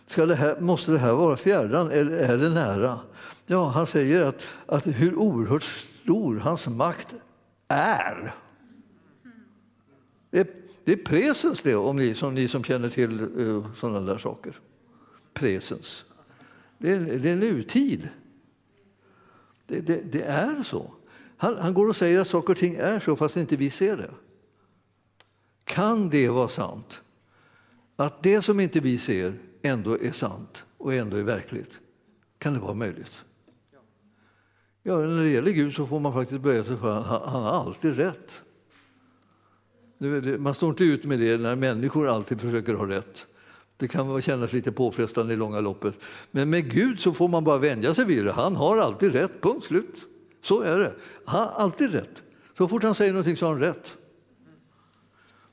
Ska 0.06 0.26
det 0.26 0.36
här, 0.36 0.60
måste 0.60 0.91
det 0.91 1.00
här 1.00 1.13
vara 1.13 1.38
fjärran 1.38 1.91
eller 1.91 2.18
är 2.18 2.38
det 2.38 2.50
nära? 2.50 3.00
Ja, 3.46 3.70
han 3.70 3.88
säger 3.88 4.22
att, 4.22 4.41
att 4.65 4.88
hur 4.88 5.15
oerhört 5.15 5.63
stor 6.04 6.36
hans 6.36 6.68
makt 6.68 7.15
är. 7.68 8.36
Det 10.30 10.39
är, 10.39 10.48
det 10.84 10.91
är 10.91 10.98
presens 10.98 11.62
det, 11.62 11.76
om 11.76 11.96
ni, 11.96 12.15
som 12.15 12.34
ni 12.34 12.48
som 12.48 12.63
känner 12.63 12.89
till 12.89 13.22
uh, 13.22 13.65
sådana 13.76 14.02
där 14.02 14.18
saker. 14.18 14.60
Presens. 15.34 16.04
Det 16.78 16.91
är, 16.91 17.00
det 17.00 17.30
är 17.30 17.36
nutid. 17.36 18.10
Det, 19.68 19.80
det, 19.80 20.12
det 20.12 20.24
är 20.24 20.63
så. 20.63 20.94
Han, 21.38 21.58
han, 21.58 21.74
går 21.74 21.89
och 21.89 21.96
säger 21.96 22.22
att 22.22 22.28
saker 22.28 22.54
och 22.54 22.60
ting 22.60 22.76
är 22.76 23.00
så 23.00 23.15
fast 23.15 23.38
inte 23.38 23.56
vi 23.56 23.70
ser 23.70 23.98
det. 23.98 24.12
Kan 25.63 26.10
det 26.10 26.30
vara 26.30 26.50
sant? 26.50 27.02
Att 27.96 28.24
det 28.24 28.41
som 28.41 28.60
inte 28.60 28.80
vi 28.80 28.98
ser 28.98 29.39
ändå 29.65 29.99
är 29.99 30.12
sant 30.12 30.63
och 30.78 30.93
ändå 30.93 31.17
är 31.17 31.23
verkligt? 31.23 31.80
Kan 32.38 32.54
det 32.54 32.60
vara 32.60 32.73
möjligt? 32.73 33.21
Ja, 34.84 34.97
när 34.97 35.23
det 35.23 35.30
gäller 35.30 35.51
Gud 35.51 35.75
så 35.75 35.88
får 35.88 35.99
man 35.99 36.13
faktiskt 36.13 36.41
böja 36.41 36.63
sig 36.63 36.78
för 36.78 36.99
att 36.99 37.06
han, 37.06 37.30
han 37.30 37.43
har 37.43 37.51
alltid 37.51 37.95
rätt. 37.95 38.41
Man 40.39 40.54
står 40.54 40.69
inte 40.69 40.84
ut 40.84 41.06
med 41.06 41.19
det 41.19 41.38
när 41.38 41.56
människor 41.56 42.08
alltid 42.08 42.41
försöker 42.41 42.73
ha 42.73 42.89
rätt. 42.89 43.25
Det 43.78 43.88
kan 43.88 44.21
kännas 44.21 44.54
lite 44.54 44.71
påfrestande 44.71 45.34
i 45.34 45.38
långa 45.38 45.60
loppet. 45.60 45.95
Men 46.32 46.49
med 46.49 46.71
Gud 46.71 46.99
så 46.99 47.13
får 47.13 47.28
man 47.28 47.43
bara 47.43 47.58
vänja 47.58 47.93
sig 47.93 48.06
vid 48.06 48.25
det. 48.25 48.32
Han 48.32 48.56
har 48.56 48.78
alltid 48.78 49.12
rätt, 49.12 49.41
punkt 49.41 49.65
slut. 49.65 50.06
Så 50.41 50.62
är 50.62 50.80
det. 50.80 50.93
Han 51.25 51.39
har 51.39 51.63
alltid 51.63 51.91
rätt. 51.91 52.23
Så 52.58 52.67
fort 52.67 52.84
han 52.84 52.95
säger 52.95 53.12
någonting 53.12 53.38
så 53.38 53.45
har 53.45 53.54
han 53.54 53.62
rätt. 53.62 53.95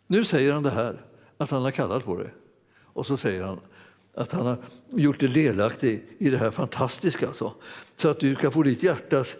Nu 0.07 0.25
säger 0.25 0.53
han 0.53 0.63
det 0.63 0.71
här, 0.71 1.05
att 1.39 1.51
han 1.51 1.63
har 1.63 1.71
kallat 1.71 2.05
på 2.05 2.19
det. 2.19 2.31
Och 2.83 3.07
så 3.07 3.17
säger 3.17 3.45
han 3.45 3.61
att 4.15 4.33
han 4.33 4.47
har 4.47 4.59
gjort 4.91 5.21
dig 5.21 5.29
delaktig 5.29 6.05
i 6.19 6.31
det 6.31 6.39
här 6.39 6.51
fantastiska. 6.51 7.27
Alltså. 7.27 7.55
Så 7.97 8.09
att 8.09 8.21
du 8.21 8.35
ska 8.35 8.51
få 8.51 8.63
ditt 8.63 8.83
hjärtas, 8.83 9.37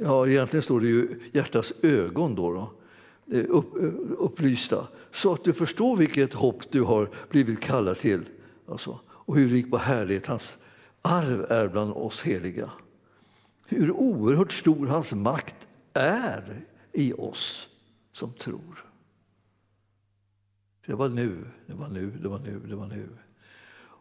ja 0.00 0.26
egentligen 0.26 0.62
står 0.62 0.80
det 0.80 0.86
ju 0.86 1.08
hjärtas 1.32 1.72
ögon 1.82 2.34
då, 2.34 2.52
då 2.52 2.72
eh, 3.36 3.44
upp, 3.48 3.76
eh, 3.76 3.90
upplysta. 4.18 4.88
Så 5.10 5.32
att 5.32 5.44
du 5.44 5.52
förstår 5.52 5.96
vilket 5.96 6.32
hopp 6.32 6.70
du 6.70 6.82
har 6.82 7.10
blivit 7.30 7.60
kallad 7.60 7.96
till. 7.96 8.24
Alltså, 8.68 9.00
och 9.08 9.36
hur 9.36 9.48
rik 9.48 9.70
på 9.70 9.78
härlighet 9.78 10.26
hans 10.26 10.56
arv 11.02 11.46
är 11.48 11.68
bland 11.68 11.92
oss 11.92 12.22
heliga. 12.22 12.70
Hur 13.66 13.90
oerhört 13.90 14.52
stor 14.52 14.86
hans 14.86 15.12
makt 15.12 15.56
är 15.94 16.60
i 16.92 17.12
oss 17.12 17.68
som 18.12 18.32
tror. 18.32 18.84
Det 20.86 20.94
var 20.94 21.08
nu, 21.08 21.44
det 21.66 21.74
var 21.74 21.88
nu, 21.88 22.10
det 22.22 22.28
var 22.28 22.38
nu, 22.38 22.60
det 22.68 22.74
var 22.76 22.86
nu. 22.86 23.08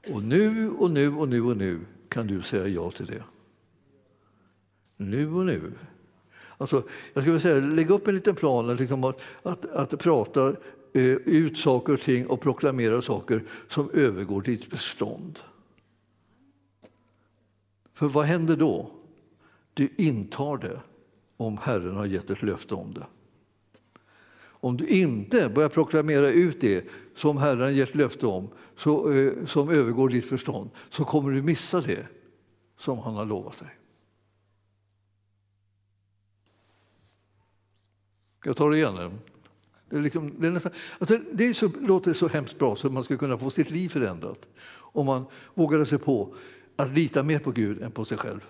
Och 0.08 0.24
nu 0.24 0.70
och 0.70 0.92
nu 0.92 1.16
och 1.16 1.30
nu 1.30 1.42
och 1.42 1.58
nu 1.58 1.80
kan 2.10 2.28
du 2.28 2.42
säga 2.42 2.68
ja 2.68 2.92
till 2.92 3.06
det. 3.06 3.24
Nu 4.98 5.34
och 5.34 5.46
nu. 5.46 5.74
Alltså, 6.58 6.84
jag 7.14 7.24
skulle 7.24 7.40
säga, 7.40 7.60
lägg 7.60 7.90
upp 7.90 8.08
en 8.08 8.16
liten 8.16 8.36
plan 8.36 8.76
liksom 8.76 9.04
att, 9.04 9.22
att, 9.44 9.66
att 9.66 10.00
prata 10.00 10.56
eh, 10.94 11.04
ut 11.04 11.58
saker 11.58 11.94
och 11.94 12.02
ting 12.02 12.28
och 12.28 12.42
proklamera 12.42 13.02
saker 13.02 13.44
som 13.68 13.90
övergår 13.94 14.42
ditt 14.42 14.70
bestånd. 14.70 15.40
För 17.94 18.08
vad 18.08 18.26
händer 18.26 18.56
då? 18.56 18.92
Du 19.74 19.90
intar 19.98 20.58
det 20.58 20.82
om 21.38 21.58
Herren 21.58 21.96
har 21.96 22.06
gett 22.06 22.30
ett 22.30 22.42
löfte 22.42 22.76
om 22.76 22.94
det. 22.94 23.06
Om 24.64 24.78
du 24.78 24.88
inte 24.88 25.50
börjar 25.50 25.70
proklamera 25.70 26.30
ut 26.30 26.62
det 26.62 26.86
som 27.16 27.38
Herren 27.38 27.76
gett 27.76 27.96
löfte 27.96 28.28
om, 28.28 28.50
så, 28.78 29.12
eh, 29.12 29.46
som 29.46 29.70
övergår 29.70 30.10
ditt 30.10 30.26
förstånd, 30.26 30.70
så 30.90 31.06
kommer 31.06 31.32
du 31.32 31.42
missa 31.42 31.82
det 31.82 32.08
som 32.78 33.00
han 33.00 33.16
har 33.16 33.26
lovat 33.26 33.60
dig. 33.60 33.70
Jag 38.44 38.58
tar 38.58 38.70
det 38.70 38.78
igen. 38.78 39.20
Det, 39.90 39.96
är 39.96 40.02
liksom, 40.02 40.34
det, 40.40 40.48
är 40.48 40.52
nästan, 40.52 40.72
alltså 41.00 41.20
det 41.34 41.48
är 41.48 41.54
så, 41.54 41.72
låter 41.80 42.14
så 42.14 42.28
hemskt 42.28 42.60
bra 42.60 42.76
så 42.76 42.88
att 42.88 42.94
man 42.94 43.04
skulle 43.04 43.20
kunna 43.20 43.38
få 43.38 43.50
sitt 43.50 43.72
liv 43.72 43.90
förändrat 43.90 44.48
om 44.94 45.06
man 45.06 45.26
vågade 45.54 45.86
sig 45.86 45.98
på 45.98 46.36
att 46.76 46.92
lita 46.92 47.24
mer 47.24 47.40
på 47.40 47.52
Gud 47.52 47.82
än 47.82 47.92
på 47.92 48.06
sig 48.06 48.18
själv. 48.18 48.46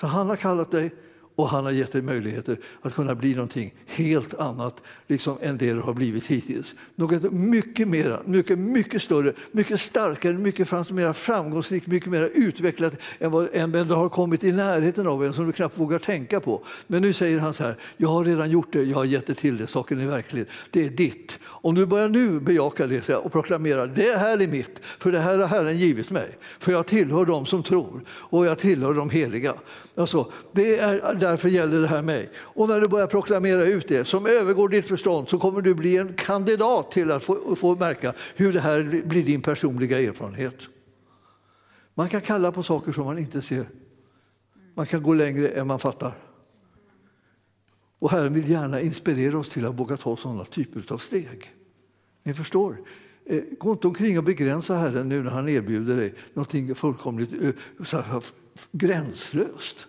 Så 0.00 0.06
han 0.06 0.28
har 0.28 0.36
kallat 0.36 0.70
dig 0.70 0.94
och 1.36 1.48
han 1.48 1.64
har 1.64 1.72
gett 1.72 1.92
dig 1.92 2.02
möjligheter 2.02 2.56
att 2.82 2.94
kunna 2.94 3.14
bli 3.14 3.34
någonting 3.34 3.74
helt 3.86 4.34
annat 4.34 4.82
liksom 5.06 5.38
än 5.42 5.58
det 5.58 5.72
du 5.72 5.80
har 5.80 5.94
blivit 5.94 6.26
hittills. 6.26 6.74
Något 6.94 7.32
mycket 7.32 7.88
mera, 7.88 8.20
mycket, 8.24 8.58
mycket 8.58 9.02
större, 9.02 9.32
mycket 9.52 9.80
starkare, 9.80 10.32
mycket 10.32 10.72
mer 10.90 11.12
framgångsrikt, 11.12 11.86
mycket 11.86 12.10
mer 12.10 12.30
utvecklat 12.34 12.92
än 13.18 13.30
vad 13.30 13.48
än 13.52 13.72
du 13.72 13.94
har 13.94 14.08
kommit 14.08 14.44
i 14.44 14.52
närheten 14.52 15.06
av, 15.06 15.24
än 15.24 15.32
som 15.32 15.46
du 15.46 15.52
knappt 15.52 15.78
vågar 15.78 15.98
tänka 15.98 16.40
på. 16.40 16.64
Men 16.86 17.02
nu 17.02 17.12
säger 17.12 17.38
han 17.38 17.54
så 17.54 17.62
här, 17.62 17.76
jag 17.96 18.08
har 18.08 18.24
redan 18.24 18.50
gjort 18.50 18.72
det, 18.72 18.82
jag 18.82 18.96
har 18.96 19.04
gett 19.04 19.26
det 19.26 19.34
till 19.34 19.56
dig, 19.56 19.66
saken 19.66 20.00
är 20.00 20.06
verklig, 20.06 20.46
det 20.70 20.84
är 20.84 20.90
ditt. 20.90 21.38
Om 21.44 21.74
du 21.74 21.86
börjar 21.86 22.08
nu 22.08 22.40
bejaka 22.40 22.86
det 22.86 23.08
och 23.08 23.32
proklamera, 23.32 23.86
det 23.86 24.18
här 24.18 24.42
är 24.42 24.48
mitt, 24.48 24.78
för 24.82 25.12
det 25.12 25.18
här 25.18 25.38
har 25.38 25.46
Herren 25.46 25.76
givit 25.76 26.10
mig. 26.10 26.38
För 26.58 26.72
jag 26.72 26.86
tillhör 26.86 27.24
dem 27.24 27.46
som 27.46 27.62
tror 27.62 28.00
och 28.08 28.46
jag 28.46 28.58
tillhör 28.58 28.94
de 28.94 29.10
heliga. 29.10 29.54
Alltså, 29.96 30.32
det 30.52 30.78
är 30.78 31.14
därför 31.14 31.48
gäller 31.48 31.80
det 31.80 31.86
här 31.86 32.02
mig. 32.02 32.30
Och 32.36 32.68
när 32.68 32.80
du 32.80 32.88
börjar 32.88 33.06
proklamera 33.06 33.64
ut 33.64 33.88
det 33.88 34.04
som 34.04 34.26
övergår 34.26 34.68
ditt 34.68 34.88
förstånd 34.88 35.28
så 35.28 35.38
kommer 35.38 35.60
du 35.60 35.74
bli 35.74 35.96
en 35.96 36.14
kandidat 36.14 36.90
till 36.90 37.10
att 37.10 37.24
få, 37.24 37.56
få 37.56 37.76
märka 37.76 38.12
hur 38.34 38.52
det 38.52 38.60
här 38.60 39.02
blir 39.06 39.24
din 39.24 39.42
personliga 39.42 40.00
erfarenhet. 40.00 40.56
Man 41.94 42.08
kan 42.08 42.20
kalla 42.20 42.52
på 42.52 42.62
saker 42.62 42.92
som 42.92 43.04
man 43.04 43.18
inte 43.18 43.42
ser. 43.42 43.68
Man 44.74 44.86
kan 44.86 45.02
gå 45.02 45.14
längre 45.14 45.48
än 45.48 45.66
man 45.66 45.78
fattar. 45.78 46.18
Och 47.98 48.10
Herren 48.10 48.34
vill 48.34 48.50
gärna 48.50 48.80
inspirera 48.80 49.38
oss 49.38 49.48
till 49.48 49.66
att 49.66 49.78
våga 49.78 49.96
ta 49.96 50.16
sådana 50.16 50.44
typer 50.44 50.94
av 50.94 50.98
steg. 50.98 51.52
Ni 52.22 52.34
förstår? 52.34 52.76
Eh, 53.24 53.42
gå 53.58 53.72
inte 53.72 53.86
omkring 53.86 54.18
och 54.18 54.24
begränsa 54.24 54.76
Herren 54.76 55.08
nu 55.08 55.22
när 55.22 55.30
han 55.30 55.48
erbjuder 55.48 55.96
dig 55.96 56.14
någonting 56.34 56.74
fullkomligt 56.74 57.32
eh, 57.42 57.50
gränslöst. 58.72 59.86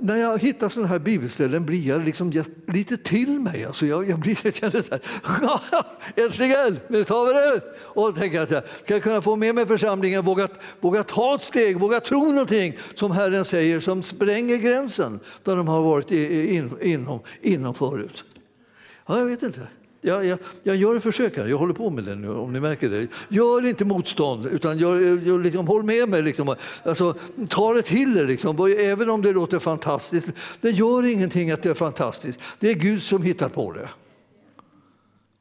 När 0.00 0.16
jag 0.16 0.38
hittar 0.38 0.68
sådana 0.68 0.88
här 0.88 0.98
bibelställen 0.98 1.66
blir 1.66 1.88
jag 1.88 2.04
liksom 2.04 2.44
lite 2.66 2.96
till 2.96 3.40
mig. 3.40 3.64
Alltså 3.64 3.86
jag, 3.86 4.10
jag, 4.10 4.18
blir, 4.18 4.38
jag 4.44 4.54
känner 4.54 4.82
så 4.82 4.90
här, 4.90 5.84
äntligen, 6.24 6.80
nu 6.88 7.04
tar 7.04 7.26
vi 7.26 7.32
det! 7.32 7.62
Och 7.78 8.16
tänker 8.16 8.40
att 8.40 8.50
jag 8.50 8.62
ska 8.84 9.00
kunna 9.00 9.22
få 9.22 9.36
med 9.36 9.54
mig 9.54 9.66
församlingen, 9.66 10.24
våga, 10.24 10.48
våga 10.80 11.02
ta 11.02 11.34
ett 11.34 11.42
steg, 11.42 11.80
våga 11.80 12.00
tro 12.00 12.32
någonting 12.32 12.78
som 12.94 13.10
Herren 13.10 13.44
säger 13.44 13.80
som 13.80 14.02
spränger 14.02 14.56
gränsen 14.56 15.20
där 15.44 15.56
de 15.56 15.68
har 15.68 15.82
varit 15.82 16.10
in, 16.10 16.76
inom, 16.82 17.20
inom 17.42 17.74
förut. 17.74 18.24
Ja, 19.06 19.18
jag 19.18 19.24
vet 19.26 19.42
inte. 19.42 19.68
Jag, 20.00 20.26
jag, 20.26 20.38
jag 20.62 20.76
gör 20.76 20.96
ett 20.96 21.02
försök 21.02 21.36
här, 21.36 21.46
jag 21.46 21.58
håller 21.58 21.74
på 21.74 21.90
med 21.90 22.04
det 22.04 22.14
nu 22.14 22.30
om 22.30 22.52
ni 22.52 22.60
märker 22.60 22.90
det. 22.90 23.08
Gör 23.28 23.66
inte 23.66 23.84
motstånd, 23.84 24.46
utan 24.46 24.78
gör, 24.78 24.98
gör, 24.98 25.38
liksom, 25.38 25.66
håll 25.66 25.82
med 25.82 26.08
mig. 26.08 26.22
Liksom. 26.22 26.56
Alltså, 26.82 27.14
ta 27.48 27.74
det 27.74 27.82
till 27.82 28.18
er, 28.18 28.26
liksom. 28.26 28.74
även 28.78 29.10
om 29.10 29.22
det 29.22 29.32
låter 29.32 29.58
fantastiskt. 29.58 30.26
Det 30.60 30.70
gör 30.70 31.06
ingenting 31.06 31.50
att 31.50 31.62
det 31.62 31.70
är 31.70 31.74
fantastiskt. 31.74 32.40
Det 32.58 32.70
är 32.70 32.74
Gud 32.74 33.02
som 33.02 33.22
hittar 33.22 33.48
på 33.48 33.72
det. 33.72 33.88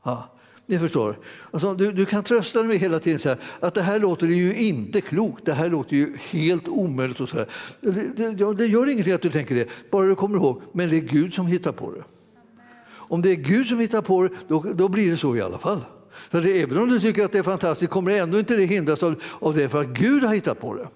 Ja, 0.04 0.30
ni 0.66 0.80
förstår. 0.80 1.20
Alltså, 1.52 1.74
du, 1.74 1.92
du 1.92 2.06
kan 2.06 2.24
trösta 2.24 2.64
dig 2.64 2.78
hela 2.78 3.00
tiden 3.00 3.20
så 3.20 3.30
här, 3.30 3.38
att 3.60 3.74
det 3.74 3.82
här 3.82 4.00
låter 4.00 4.28
ju 4.28 4.56
inte 4.56 5.02
klokt, 5.02 5.46
det 5.46 5.54
här 5.54 5.70
låter 5.70 5.96
ju 5.96 6.18
helt 6.32 6.68
omöjligt. 6.68 7.20
Och 7.20 7.30
så 7.30 7.38
här. 7.38 7.48
Det, 7.82 8.34
det, 8.34 8.54
det 8.54 8.66
gör 8.66 8.90
ingenting 8.90 9.14
att 9.14 9.22
du 9.22 9.30
tänker 9.30 9.56
det, 9.56 9.70
bara 9.92 10.08
du 10.08 10.16
kommer 10.16 10.38
ihåg, 10.38 10.62
men 10.72 10.90
det 10.90 10.98
är 10.98 11.02
Gud 11.02 11.34
som 11.34 11.48
hittar 11.48 11.72
på 11.72 11.92
det. 11.92 12.04
Om 13.10 13.22
det 13.22 13.32
är 13.32 13.36
Gud 13.36 13.68
som 13.68 13.80
hittar 13.80 14.02
på 14.02 14.24
det, 14.24 14.30
då, 14.48 14.66
då 14.76 14.88
blir 14.88 15.12
det 15.12 15.18
så 15.18 15.36
i 15.36 15.42
alla 15.42 15.58
fall. 15.58 15.82
Så 16.32 16.40
det, 16.40 16.62
även 16.62 16.78
om 16.78 16.90
du 16.90 17.00
tycker 17.00 17.26
att 17.26 17.32
det 17.32 17.38
är 17.38 17.44
fantastiskt 17.44 17.92
kommer 17.92 18.12
ändå 18.12 18.40
inte 18.40 18.56
det 18.56 18.66
hindras 18.66 19.04
av, 19.04 19.16
av 19.40 19.56
det 19.56 19.70
för 19.70 19.82
att 19.82 19.88
Gud 19.88 20.24
har 20.24 20.36
hittat 20.36 20.60
på 20.60 20.74
det. 20.74 20.88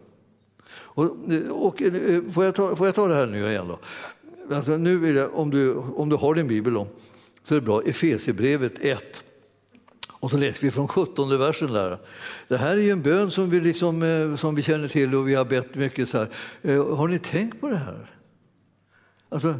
Och, 0.73 1.09
och, 1.49 1.81
eh, 1.81 2.21
får, 2.31 2.45
jag 2.45 2.55
ta, 2.55 2.75
får 2.75 2.87
jag 2.87 2.95
ta 2.95 3.07
det 3.07 3.15
här 3.15 3.27
nu 3.27 3.49
igen? 3.49 3.67
Då? 3.67 3.79
Alltså, 4.55 4.77
nu 4.77 4.97
vill 4.97 5.15
jag, 5.15 5.35
om, 5.35 5.49
du, 5.49 5.75
om 5.75 6.09
du 6.09 6.15
har 6.15 6.35
din 6.35 6.47
bibel 6.47 6.73
då, 6.73 6.87
så 7.43 7.55
är 7.55 7.59
det 7.59 7.65
bra. 7.65 7.81
Efesierbrevet 7.83 8.73
1. 8.79 9.23
Och 10.09 10.31
så 10.31 10.37
läser 10.37 10.61
vi 10.61 10.71
från 10.71 10.87
17 10.87 11.39
versen 11.39 11.73
där. 11.73 11.97
Det 12.47 12.57
här 12.57 12.77
är 12.77 12.81
ju 12.81 12.89
en 12.89 13.01
bön 13.01 13.31
som 13.31 13.49
vi, 13.49 13.59
liksom, 13.59 14.03
eh, 14.03 14.35
som 14.35 14.55
vi 14.55 14.63
känner 14.63 14.87
till 14.87 15.15
och 15.15 15.27
vi 15.27 15.35
har 15.35 15.45
bett 15.45 15.75
mycket. 15.75 16.09
Så 16.09 16.17
här. 16.17 16.27
Eh, 16.61 16.95
har 16.95 17.07
ni 17.07 17.19
tänkt 17.19 17.61
på 17.61 17.67
det 17.67 17.77
här? 17.77 18.15
Alltså, 19.29 19.55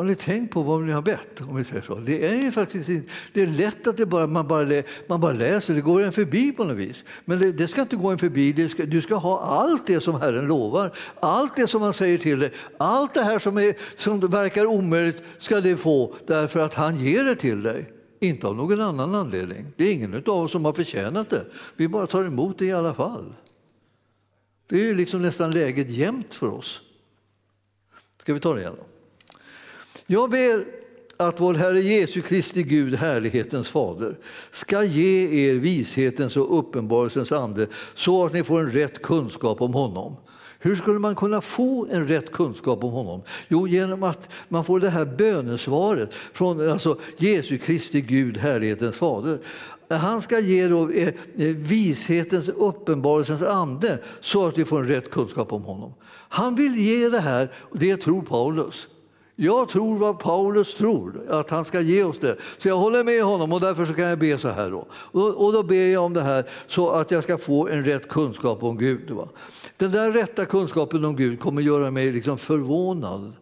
har 0.00 0.04
ni 0.04 0.14
tänkt 0.14 0.52
på 0.52 0.62
vad 0.62 0.82
ni 0.82 0.92
har 0.92 1.02
bett? 1.02 1.40
Om 1.40 1.56
vi 1.56 1.64
säger 1.64 1.82
så? 1.82 1.94
Det 1.94 2.26
är 2.26 2.50
faktiskt 2.50 2.88
det 3.32 3.42
är 3.42 3.46
lätt 3.46 3.86
att 3.86 3.96
det 3.96 4.06
bara, 4.06 4.26
man, 4.26 4.48
bara, 4.48 4.82
man 5.06 5.20
bara 5.20 5.32
läser, 5.32 5.74
det 5.74 5.80
går 5.80 6.02
en 6.02 6.12
förbi 6.12 6.52
på 6.52 6.64
något 6.64 6.76
vis. 6.76 7.04
Men 7.24 7.38
det, 7.38 7.52
det 7.52 7.68
ska 7.68 7.80
inte 7.80 7.96
gå 7.96 8.10
en 8.10 8.18
förbi, 8.18 8.68
ska, 8.68 8.84
du 8.84 9.02
ska 9.02 9.14
ha 9.14 9.40
allt 9.40 9.86
det 9.86 10.00
som 10.00 10.20
Herren 10.20 10.46
lovar, 10.46 10.92
allt 11.20 11.56
det 11.56 11.66
som 11.66 11.82
han 11.82 11.94
säger 11.94 12.18
till 12.18 12.38
dig. 12.38 12.52
Allt 12.76 13.14
det 13.14 13.22
här 13.22 13.38
som, 13.38 13.58
är, 13.58 13.74
som 13.96 14.20
verkar 14.20 14.66
omöjligt 14.66 15.22
ska 15.38 15.60
du 15.60 15.76
få 15.76 16.14
därför 16.26 16.60
att 16.60 16.74
han 16.74 17.00
ger 17.00 17.24
det 17.24 17.36
till 17.36 17.62
dig. 17.62 17.92
Inte 18.20 18.46
av 18.46 18.56
någon 18.56 18.80
annan 18.80 19.14
anledning. 19.14 19.66
Det 19.76 19.84
är 19.84 19.92
ingen 19.92 20.14
av 20.14 20.28
oss 20.28 20.52
som 20.52 20.64
har 20.64 20.72
förtjänat 20.72 21.30
det. 21.30 21.44
Vi 21.76 21.88
bara 21.88 22.06
tar 22.06 22.24
emot 22.24 22.58
det 22.58 22.66
i 22.66 22.72
alla 22.72 22.94
fall. 22.94 23.34
Det 24.68 24.90
är 24.90 24.94
liksom 24.94 25.22
nästan 25.22 25.50
läget 25.50 25.90
jämt 25.90 26.34
för 26.34 26.48
oss. 26.48 26.80
Ska 28.20 28.34
vi 28.34 28.40
ta 28.40 28.54
det 28.54 28.60
igen? 28.60 28.74
Då? 28.78 28.84
Jag 30.12 30.30
ber 30.30 30.64
att 31.16 31.40
vår 31.40 31.54
Herre 31.54 31.80
Jesu 31.80 32.20
Kristi 32.20 32.62
Gud, 32.62 32.94
härlighetens 32.94 33.68
fader, 33.68 34.18
ska 34.50 34.82
ge 34.82 35.48
er 35.48 35.54
vishetens 35.54 36.36
och 36.36 36.58
uppenbarelsens 36.58 37.32
ande 37.32 37.66
så 37.94 38.26
att 38.26 38.32
ni 38.32 38.44
får 38.44 38.60
en 38.60 38.70
rätt 38.70 39.02
kunskap 39.02 39.60
om 39.60 39.74
honom. 39.74 40.16
Hur 40.58 40.76
skulle 40.76 40.98
man 40.98 41.16
kunna 41.16 41.40
få 41.40 41.86
en 41.90 42.08
rätt 42.08 42.32
kunskap 42.32 42.84
om 42.84 42.90
honom? 42.90 43.22
Jo, 43.48 43.68
genom 43.68 44.02
att 44.02 44.32
man 44.48 44.64
får 44.64 44.80
det 44.80 44.90
här 44.90 45.04
bönesvaret 45.06 46.14
från 46.14 46.70
alltså, 46.70 46.98
Jesu 47.16 47.58
Kristi 47.58 48.00
Gud, 48.00 48.36
härlighetens 48.36 48.98
fader. 48.98 49.40
Han 49.88 50.22
ska 50.22 50.38
ge 50.38 50.68
då 50.68 50.90
eh, 50.90 51.14
vishetens, 51.56 52.48
uppenbarelsens 52.48 53.42
ande 53.42 53.98
så 54.20 54.46
att 54.46 54.58
vi 54.58 54.64
får 54.64 54.78
en 54.78 54.88
rätt 54.88 55.10
kunskap 55.10 55.52
om 55.52 55.62
honom. 55.62 55.94
Han 56.28 56.54
vill 56.54 56.76
ge 56.76 57.08
det 57.08 57.20
här, 57.20 57.52
och 57.56 57.78
det 57.78 57.96
tror 57.96 58.22
Paulus. 58.22 58.88
Jag 59.42 59.68
tror 59.68 59.98
vad 59.98 60.18
Paulus 60.18 60.74
tror, 60.74 61.22
att 61.28 61.50
han 61.50 61.64
ska 61.64 61.80
ge 61.80 62.04
oss 62.04 62.18
det. 62.18 62.36
Så 62.58 62.68
jag 62.68 62.76
håller 62.76 63.04
med 63.04 63.22
honom 63.22 63.52
och 63.52 63.60
därför 63.60 63.86
så 63.86 63.94
kan 63.94 64.04
jag 64.04 64.18
be 64.18 64.38
så 64.38 64.48
här. 64.48 64.70
Då. 64.70 64.86
Och, 65.20 65.52
då 65.52 65.62
ber 65.62 65.86
jag 65.86 66.04
om 66.04 66.14
det 66.14 66.22
här 66.22 66.44
så 66.66 66.90
att 66.90 67.10
jag 67.10 67.24
ska 67.24 67.38
få 67.38 67.68
en 67.68 67.84
rätt 67.84 68.08
kunskap 68.08 68.62
om 68.62 68.78
Gud. 68.78 69.10
Va? 69.10 69.28
Den 69.76 69.90
där 69.90 70.12
rätta 70.12 70.46
kunskapen 70.46 71.04
om 71.04 71.16
Gud 71.16 71.40
kommer 71.40 71.62
göra 71.62 71.90
mig 71.90 72.12
liksom 72.12 72.38
förvånad. 72.38 73.32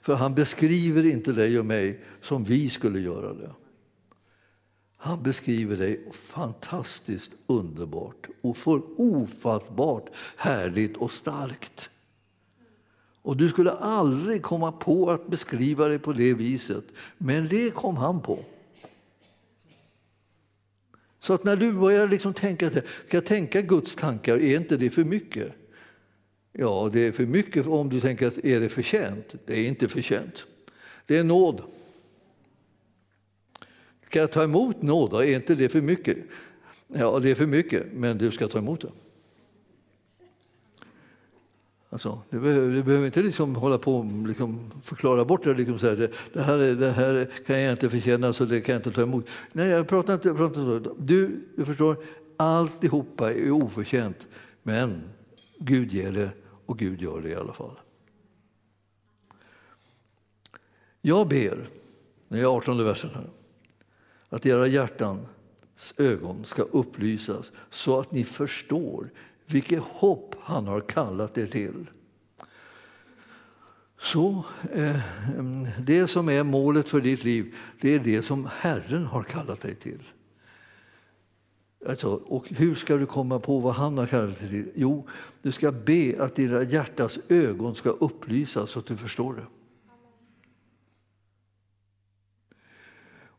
För 0.00 0.14
han 0.14 0.34
beskriver 0.34 1.06
inte 1.06 1.32
dig 1.32 1.58
och 1.58 1.66
mig 1.66 2.04
som 2.22 2.44
vi 2.44 2.70
skulle 2.70 3.00
göra 3.00 3.32
det. 3.34 3.50
Han 4.96 5.22
beskriver 5.22 5.76
dig 5.76 6.10
fantastiskt 6.12 7.30
underbart 7.46 8.26
och 8.42 8.56
ofattbart 8.96 10.06
härligt 10.36 10.96
och 10.96 11.12
starkt. 11.12 11.90
Och 13.22 13.36
du 13.36 13.48
skulle 13.48 13.70
aldrig 13.70 14.42
komma 14.42 14.72
på 14.72 15.10
att 15.10 15.26
beskriva 15.26 15.88
det 15.88 15.98
på 15.98 16.12
det 16.12 16.34
viset, 16.34 16.84
men 17.18 17.48
det 17.48 17.70
kom 17.70 17.96
han 17.96 18.20
på. 18.20 18.44
Så 21.20 21.34
att 21.34 21.44
när 21.44 21.56
du 21.56 21.72
börjar 21.72 22.08
liksom 22.08 22.34
tänka, 22.34 22.70
ska 22.70 22.82
jag 23.10 23.26
tänka 23.26 23.60
Guds 23.60 23.94
tankar, 23.94 24.36
är 24.36 24.56
inte 24.56 24.76
det 24.76 24.90
för 24.90 25.04
mycket? 25.04 25.52
Ja, 26.52 26.90
det 26.92 27.00
är 27.00 27.12
för 27.12 27.26
mycket 27.26 27.66
om 27.66 27.88
du 27.88 28.00
tänker 28.00 28.26
att 28.26 28.38
är 28.38 28.60
det 28.60 28.68
förtjänt? 28.68 29.34
Det 29.46 29.54
är 29.54 29.68
inte 29.68 29.88
förtjänt. 29.88 30.44
Det 31.06 31.18
är 31.18 31.24
nåd. 31.24 31.62
Ska 34.06 34.18
jag 34.18 34.32
ta 34.32 34.42
emot 34.42 34.82
nåd? 34.82 35.14
Är 35.14 35.36
inte 35.36 35.54
det 35.54 35.68
för 35.68 35.80
mycket? 35.80 36.18
Ja, 36.86 37.18
det 37.18 37.30
är 37.30 37.34
för 37.34 37.46
mycket, 37.46 37.86
men 37.92 38.18
du 38.18 38.30
ska 38.30 38.48
ta 38.48 38.58
emot 38.58 38.80
det. 38.80 38.90
Alltså, 41.90 42.22
du, 42.30 42.40
behöver, 42.40 42.68
du 42.68 42.82
behöver 42.82 43.06
inte 43.06 43.22
liksom 43.22 43.56
hålla 43.56 43.78
på 43.78 43.96
och 43.96 44.28
liksom 44.28 44.70
förklara 44.82 45.24
bort 45.24 45.44
det. 45.44 45.54
Liksom 45.54 45.78
så 45.78 45.88
här, 45.88 46.10
det, 46.32 46.42
här, 46.42 46.58
det 46.58 46.90
här 46.90 47.28
kan 47.46 47.60
jag 47.60 47.72
inte 47.72 47.90
förtjäna, 47.90 48.32
så 48.32 48.44
det 48.44 48.60
kan 48.60 48.72
jag 48.72 48.80
inte 48.80 48.90
ta 48.90 49.02
emot. 49.02 49.28
Nej, 49.52 49.68
jag 49.68 49.88
pratar 49.88 50.14
inte, 50.14 50.28
jag 50.28 50.36
pratar 50.36 50.76
inte 50.76 50.90
Du, 50.98 51.40
du 51.56 51.64
förstår, 51.64 51.96
alltihopa 52.36 53.32
är 53.32 53.50
oförtjänt. 53.50 54.26
Men 54.62 55.02
Gud 55.58 55.92
ger 55.92 56.12
det 56.12 56.30
och 56.66 56.78
Gud 56.78 57.02
gör 57.02 57.22
det 57.22 57.28
i 57.28 57.34
alla 57.34 57.52
fall. 57.52 57.78
Jag 61.00 61.28
ber, 61.28 61.68
när 62.28 62.38
jag 62.38 62.52
är 62.52 62.56
18 62.56 62.84
versen 62.84 63.10
här, 63.14 63.30
att 64.28 64.46
era 64.46 64.66
hjärtans 64.66 65.94
ögon 65.96 66.44
ska 66.44 66.62
upplysas 66.62 67.52
så 67.70 68.00
att 68.00 68.12
ni 68.12 68.24
förstår 68.24 69.10
vilket 69.52 69.82
hopp 69.82 70.34
han 70.40 70.66
har 70.66 70.80
kallat 70.80 71.38
er 71.38 71.46
till. 71.46 71.90
Så 74.00 74.44
eh, 74.72 75.00
det 75.78 76.06
som 76.06 76.28
är 76.28 76.42
målet 76.42 76.88
för 76.88 77.00
ditt 77.00 77.24
liv, 77.24 77.56
det 77.80 77.94
är 77.94 77.98
det 77.98 78.22
som 78.22 78.48
Herren 78.52 79.04
har 79.04 79.22
kallat 79.22 79.60
dig 79.60 79.74
till. 79.74 80.02
Alltså, 81.86 82.08
och 82.14 82.48
hur 82.48 82.74
ska 82.74 82.96
du 82.96 83.06
komma 83.06 83.40
på 83.40 83.58
vad 83.58 83.74
han 83.74 83.98
har 83.98 84.06
kallat 84.06 84.38
dig 84.38 84.48
till? 84.48 84.72
Jo, 84.74 85.08
du 85.42 85.52
ska 85.52 85.72
be 85.72 86.16
att 86.18 86.34
dina 86.34 86.62
hjärtas 86.62 87.18
ögon 87.28 87.74
ska 87.74 87.90
upplysas 87.90 88.70
så 88.70 88.78
att 88.78 88.86
du 88.86 88.96
förstår 88.96 89.34
det. 89.34 89.46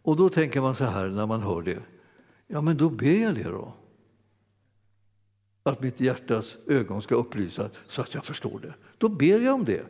Och 0.01 0.15
då 0.15 0.29
tänker 0.29 0.61
man 0.61 0.75
så 0.75 0.83
här 0.83 1.09
när 1.09 1.25
man 1.25 1.41
hör 1.41 1.61
det. 1.61 1.79
Ja, 2.47 2.61
men 2.61 2.77
då 2.77 2.89
ber 2.89 3.21
jag 3.21 3.35
det 3.35 3.43
då 3.43 3.73
att 5.63 5.81
mitt 5.81 5.99
hjärtas 5.99 6.55
ögon 6.67 7.01
ska 7.01 7.15
upplysas 7.15 7.71
så 7.87 8.01
att 8.01 8.13
jag 8.13 8.25
förstår 8.25 8.59
det. 8.59 8.73
Då 8.97 9.09
ber 9.09 9.39
jag 9.39 9.55
om 9.55 9.65
det, 9.65 9.83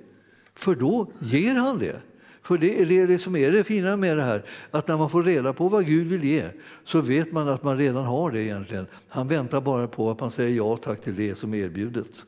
för 0.55 0.75
då 0.75 1.11
ger 1.19 1.55
han 1.55 1.79
det. 1.79 2.01
För 2.41 2.57
det 2.57 2.81
är 2.81 3.07
det 3.07 3.19
som 3.19 3.35
är 3.35 3.51
det 3.51 3.63
fina 3.63 3.97
med 3.97 4.17
det 4.17 4.23
här, 4.23 4.45
att 4.71 4.87
när 4.87 4.97
man 4.97 5.09
får 5.09 5.23
reda 5.23 5.53
på 5.53 5.69
vad 5.69 5.85
Gud 5.85 6.07
vill 6.07 6.23
ge 6.23 6.45
så 6.85 7.01
vet 7.01 7.31
man 7.31 7.49
att 7.49 7.63
man 7.63 7.77
redan 7.77 8.05
har 8.05 8.31
det 8.31 8.43
egentligen. 8.43 8.87
Han 9.07 9.27
väntar 9.27 9.61
bara 9.61 9.87
på 9.87 10.11
att 10.11 10.19
man 10.19 10.31
säger 10.31 10.57
ja 10.57 10.77
tack 10.77 11.01
till 11.01 11.15
det 11.15 11.35
som 11.35 11.53
är 11.53 11.57
erbjudet. 11.57 12.25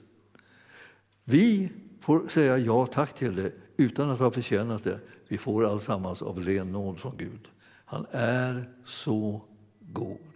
Vi 1.23 1.71
får 1.99 2.27
säga 2.27 2.58
ja 2.58 2.86
tack 2.86 3.13
till 3.13 3.36
det 3.36 3.51
utan 3.77 4.10
att 4.10 4.19
ha 4.19 4.32
förtjänat 4.32 4.84
det. 4.84 4.99
Vi 5.27 5.38
får 5.38 5.65
allsammans 5.65 6.21
av 6.21 6.39
ren 6.39 6.71
nåd 6.71 6.99
från 6.99 7.17
Gud. 7.17 7.47
Han 7.86 8.06
är 8.12 8.69
så 8.86 9.41
god. 9.80 10.31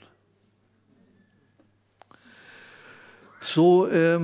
Så 3.46 3.88
eh, 3.88 4.22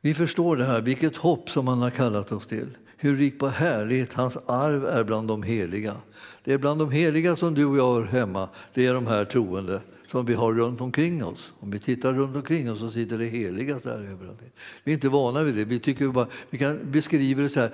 vi 0.00 0.14
förstår 0.14 0.56
det 0.56 0.64
här, 0.64 0.80
vilket 0.80 1.16
hopp 1.16 1.50
som 1.50 1.68
han 1.68 1.78
har 1.78 1.90
kallat 1.90 2.32
oss 2.32 2.46
till. 2.46 2.76
Hur 2.96 3.16
rik 3.16 3.38
på 3.38 3.48
härlighet 3.48 4.12
hans 4.12 4.36
arv 4.46 4.84
är 4.84 5.04
bland 5.04 5.28
de 5.28 5.42
heliga. 5.42 5.96
Det 6.44 6.52
är 6.52 6.58
bland 6.58 6.80
de 6.80 6.90
heliga 6.90 7.36
som 7.36 7.54
du 7.54 7.64
och 7.64 7.76
jag 7.76 7.94
hör 7.94 8.04
hemma, 8.04 8.48
det 8.74 8.86
är 8.86 8.94
de 8.94 9.06
här 9.06 9.24
troende 9.24 9.80
som 10.10 10.26
vi 10.26 10.34
har 10.34 10.54
runt 10.54 10.80
omkring 10.80 11.24
oss. 11.24 11.52
Om 11.60 11.70
vi 11.70 11.78
tittar 11.78 12.14
runt 12.14 12.36
omkring 12.36 12.70
oss 12.70 12.78
så 12.78 12.90
sitter 12.90 13.18
det 13.18 13.24
heliga 13.24 13.78
där 13.82 14.10
överallt. 14.12 14.40
Vi 14.84 14.92
är 14.92 14.94
inte 14.94 15.08
vana 15.08 15.42
vid 15.42 15.54
det. 15.54 15.64
Vi, 15.64 15.80
tycker 15.80 16.08
bara, 16.08 16.26
vi 16.50 16.58
kan 16.58 16.78
beskriva 16.82 17.42
det 17.42 17.48
så 17.48 17.60
här, 17.60 17.70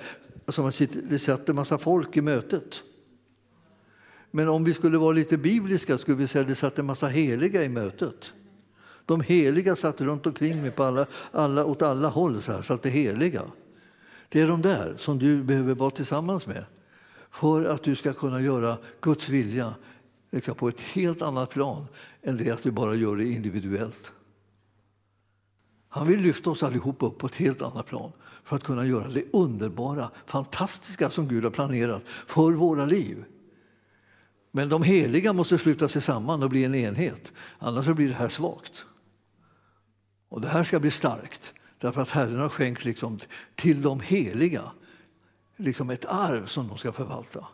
som 0.47 0.65
att 0.65 0.81
det 1.09 1.19
satt 1.19 1.49
en 1.49 1.55
massa 1.55 1.77
folk 1.77 2.17
i 2.17 2.21
mötet. 2.21 2.83
Men 4.31 4.49
om 4.49 4.63
vi 4.63 4.73
skulle 4.73 4.97
vara 4.97 5.11
lite 5.11 5.37
bibliska 5.37 5.97
skulle 5.97 6.17
vi 6.17 6.27
säga 6.27 6.41
att 6.41 6.47
det 6.47 6.55
satt 6.55 6.79
en 6.79 6.85
massa 6.85 7.07
heliga 7.07 7.63
i 7.63 7.69
mötet. 7.69 8.33
De 9.05 9.21
heliga 9.21 9.75
satt 9.75 10.01
runt 10.01 10.25
omkring 10.25 10.61
mig 10.61 10.71
på 10.71 10.83
alla, 10.83 11.05
alla, 11.31 11.65
åt 11.65 11.81
alla 11.81 12.09
håll, 12.09 12.41
så 12.41 12.51
här, 12.51 12.61
så 12.61 12.73
att 12.73 12.83
det 12.83 12.89
heliga. 12.89 13.43
Det 14.29 14.41
är 14.41 14.47
de 14.47 14.61
där 14.61 14.95
som 14.99 15.19
du 15.19 15.43
behöver 15.43 15.75
vara 15.75 15.91
tillsammans 15.91 16.47
med 16.47 16.65
för 17.29 17.65
att 17.65 17.83
du 17.83 17.95
ska 17.95 18.13
kunna 18.13 18.41
göra 18.41 18.77
Guds 19.01 19.29
vilja 19.29 19.73
liksom 20.31 20.55
på 20.55 20.67
ett 20.67 20.81
helt 20.81 21.21
annat 21.21 21.49
plan 21.49 21.85
än 22.21 22.37
det 22.37 22.51
att 22.51 22.63
du 22.63 22.71
bara 22.71 22.95
gör 22.95 23.15
det 23.15 23.25
individuellt. 23.25 24.11
Han 25.89 26.07
vill 26.07 26.19
lyfta 26.19 26.49
oss 26.49 26.63
allihop 26.63 27.03
upp 27.03 27.17
på 27.17 27.27
ett 27.27 27.35
helt 27.35 27.61
annat 27.61 27.85
plan 27.85 28.11
för 28.43 28.55
att 28.55 28.63
kunna 28.63 28.85
göra 28.85 29.07
det 29.07 29.25
underbara, 29.33 30.11
fantastiska 30.25 31.09
som 31.09 31.27
Gud 31.27 31.43
har 31.43 31.51
planerat 31.51 32.03
för 32.05 32.51
våra 32.51 32.85
liv. 32.85 33.25
Men 34.51 34.69
de 34.69 34.83
heliga 34.83 35.33
måste 35.33 35.57
sluta 35.57 35.87
sig 35.87 36.01
samman 36.01 36.43
och 36.43 36.49
bli 36.49 36.63
en 36.63 36.75
enhet, 36.75 37.31
annars 37.59 37.85
blir 37.85 38.07
det 38.07 38.13
här 38.13 38.29
svagt. 38.29 38.85
Och 40.33 40.41
det 40.41 40.47
här 40.47 40.63
ska 40.63 40.79
bli 40.79 40.91
starkt, 40.91 41.53
därför 41.79 42.01
att 42.01 42.09
Herren 42.09 42.39
har 42.39 42.49
skänkt 42.49 42.85
liksom 42.85 43.19
till 43.55 43.81
de 43.81 43.99
heliga 43.99 44.61
liksom 45.57 45.89
ett 45.89 46.05
arv 46.05 46.45
som 46.45 46.67
de 46.67 46.77
ska 46.77 46.91
förvalta. 46.91 47.45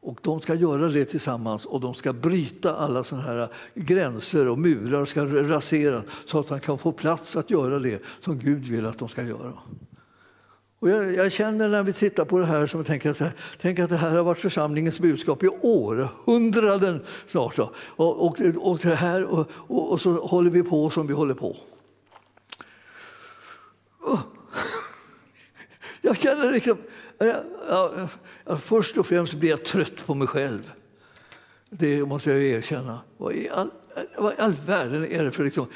Och 0.00 0.18
de 0.22 0.40
ska 0.40 0.54
göra 0.54 0.88
det 0.88 1.04
tillsammans 1.04 1.64
och 1.64 1.80
de 1.80 1.94
ska 1.94 2.12
bryta 2.12 2.76
alla 2.76 3.04
såna 3.04 3.22
här 3.22 3.48
gränser 3.74 4.48
och 4.48 4.58
murar 4.58 5.04
ska 5.04 5.26
raseras 5.26 6.04
så 6.26 6.40
att 6.40 6.50
han 6.50 6.60
kan 6.60 6.78
få 6.78 6.92
plats 6.92 7.36
att 7.36 7.50
göra 7.50 7.78
det 7.78 8.02
som 8.20 8.38
Gud 8.38 8.64
vill 8.64 8.86
att 8.86 8.98
de 8.98 9.08
ska 9.08 9.22
göra. 9.22 9.52
Och 10.78 10.90
jag, 10.90 11.14
jag, 11.14 11.32
känner 11.32 11.68
när 11.68 11.82
vi 11.82 11.92
tittar 11.92 12.24
på 12.24 12.38
det 12.38 12.46
här 12.46 12.66
som 12.66 12.80
jag 12.80 12.86
tänker, 12.86 13.10
att, 13.10 13.32
tänk 13.60 13.78
att 13.78 13.90
det 13.90 13.96
här 13.96 14.16
har 14.16 14.22
varit 14.22 14.38
församlingens 14.38 15.00
budskap 15.00 15.42
i 15.42 15.48
århundraden 15.48 17.00
snart. 17.28 17.58
Och, 17.58 17.72
och, 17.96 18.40
och, 18.56 18.78
det 18.78 18.94
här, 18.94 19.24
och, 19.24 19.50
och, 19.52 19.92
och 19.92 20.00
så 20.00 20.26
håller 20.26 20.50
vi 20.50 20.62
på 20.62 20.90
som 20.90 21.06
vi 21.06 21.14
håller 21.14 21.34
på. 21.34 21.56
Oh. 24.06 24.20
Jag 26.00 26.16
känner 26.16 26.52
liksom... 26.52 26.78
Jag, 27.18 27.36
jag, 27.68 28.08
jag, 28.44 28.60
först 28.60 28.96
och 28.96 29.06
främst 29.06 29.34
blir 29.34 29.50
jag 29.50 29.64
trött 29.64 30.06
på 30.06 30.14
mig 30.14 30.28
själv. 30.28 30.72
Det 31.70 32.04
måste 32.04 32.30
jag 32.30 32.42
erkänna. 32.42 33.00
Vad 33.16 33.34
i 33.34 33.48
all, 33.48 33.70
vad 34.18 34.32
i 34.32 34.36
all 34.38 34.54
världen 34.66 35.06
är 35.06 35.24
det 35.24 35.32
för... 35.32 35.44
Liksom, 35.44 35.66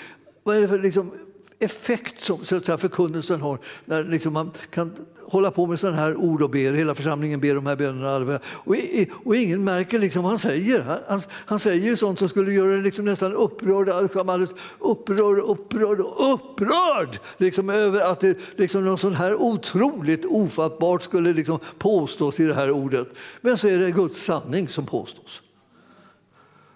vad 0.42 0.56
är 0.56 0.60
det 0.60 0.68
för 0.68 0.78
liksom, 0.78 1.12
effekt 1.60 2.20
som 2.20 2.44
så 2.44 2.56
att 2.56 2.66
säga, 2.66 2.78
förkunnelsen 2.78 3.40
har 3.40 3.58
när 3.84 4.04
liksom 4.04 4.32
man 4.32 4.50
kan 4.70 4.92
hålla 5.30 5.50
på 5.50 5.66
med 5.66 5.80
sådana 5.80 5.96
här 5.96 6.16
ord 6.16 6.42
och 6.42 6.50
ber, 6.50 6.72
hela 6.72 6.94
församlingen 6.94 7.40
ber 7.40 7.54
de 7.54 7.66
här 7.66 7.76
bönerna 7.76 8.40
och, 8.44 8.76
och 9.24 9.36
ingen 9.36 9.64
märker 9.64 9.98
liksom 9.98 10.22
vad 10.22 10.32
han 10.32 10.38
säger. 10.38 10.84
Han, 11.08 11.22
han 11.30 11.60
säger 11.60 11.96
sånt 11.96 12.18
som 12.18 12.28
skulle 12.28 12.52
göra 12.52 12.74
en 12.74 12.82
liksom 12.82 13.04
nästan 13.04 13.32
upprörd, 13.32 14.02
liksom 14.02 14.28
alldeles 14.28 14.54
upprörd, 14.78 15.38
upprörd, 15.38 16.00
upprörd 16.34 17.18
liksom 17.36 17.70
över 17.70 18.00
att 18.00 18.20
det, 18.20 18.38
liksom 18.56 18.84
något 18.84 19.00
sånt 19.00 19.16
här 19.16 19.34
otroligt 19.34 20.24
ofattbart 20.24 21.02
skulle 21.02 21.32
liksom 21.32 21.58
påstås 21.78 22.40
i 22.40 22.44
det 22.44 22.54
här 22.54 22.70
ordet. 22.70 23.08
Men 23.40 23.58
så 23.58 23.68
är 23.68 23.78
det 23.78 23.90
Guds 23.90 24.22
sanning 24.22 24.68
som 24.68 24.86
påstås. 24.86 25.42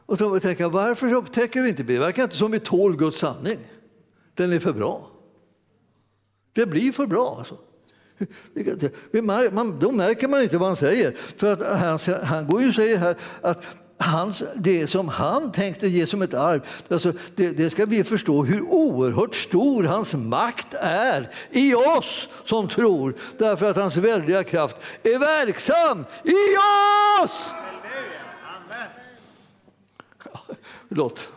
Och 0.06 0.16
då 0.16 0.40
tänker 0.40 0.64
jag, 0.64 0.70
varför 0.70 1.14
upptäcker 1.14 1.62
vi 1.62 1.68
inte 1.68 1.82
det? 1.82 1.92
Det 1.92 1.98
verkar 1.98 2.22
inte 2.22 2.36
som 2.36 2.50
vi 2.52 2.60
tål 2.60 2.96
Guds 2.96 3.18
sanning. 3.18 3.58
Den 4.34 4.52
är 4.52 4.60
för 4.60 4.72
bra. 4.72 5.10
Det 6.52 6.66
blir 6.66 6.92
för 6.92 7.06
bra. 7.06 7.36
Alltså. 7.38 7.58
Då 9.80 9.92
märker 9.92 10.28
man 10.28 10.42
inte 10.42 10.58
vad 10.58 10.68
han 10.68 10.76
säger. 10.76 11.12
För 11.36 11.52
att 11.52 11.78
han, 11.80 11.98
han 12.24 12.46
går 12.46 12.62
ju 12.62 12.68
och 12.68 12.74
säger 12.74 12.98
här 12.98 13.16
att 13.40 13.64
hans, 13.98 14.42
det 14.54 14.86
som 14.86 15.08
han 15.08 15.52
tänkte 15.52 15.88
ge 15.88 16.06
som 16.06 16.22
ett 16.22 16.34
arv, 16.34 16.66
alltså 16.88 17.12
det, 17.34 17.50
det, 17.50 17.70
ska 17.70 17.86
vi 17.86 18.04
förstå 18.04 18.44
hur 18.44 18.60
oerhört 18.60 19.34
stor 19.34 19.84
hans 19.84 20.14
makt 20.14 20.74
är 20.80 21.30
i 21.50 21.74
oss 21.74 22.28
som 22.44 22.68
tror, 22.68 23.14
därför 23.38 23.70
att 23.70 23.76
hans 23.76 23.96
väldiga 23.96 24.44
kraft 24.44 24.76
är 25.02 25.18
verksam 25.18 26.04
i 26.24 26.56
oss! 27.24 27.52
Förlåt. 30.88 31.28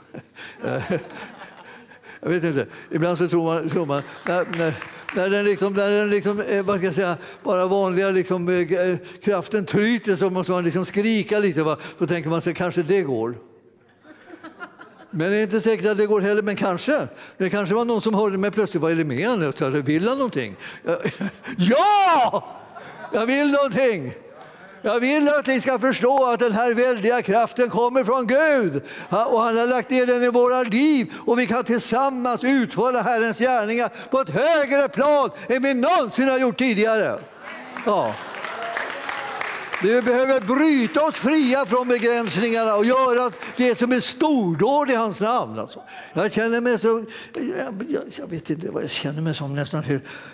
Jag 2.20 2.30
vet 2.30 2.44
inte. 2.44 2.66
Ibland 2.92 3.18
så 3.18 3.28
tror 3.28 3.44
man, 3.44 3.70
tror 3.70 3.86
man 3.86 4.02
när, 4.26 4.46
när, 4.58 4.74
när 5.16 5.30
den, 5.30 5.46
liksom, 5.46 5.74
när 5.74 5.90
den 5.90 6.10
liksom, 6.10 6.40
eh, 6.40 6.64
vad 6.64 6.78
ska 6.78 6.86
jag 6.86 6.96
säga, 6.96 7.18
bara 7.44 7.66
vanliga 7.66 8.10
liksom, 8.10 8.50
eh, 8.50 8.74
eh, 8.74 8.98
kraften 9.24 9.66
tryter 9.66 10.16
så 10.16 10.30
måste 10.30 10.52
man 10.52 10.64
liksom 10.64 10.86
skrika 10.86 11.40
lite. 11.40 11.64
Va? 11.64 11.78
Så 12.00 12.08
tänker 12.08 12.30
man 12.30 12.42
sig 12.42 12.54
kanske 12.54 12.84
det 12.84 13.02
går. 13.02 13.36
Men 15.12 15.32
det 15.32 15.38
är 15.38 15.44
inte 15.44 15.62
säkert 15.62 15.86
att 15.86 15.98
det 15.98 16.06
går 16.06 16.22
heller, 16.22 16.42
men 16.42 16.56
kanske. 16.56 17.08
Det 17.38 17.50
kanske 17.50 17.76
var 17.76 17.86
någon 17.86 18.02
som 18.02 18.14
hörde 18.14 18.38
mig 18.38 18.52
plötsligt. 18.52 18.82
Vad 18.82 18.92
är 18.92 18.96
det 18.96 19.04
med 19.04 19.28
honom? 19.30 19.82
Vill 19.84 20.08
han 20.08 20.18
någonting? 20.18 20.56
Ja! 21.58 22.48
Jag 23.14 23.26
vill 23.26 23.52
någonting! 23.52 24.14
Jag 24.82 25.00
vill 25.00 25.30
att 25.30 25.48
ni 25.48 25.62
ska 25.62 25.80
förstå 25.80 26.26
att 26.26 26.40
den 26.40 26.52
här 26.52 26.74
väldiga 26.74 27.22
kraften 27.22 27.70
kommer 27.70 28.04
från 28.04 28.28
Gud. 28.28 28.84
Och 29.10 29.42
han 29.42 29.58
har 29.58 29.68
lagt 29.68 29.90
ner 29.90 30.06
den 30.06 30.24
i 30.24 30.30
våra 30.30 30.64
liv 30.64 31.14
och 31.26 31.40
vi 31.40 31.48
kan 31.48 31.64
tillsammans 31.64 32.44
utföra 32.44 33.02
Herrens 33.02 33.40
gärningar 33.40 33.92
på 34.10 34.20
ett 34.20 34.30
högre 34.30 34.90
plan 34.90 35.30
än 35.50 35.64
vi 35.64 35.74
någonsin 35.74 36.30
har 36.30 36.38
gjort 36.38 36.58
tidigare. 36.58 37.20
Ja. 37.86 38.14
Vi 39.84 40.02
behöver 40.02 40.40
bryta 40.40 41.06
oss 41.06 41.16
fria 41.16 41.66
från 41.66 41.88
begränsningarna 41.88 42.76
och 42.76 42.86
göra 42.86 43.32
det 43.58 43.78
som 43.78 43.92
är 43.92 44.00
stordåd 44.00 44.90
i 44.90 44.96
hans 44.96 45.20
namn. 45.20 45.60
Alltså. 45.60 45.84
Jag 46.14 46.34
känner 46.34 46.62
mig 46.62 46.80
så... 46.80 47.06
Jag, 47.34 48.08
jag, 48.18 48.28
vet 48.28 48.50
inte 48.50 48.72
vad 48.72 48.84
jag 48.84 48.90
känner 48.90 49.22
mig 49.22 49.36
som 49.36 49.56
nästan. 49.56 49.84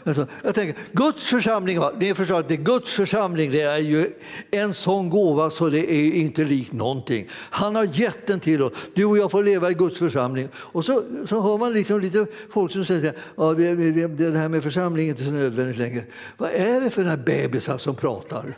Alltså, 0.04 0.28
jag 0.44 0.56
tänker, 0.56 0.82
Guds 0.92 1.30
församling, 1.30 1.80
ni 2.00 2.14
förstår 2.14 2.40
att 2.40 2.48
det 2.48 2.54
är 2.54 2.58
Guds 2.58 2.94
församling 2.94 3.52
det 3.52 3.62
är 3.62 3.78
ju 3.78 4.12
en 4.52 4.74
sån 4.74 5.10
gåva 5.10 5.50
så 5.50 5.70
det 5.70 5.92
är 5.92 6.14
inte 6.14 6.46
likt 6.46 6.74
någonting. 6.74 7.28
Han 7.50 7.76
har 7.76 7.84
gett 7.84 8.28
den 8.28 8.40
till 8.40 8.64
oss. 8.64 8.74
Du 8.94 9.06
och 9.06 9.18
jag 9.18 9.32
får 9.32 9.44
leva 9.44 9.72
i 9.72 9.74
Guds 9.74 10.00
församling. 10.00 10.50
Och 10.56 10.86
så, 10.86 11.04
så 11.30 11.42
hör 11.42 11.58
man 11.58 11.74
liksom 11.74 12.00
lite 12.00 12.26
folk 12.50 12.72
som 12.72 12.86
säger 12.86 13.10
att 13.10 13.16
ja, 13.36 13.54
det, 13.54 13.76
det, 13.76 14.08
det 14.08 14.38
här 14.38 14.50
med 14.50 14.64
församling 14.64 15.06
är 15.06 15.10
inte 15.10 15.24
så 15.24 15.32
nödvändigt 15.32 15.78
längre. 15.78 16.04
Vad 16.38 16.50
är 16.50 16.82
det 16.82 16.90
för 16.90 17.18
bebisar 17.18 17.78
som 17.78 17.96
pratar? 17.96 18.56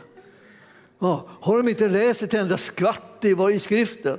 Ja, 0.98 1.28
har 1.40 1.56
de 1.56 1.68
inte 1.68 1.88
läst 1.88 2.22
ett 2.22 2.34
enda 2.34 2.58
skvatt 2.58 3.18
i, 3.20 3.34
vad 3.34 3.52
i 3.52 3.58
skriften? 3.58 4.18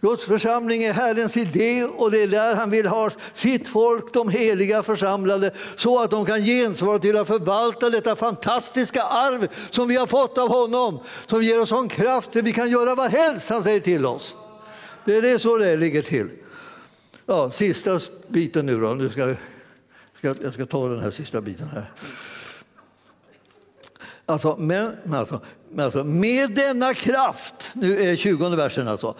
Guds 0.00 0.24
församling 0.24 0.82
är 0.82 0.92
Herrens 0.92 1.36
idé 1.36 1.84
och 1.84 2.10
det 2.10 2.22
är 2.22 2.26
där 2.26 2.54
han 2.54 2.70
vill 2.70 2.86
ha 2.86 3.10
sitt 3.34 3.68
folk, 3.68 4.12
de 4.12 4.28
heliga 4.28 4.82
församlade, 4.82 5.50
så 5.76 6.02
att 6.02 6.10
de 6.10 6.26
kan 6.26 6.42
gensvara 6.42 6.98
till 6.98 7.16
att 7.16 7.26
förvalta 7.26 7.90
detta 7.90 8.16
fantastiska 8.16 9.02
arv 9.02 9.48
som 9.70 9.88
vi 9.88 9.96
har 9.96 10.06
fått 10.06 10.38
av 10.38 10.48
honom, 10.48 11.00
som 11.26 11.42
ger 11.42 11.60
oss 11.60 11.68
sån 11.68 11.88
kraft 11.88 12.36
att 12.36 12.44
vi 12.44 12.52
kan 12.52 12.70
göra 12.70 12.94
vad 12.94 13.10
helst 13.10 13.50
han 13.50 13.62
säger 13.62 13.80
till 13.80 14.06
oss. 14.06 14.36
Det 15.04 15.16
är 15.16 15.22
det 15.22 15.38
så 15.38 15.56
det 15.56 15.76
ligger 15.76 16.02
till. 16.02 16.30
Ja, 17.26 17.50
sista 17.50 18.00
biten 18.28 18.66
nu 18.66 18.80
då. 18.80 18.94
Nu 18.94 19.10
ska, 19.10 19.34
jag 20.20 20.54
ska 20.54 20.66
ta 20.66 20.88
den 20.88 21.00
här 21.00 21.10
sista 21.10 21.40
biten 21.40 21.68
här. 21.68 21.92
Alltså, 24.26 24.56
men, 24.56 24.96
alltså, 25.14 25.40
alltså, 25.78 26.04
med 26.04 26.50
denna 26.50 26.94
kraft, 26.94 27.70
nu 27.72 28.02
är 28.02 28.16
20 28.16 28.48
versen 28.48 28.88
alltså, 28.88 29.14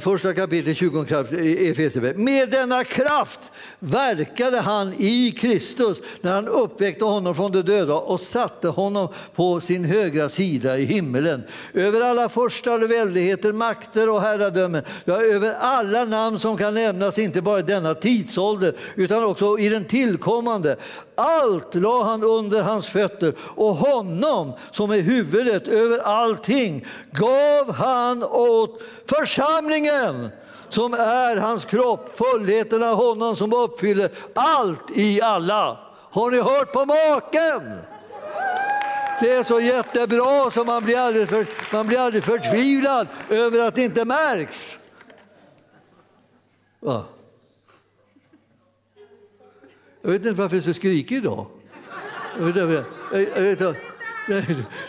Första 0.00 0.34
kapitlet, 0.34 0.76
20 0.76 1.04
kraft, 1.04 1.32
Efesierbrevet. 1.32 2.16
Med 2.16 2.50
denna 2.50 2.84
kraft 2.84 3.52
verkade 3.78 4.60
han 4.60 4.94
i 4.98 5.30
Kristus 5.30 5.98
när 6.20 6.32
han 6.32 6.48
uppväckte 6.48 7.04
honom 7.04 7.34
från 7.34 7.52
de 7.52 7.62
döda 7.62 7.94
och 7.94 8.20
satte 8.20 8.68
honom 8.68 9.08
på 9.34 9.60
sin 9.60 9.84
högra 9.84 10.28
sida 10.28 10.78
i 10.78 10.84
himmelen. 10.84 11.42
Över 11.74 12.00
alla 12.00 12.28
första 12.28 12.78
väldigheter, 12.78 13.52
makter 13.52 14.08
och 14.08 14.22
herradömen, 14.22 14.82
ja, 15.04 15.22
över 15.22 15.54
alla 15.54 16.04
namn 16.04 16.38
som 16.38 16.56
kan 16.56 16.74
nämnas, 16.74 17.18
inte 17.18 17.42
bara 17.42 17.58
i 17.58 17.62
denna 17.62 17.94
tidsålder 17.94 18.74
utan 18.94 19.24
också 19.24 19.58
i 19.58 19.68
den 19.68 19.84
tillkommande. 19.84 20.76
Allt 21.18 21.74
la 21.74 22.02
han 22.02 22.24
under 22.24 22.62
hans 22.62 22.86
fötter 22.86 23.34
och 23.40 23.74
honom 23.74 24.52
som 24.70 24.90
är 24.90 25.00
huvudet 25.00 25.68
över 25.68 25.98
allting 25.98 26.86
gav 27.10 27.72
han 27.72 28.24
åt 28.24 28.82
församlingen 29.06 30.28
som 30.68 30.94
är 30.94 31.36
hans 31.36 31.64
kropp, 31.64 32.16
fullheten 32.18 32.82
av 32.82 32.96
honom 32.96 33.36
som 33.36 33.52
uppfyller 33.52 34.10
allt 34.34 34.90
i 34.94 35.22
alla. 35.22 35.78
Har 36.10 36.30
ni 36.30 36.40
hört 36.40 36.72
på 36.72 36.84
maken? 36.84 37.78
Det 39.20 39.32
är 39.32 39.44
så 39.44 39.60
jättebra 39.60 40.50
så 40.50 40.64
man 40.64 40.84
blir 40.84 40.98
aldrig, 40.98 41.28
för, 41.28 41.46
man 41.72 41.86
blir 41.86 41.98
aldrig 41.98 42.24
förtvivlad 42.24 43.06
över 43.28 43.68
att 43.68 43.74
det 43.74 43.82
inte 43.84 44.04
märks. 44.04 44.78
Va? 46.80 47.04
Jag 50.02 50.10
vet 50.10 50.26
inte 50.26 50.40
varför 50.40 50.56
jag 50.56 50.62
är 50.62 50.66
så 50.66 50.74
skrikig 50.74 51.16
idag. 51.16 51.46
Jag, 52.38 52.46
vet, 52.46 52.56
jag, 52.56 53.42
vet, 53.42 53.58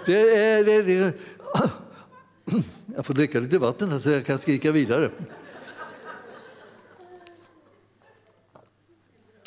det 0.06 0.36
är, 0.36 0.66
det, 0.66 0.82
det, 0.84 1.14
jag 2.96 3.06
får 3.06 3.14
dricka 3.14 3.40
lite 3.40 3.60
vatten 3.60 4.02
så 4.02 4.10
jag 4.10 4.26
kan 4.26 4.40
skrika 4.40 4.72
vidare. 4.72 5.12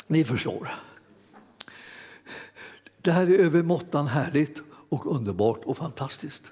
Ni 0.07 0.23
förstår. 0.23 0.75
Det 3.01 3.11
här 3.11 3.31
är 3.31 3.39
övermåttan 3.39 4.07
härligt 4.07 4.61
och 4.89 5.15
underbart 5.15 5.61
och 5.63 5.77
fantastiskt. 5.77 6.43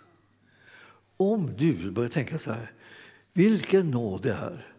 Om 1.17 1.53
du 1.57 1.91
börjar 1.91 2.09
tänka 2.09 2.39
så 2.39 2.51
här, 2.51 2.71
vilken 3.33 3.91
nåd 3.91 4.21
det 4.21 4.33
är 4.33 4.70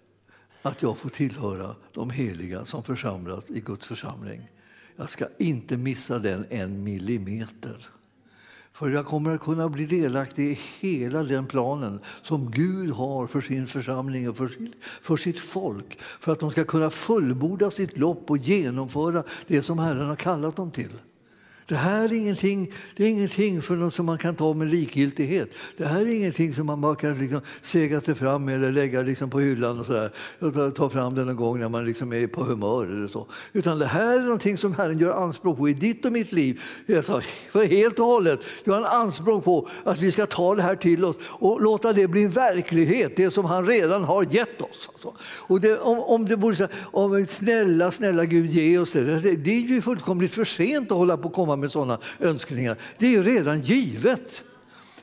att 0.62 0.82
jag 0.82 0.98
får 0.98 1.10
tillhöra 1.10 1.74
de 1.92 2.10
heliga 2.10 2.66
som 2.66 2.82
församlas 2.82 3.44
i 3.50 3.60
Guds 3.60 3.86
församling. 3.86 4.50
Jag 4.96 5.10
ska 5.10 5.26
inte 5.38 5.76
missa 5.76 6.18
den 6.18 6.46
en 6.50 6.84
millimeter. 6.84 7.88
För 8.72 8.90
jag 8.90 9.06
kommer 9.06 9.34
att 9.34 9.40
kunna 9.40 9.68
bli 9.68 9.86
delaktig 9.86 10.50
i 10.50 10.58
hela 10.80 11.22
den 11.22 11.46
planen 11.46 12.00
som 12.22 12.50
Gud 12.50 12.90
har 12.90 13.26
för 13.26 13.40
sin 13.40 13.66
församling 13.66 14.28
och 14.28 14.36
för 14.36 14.48
sitt, 14.48 14.74
för 15.02 15.16
sitt 15.16 15.40
folk. 15.40 16.00
För 16.00 16.32
att 16.32 16.40
de 16.40 16.50
ska 16.50 16.64
kunna 16.64 16.90
fullborda 16.90 17.70
sitt 17.70 17.98
lopp 17.98 18.30
och 18.30 18.38
genomföra 18.38 19.24
det 19.46 19.62
som 19.62 19.78
Herren 19.78 20.08
har 20.08 20.16
kallat 20.16 20.56
dem 20.56 20.70
till. 20.70 20.92
Det 21.72 21.78
här 21.78 22.04
är 22.04 22.12
ingenting, 22.12 22.72
det 22.96 23.04
är 23.04 23.08
ingenting 23.08 23.62
för 23.62 23.76
något 23.76 23.94
som 23.94 24.06
man 24.06 24.18
kan 24.18 24.34
ta 24.34 24.54
med 24.54 24.70
likgiltighet. 24.70 25.50
Det 25.76 25.84
här 25.84 26.00
är 26.00 26.06
ingenting 26.06 26.54
som 26.54 26.66
man 26.66 26.80
bara 26.80 26.94
kan 26.94 27.18
liksom 27.18 27.40
sega 27.62 28.00
sig 28.00 28.14
fram 28.14 28.44
med 28.44 28.54
eller 28.54 28.72
lägga 28.72 29.02
liksom 29.02 29.30
på 29.30 29.40
hyllan 29.40 29.80
och, 29.80 29.86
så 29.86 29.92
där, 29.92 30.70
ta 30.70 30.90
fram 30.90 31.14
den 31.14 31.26
någon 31.26 31.36
gång 31.36 31.60
när 31.60 31.68
man 31.68 31.84
liksom 31.86 32.12
är 32.12 32.26
på 32.26 32.44
humör. 32.44 32.86
Eller 32.86 33.08
så. 33.08 33.26
Utan 33.52 33.78
det 33.78 33.86
här 33.86 34.18
är 34.18 34.22
någonting 34.22 34.58
som 34.58 34.74
Herren 34.74 34.98
gör 34.98 35.22
anspråk 35.24 35.58
på 35.58 35.68
i 35.68 35.74
ditt 35.74 36.04
och 36.04 36.12
mitt 36.12 36.32
liv. 36.32 36.62
Alltså, 36.96 37.20
för 37.50 37.64
helt 37.64 37.98
och 37.98 38.06
hållet 38.06 38.40
gör 38.64 38.74
han 38.74 39.02
anspråk 39.02 39.44
på 39.44 39.68
att 39.84 39.98
vi 39.98 40.12
ska 40.12 40.26
ta 40.26 40.54
det 40.54 40.62
här 40.62 40.76
till 40.76 41.04
oss 41.04 41.16
och 41.28 41.62
låta 41.62 41.92
det 41.92 42.08
bli 42.08 42.26
verklighet, 42.26 43.16
det 43.16 43.30
som 43.30 43.44
han 43.44 43.66
redan 43.66 44.04
har 44.04 44.26
gett 44.30 44.60
oss. 44.60 44.88
Alltså. 44.92 45.14
Och 45.22 45.60
det, 45.60 45.78
om, 45.78 45.98
om 46.00 46.28
det 46.28 46.36
borde 46.36 46.56
säga, 46.56 46.68
om, 46.82 47.26
snälla, 47.28 47.92
snälla 47.92 48.24
Gud 48.24 48.50
ge 48.50 48.78
oss 48.78 48.92
det. 48.92 49.20
det. 49.20 49.36
Det 49.36 49.50
är 49.50 49.60
ju 49.60 49.82
fullkomligt 49.82 50.34
för 50.34 50.44
sent 50.44 50.92
att 50.92 50.98
hålla 50.98 51.16
på 51.16 51.28
och 51.28 51.34
komma 51.34 51.61
med 51.62 51.72
sådana 51.72 51.98
önskningar. 52.20 52.76
Det 52.98 53.06
är 53.06 53.10
ju 53.10 53.22
redan 53.22 53.60
givet. 53.60 54.44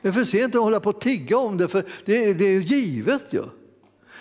Det 0.02 0.08
är 0.08 0.12
för 0.12 0.24
sent 0.24 0.54
att 0.54 0.60
hålla 0.60 0.80
på 0.80 0.90
och 0.90 1.00
tigga 1.00 1.38
om 1.38 1.56
det, 1.56 1.68
för 1.68 1.84
det, 2.04 2.32
det 2.34 2.44
är 2.44 2.52
ju 2.52 2.62
givet. 2.62 3.24
Ja. 3.30 3.44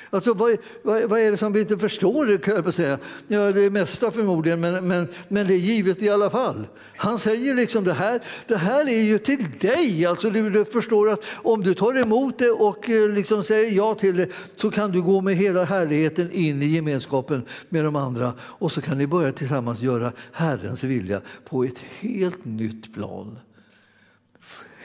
Alltså, 0.09 0.33
vad, 0.33 0.57
vad, 0.83 1.03
vad 1.03 1.19
är 1.19 1.31
det 1.31 1.37
som 1.37 1.53
vi 1.53 1.61
inte 1.61 1.77
förstår? 1.77 2.37
Kan 2.37 2.55
jag 2.55 2.73
säga. 2.73 2.97
Ja, 3.27 3.51
det 3.51 3.69
mesta 3.69 4.11
förmodligen, 4.11 4.59
men, 4.59 4.87
men, 4.87 5.07
men 5.27 5.47
det 5.47 5.53
är 5.53 5.57
givet 5.57 6.01
i 6.01 6.09
alla 6.09 6.29
fall. 6.29 6.67
Han 6.95 7.19
säger 7.19 7.55
liksom 7.55 7.83
det 7.83 7.93
här, 7.93 8.19
det 8.47 8.57
här 8.57 8.89
är 8.89 9.01
ju 9.01 9.17
till 9.17 9.45
dig. 9.59 10.05
Alltså, 10.05 10.29
du, 10.29 10.49
du 10.49 10.65
förstår 10.65 11.09
att 11.09 11.23
om 11.35 11.63
du 11.63 11.73
tar 11.73 12.01
emot 12.01 12.37
det 12.37 12.51
och 12.51 12.89
eh, 12.89 13.09
liksom 13.09 13.43
säger 13.43 13.71
ja 13.71 13.95
till 13.95 14.17
det 14.17 14.27
så 14.55 14.71
kan 14.71 14.91
du 14.91 15.01
gå 15.01 15.21
med 15.21 15.35
hela 15.35 15.63
härligheten 15.63 16.31
in 16.31 16.61
i 16.61 16.65
gemenskapen 16.65 17.43
med 17.69 17.85
de 17.85 17.95
andra 17.95 18.33
och 18.39 18.71
så 18.71 18.81
kan 18.81 18.97
ni 18.97 19.07
börja 19.07 19.31
tillsammans 19.31 19.81
göra 19.81 20.11
Herrens 20.31 20.83
vilja 20.83 21.21
på 21.49 21.63
ett 21.63 21.79
helt 21.99 22.45
nytt 22.45 22.93
plan 22.93 23.39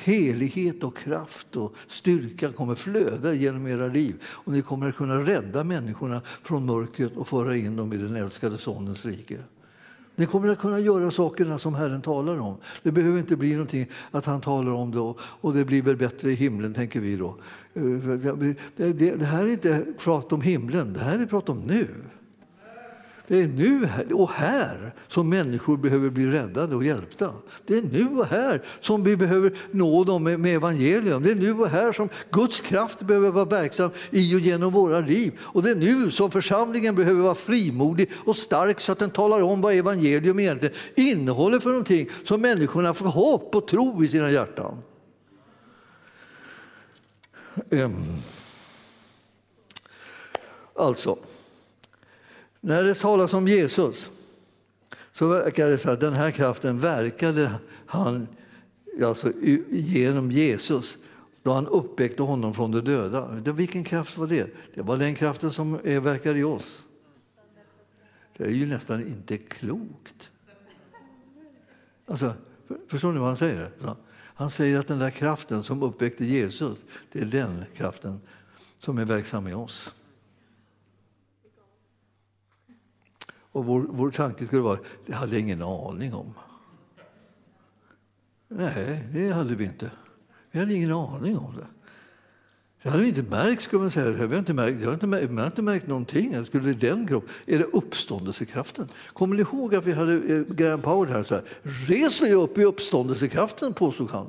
helighet 0.05 0.85
och 0.85 0.97
kraft 0.97 1.57
och 1.57 1.75
styrka 1.89 2.53
kommer 2.53 2.75
flöda 2.75 3.35
genom 3.35 3.67
era 3.67 3.87
liv. 3.87 4.23
Och 4.25 4.53
ni 4.53 4.63
kommer 4.63 4.89
att 4.89 4.97
kunna 4.97 5.15
rädda 5.15 5.65
människorna 5.65 6.21
från 6.43 6.67
mörkret 6.67 7.17
och 7.17 7.29
föra 7.29 7.57
in 7.57 7.77
dem 7.77 7.93
i 7.93 7.97
den 7.97 8.17
älskade 8.17 8.59
Sonens 8.59 9.05
rike. 9.05 9.39
Ni 10.17 10.27
kommer 10.27 10.49
att 10.49 10.59
kunna 10.59 10.79
göra 10.79 11.11
sakerna 11.11 11.59
som 11.59 11.75
Herren 11.75 12.03
talar 12.03 12.39
om. 12.39 12.57
Det 12.83 12.93
behöver 12.93 13.19
inte 13.19 13.37
bli 13.37 13.53
någonting 13.53 13.87
att 14.11 14.25
han 14.27 14.41
talar 14.41 14.73
om 14.73 14.91
det 14.91 15.15
och 15.19 15.55
det 15.55 15.65
blir 15.65 15.83
väl 15.83 15.97
bättre 15.97 16.31
i 16.31 16.35
himlen, 16.35 16.75
tänker 16.75 17.01
vi 17.01 17.17
då. 17.17 17.37
Eh, 17.75 17.83
det 18.87 19.25
här 19.25 19.45
är 19.45 19.49
inte 19.49 19.87
prat 19.99 20.33
om 20.33 20.41
himlen, 20.41 20.93
det 20.93 21.01
här 21.01 21.23
är 21.23 21.27
prat 21.27 21.49
om 21.49 21.59
nu. 21.59 21.89
Det 23.27 23.43
är 23.43 23.49
nu 23.49 23.89
och 24.15 24.31
här 24.31 24.95
som 25.09 25.29
människor 25.29 25.77
behöver 25.77 26.11
bli 26.11 26.27
räddade 26.27 26.77
och 26.77 26.85
hjälpta. 26.85 27.33
Det 27.67 27.79
är 27.79 27.83
nu 27.83 28.09
och 28.09 28.27
här 28.27 28.63
som 28.81 29.05
vi 29.05 29.17
behöver 29.17 29.53
nå 29.71 30.05
dem 30.05 30.23
med, 30.23 30.47
evangelium. 30.47 31.23
Det 31.23 31.31
är 31.31 31.35
nu 31.35 31.53
och 31.53 31.69
här 31.69 31.93
som 31.93 32.09
Guds 32.31 32.61
kraft 32.61 33.03
behöver 33.03 33.31
vara 33.31 33.45
verksam 33.45 33.91
i 34.11 34.37
och 34.37 34.41
genom 34.41 34.73
våra 34.73 35.01
liv. 35.01 35.39
Och 35.41 35.63
det 35.63 35.71
är 35.71 35.75
nu 35.75 36.11
som 36.11 36.31
församlingen 36.31 36.95
behöver 36.95 37.23
vara 37.23 37.35
frimodig 37.35 38.11
och 38.25 38.37
stark 38.37 38.81
så 38.81 38.93
att 38.93 38.99
den 38.99 39.11
talar 39.11 39.43
om 39.43 39.61
vad 39.61 39.75
evangelium 39.75 40.39
egentligen 40.39 40.75
innehåller 40.95 41.59
för 41.59 41.71
någonting 41.71 42.09
som 42.25 42.41
människorna 42.41 42.95
får 42.95 43.09
hopp 43.09 43.55
och 43.55 43.67
tro 43.67 44.05
i 44.05 44.09
sina 44.09 44.31
hjärtan. 44.31 44.83
Ehm. 47.71 47.95
Alltså, 50.77 51.19
när 52.65 52.83
det 52.83 52.95
talas 52.95 53.33
om 53.33 53.49
Jesus 53.49 54.11
så 55.13 55.29
verkar 55.29 55.69
det 55.69 55.79
så 55.79 55.91
att 55.91 56.01
den 56.01 56.13
här 56.13 56.31
kraften 56.31 56.81
verkade 56.81 57.53
han 57.87 58.29
alltså, 59.03 59.33
genom 59.71 60.31
Jesus 60.31 60.97
då 61.43 61.53
han 61.53 61.67
uppväckte 61.67 62.23
honom 62.23 62.55
från 62.55 62.71
de 62.71 62.81
döda. 62.81 63.29
Vilken 63.53 63.85
kraft 63.85 64.19
var 64.19 64.27
det? 64.27 64.51
Det 64.75 64.83
var 64.83 64.97
den 64.97 65.15
kraften 65.15 65.53
som 65.53 65.73
verkar 65.83 66.35
i 66.35 66.45
oss. 66.45 66.83
Det 68.37 68.45
är 68.45 68.51
ju 68.51 68.67
nästan 68.67 69.01
inte 69.01 69.37
klokt. 69.37 70.31
Alltså, 72.07 72.35
förstår 72.89 73.13
ni 73.13 73.19
vad 73.19 73.29
han 73.29 73.37
säger? 73.37 73.71
Han 74.17 74.51
säger 74.51 74.79
att 74.79 74.89
den 74.89 74.99
där 74.99 75.11
kraften 75.11 75.65
som 75.65 75.83
uppväckte 75.83 76.25
Jesus, 76.25 76.79
det 77.13 77.21
är 77.21 77.27
den 77.27 77.65
kraften 77.77 78.21
som 78.79 78.99
är 78.99 79.05
verksam 79.05 79.49
i 79.49 79.55
oss. 79.55 79.95
Och 83.55 83.65
vår, 83.65 83.87
vår 83.91 84.11
tanke 84.11 84.47
skulle 84.47 84.63
vara, 84.63 84.79
det 85.07 85.13
hade 85.13 85.33
jag 85.33 85.41
ingen 85.41 85.63
aning 85.63 86.15
om. 86.15 86.35
Nej, 88.49 89.09
det 89.13 89.33
hade 89.33 89.55
vi 89.55 89.65
inte. 89.65 89.91
Vi 90.51 90.59
hade 90.59 90.75
ingen 90.75 90.93
aning 90.93 91.39
om 91.39 91.57
det. 91.57 91.67
Det 92.83 92.91
hade 92.91 93.03
vi 93.03 93.09
inte 93.09 93.23
märkt, 93.23 93.63
ska 93.63 93.79
man 93.79 93.91
säga. 93.91 94.11
Vi 94.11 94.35
har 94.35 94.39
inte 94.39 94.55
märkt, 94.55 94.81
jag 94.81 94.87
har 94.87 94.95
inte 94.95 95.07
märkt, 95.07 95.39
har 95.39 95.47
inte 95.47 95.63
märkt 95.63 95.87
någonting. 95.87 96.47
Skulle 96.47 96.73
den 96.73 97.09
kropp, 97.09 97.29
är 97.47 97.59
det 97.59 97.65
uppståndelsekraften? 97.65 98.89
Kommer 99.13 99.37
ni 99.37 99.43
ihåg 99.43 99.75
att 99.75 99.87
vi 99.87 99.93
hade 99.93 100.15
eh, 100.15 100.41
Graham 100.41 100.83
Powell 100.83 101.13
här? 101.13 101.23
Så 101.23 101.35
här 101.35 101.45
Res 101.63 102.21
dig 102.21 102.33
upp 102.33 102.59
i 102.59 102.65
uppståndelsekraften, 102.65 103.75
påstod 103.75 104.11
han. 104.11 104.27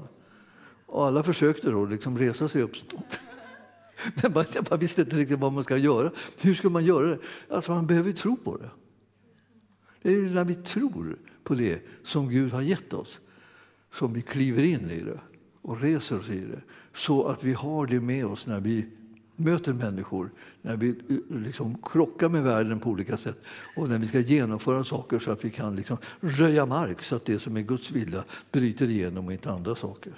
Och 0.85 1.05
alla 1.05 1.23
försökte 1.23 1.71
då 1.71 1.85
liksom 1.85 2.17
resa 2.17 2.49
sig 2.49 2.61
upp. 2.61 2.75
Men 4.23 4.33
man, 4.33 4.45
man 4.69 4.79
visste 4.79 5.01
inte 5.01 5.15
riktigt 5.15 5.39
vad 5.39 5.53
man 5.53 5.63
ska 5.63 5.77
göra. 5.77 6.11
Hur 6.41 6.55
ska 6.55 6.69
man 6.69 6.85
göra 6.85 7.07
det? 7.07 7.19
Alltså, 7.49 7.71
man 7.71 7.87
behöver 7.87 8.11
tro 8.11 8.37
på 8.37 8.57
det. 8.57 8.69
Det 10.05 10.13
är 10.13 10.21
när 10.21 10.45
vi 10.45 10.55
tror 10.55 11.17
på 11.43 11.55
det 11.55 11.79
som 12.03 12.29
Gud 12.29 12.51
har 12.51 12.61
gett 12.61 12.93
oss 12.93 13.19
som 13.93 14.13
vi 14.13 14.21
kliver 14.21 14.63
in 14.63 14.89
i 14.89 14.99
det 14.99 15.19
och 15.61 15.81
reser 15.81 16.19
oss 16.19 16.29
i 16.29 16.39
det 16.39 16.61
så 16.93 17.27
att 17.27 17.43
vi 17.43 17.53
har 17.53 17.87
det 17.87 17.99
med 17.99 18.25
oss 18.25 18.47
när 18.47 18.59
vi 18.59 18.85
möter 19.35 19.73
människor, 19.73 20.31
när 20.61 20.77
vi 20.77 20.89
eh, 20.89 21.39
liksom 21.41 21.77
krockar 21.83 22.29
med 22.29 22.43
världen 22.43 22.79
på 22.79 22.89
olika 22.89 23.17
sätt 23.17 23.37
och 23.75 23.89
när 23.89 23.97
vi 23.97 24.07
ska 24.07 24.19
genomföra 24.19 24.83
saker 24.83 25.19
så 25.19 25.31
att 25.31 25.45
vi 25.45 25.49
kan 25.49 25.75
liksom 25.75 25.97
röja 26.19 26.65
mark 26.65 27.03
så 27.03 27.15
att 27.15 27.25
det 27.25 27.39
som 27.39 27.57
är 27.57 27.61
Guds 27.61 27.91
vilja 27.91 28.23
bryter 28.51 28.89
igenom 28.89 29.25
och 29.25 29.33
inte 29.33 29.51
andra 29.51 29.75
saker. 29.75 30.13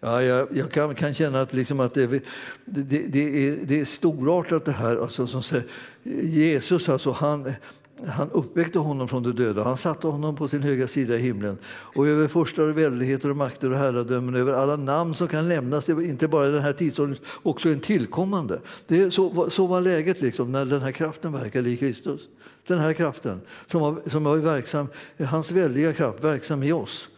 Ja, 0.00 0.22
jag, 0.22 0.48
jag 0.56 0.70
kan, 0.70 0.94
kan, 0.94 1.14
känna 1.14 1.40
att, 1.40 1.52
liksom 1.52 1.80
att 1.80 1.94
det, 1.94 2.06
det, 2.64 2.82
det, 3.08 3.48
är, 3.48 3.58
det 3.62 3.80
är 3.80 3.84
storartat 3.84 4.64
det 4.64 4.72
här. 4.72 4.96
Alltså, 4.96 5.26
som 5.26 5.42
säger, 5.42 5.66
Jesus 6.22 6.88
alltså, 6.88 7.12
han, 7.12 7.52
han 8.04 8.30
uppväckte 8.30 8.78
honom 8.78 9.08
från 9.08 9.22
de 9.22 9.32
döda. 9.32 9.64
Han 9.64 9.76
satte 9.76 10.06
honom 10.06 10.36
på 10.36 10.48
sin 10.48 10.62
högra 10.62 10.88
sida 10.88 11.16
i 11.16 11.18
himlen 11.18 11.58
och 11.66 12.06
över 12.06 12.28
förstar 12.28 12.68
och 12.68 12.78
väldigheter 12.78 13.30
och 13.30 13.36
makter 13.36 13.70
och 13.70 13.78
herradömen 13.78 14.34
över 14.34 14.52
alla 14.52 14.76
namn 14.76 15.14
som 15.14 15.28
kan 15.28 15.48
lämnas, 15.48 15.88
inte 15.88 16.28
bara 16.28 16.46
i 16.46 16.50
den 16.50 16.62
här 16.62 16.72
tidsåldern, 16.72 17.18
också 17.42 17.68
en 17.68 17.80
tillkommande. 17.80 18.60
Det 18.86 19.10
så, 19.10 19.50
så 19.50 19.66
var 19.66 19.80
läget 19.80 20.22
liksom, 20.22 20.52
när 20.52 20.64
den 20.64 20.80
här 20.80 20.92
kraften 20.92 21.32
verkade 21.32 21.70
i 21.70 21.76
Kristus. 21.76 22.20
Den 22.66 22.78
här 22.78 22.92
kraften 22.92 23.40
som 23.70 23.80
var, 23.80 23.96
som 24.06 24.24
var 24.24 24.36
verksam, 24.36 24.86
hans 25.28 25.50
väldiga 25.50 25.92
kraft 25.92 26.24
verksam 26.24 26.62
i 26.62 26.72
oss. 26.72 27.08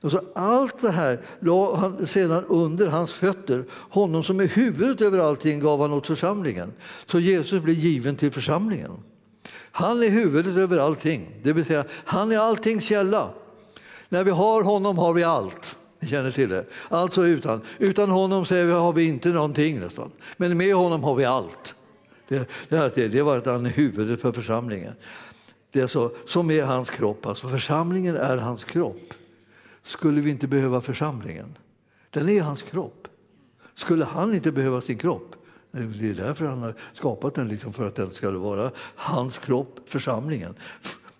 Och 0.00 0.10
så 0.10 0.20
allt 0.34 0.78
det 0.78 0.90
här 0.90 1.20
la 1.40 1.76
han 1.76 2.06
sedan 2.06 2.44
under 2.44 2.86
hans 2.86 3.12
fötter. 3.12 3.64
Honom 3.70 4.24
som 4.24 4.40
är 4.40 4.46
huvudet 4.46 5.00
över 5.00 5.18
allting 5.18 5.60
gav 5.60 5.80
han 5.80 5.92
åt 5.92 6.06
församlingen. 6.06 6.72
Så 7.06 7.20
Jesus 7.20 7.62
blev 7.62 7.76
given 7.76 8.16
till 8.16 8.32
församlingen. 8.32 8.90
Han 9.76 10.02
är 10.02 10.08
huvudet 10.08 10.56
över 10.56 10.78
allting, 10.78 11.30
det 11.42 11.52
vill 11.52 11.64
säga 11.64 11.84
han 11.90 12.32
är 12.32 12.38
alltings 12.38 12.84
källa. 12.84 13.30
När 14.08 14.24
vi 14.24 14.30
har 14.30 14.62
honom 14.62 14.98
har 14.98 15.12
vi 15.12 15.24
allt. 15.24 15.76
Ni 16.00 16.08
känner 16.08 16.30
till 16.30 16.48
det. 16.48 16.66
Alltså 16.88 17.26
utan, 17.26 17.60
utan 17.78 18.10
honom 18.10 18.46
säger 18.46 18.64
vi, 18.64 18.72
har 18.72 18.92
vi 18.92 19.04
inte 19.04 19.28
någonting 19.28 19.80
nästan. 19.80 20.10
Men 20.36 20.56
med 20.56 20.74
honom 20.74 21.04
har 21.04 21.14
vi 21.14 21.24
allt. 21.24 21.74
Det, 22.28 22.48
det, 22.68 23.08
det 23.08 23.22
var 23.22 23.36
att 23.36 23.46
han 23.46 23.66
är 23.66 23.70
huvudet 23.70 24.20
för 24.20 24.32
församlingen. 24.32 24.92
Det 25.70 25.80
är 25.80 25.86
så, 25.86 26.10
som 26.26 26.50
är 26.50 26.62
hans 26.62 26.90
kropp. 26.90 27.26
Alltså 27.26 27.48
församlingen 27.48 28.16
är 28.16 28.36
hans 28.36 28.64
kropp. 28.64 29.14
Skulle 29.82 30.20
vi 30.20 30.30
inte 30.30 30.46
behöva 30.46 30.80
församlingen? 30.80 31.58
Den 32.10 32.28
är 32.28 32.42
hans 32.42 32.62
kropp. 32.62 33.08
Skulle 33.74 34.04
han 34.04 34.34
inte 34.34 34.52
behöva 34.52 34.80
sin 34.80 34.98
kropp? 34.98 35.36
Det 35.74 36.10
är 36.10 36.14
därför 36.14 36.46
han 36.46 36.62
har 36.62 36.74
skapat 36.92 37.34
den, 37.34 37.48
liksom 37.48 37.72
för 37.72 37.86
att 37.86 37.94
den 37.94 38.10
ska 38.10 38.30
vara 38.30 38.70
hans 38.94 39.38
kropp, 39.38 39.80
församlingen. 39.84 40.54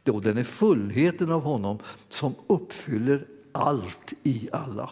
Och 0.08 0.22
den 0.22 0.38
är 0.38 0.44
fullheten 0.44 1.30
av 1.30 1.42
honom 1.42 1.78
som 2.08 2.34
uppfyller 2.46 3.26
allt 3.52 4.12
i 4.22 4.48
alla. 4.52 4.90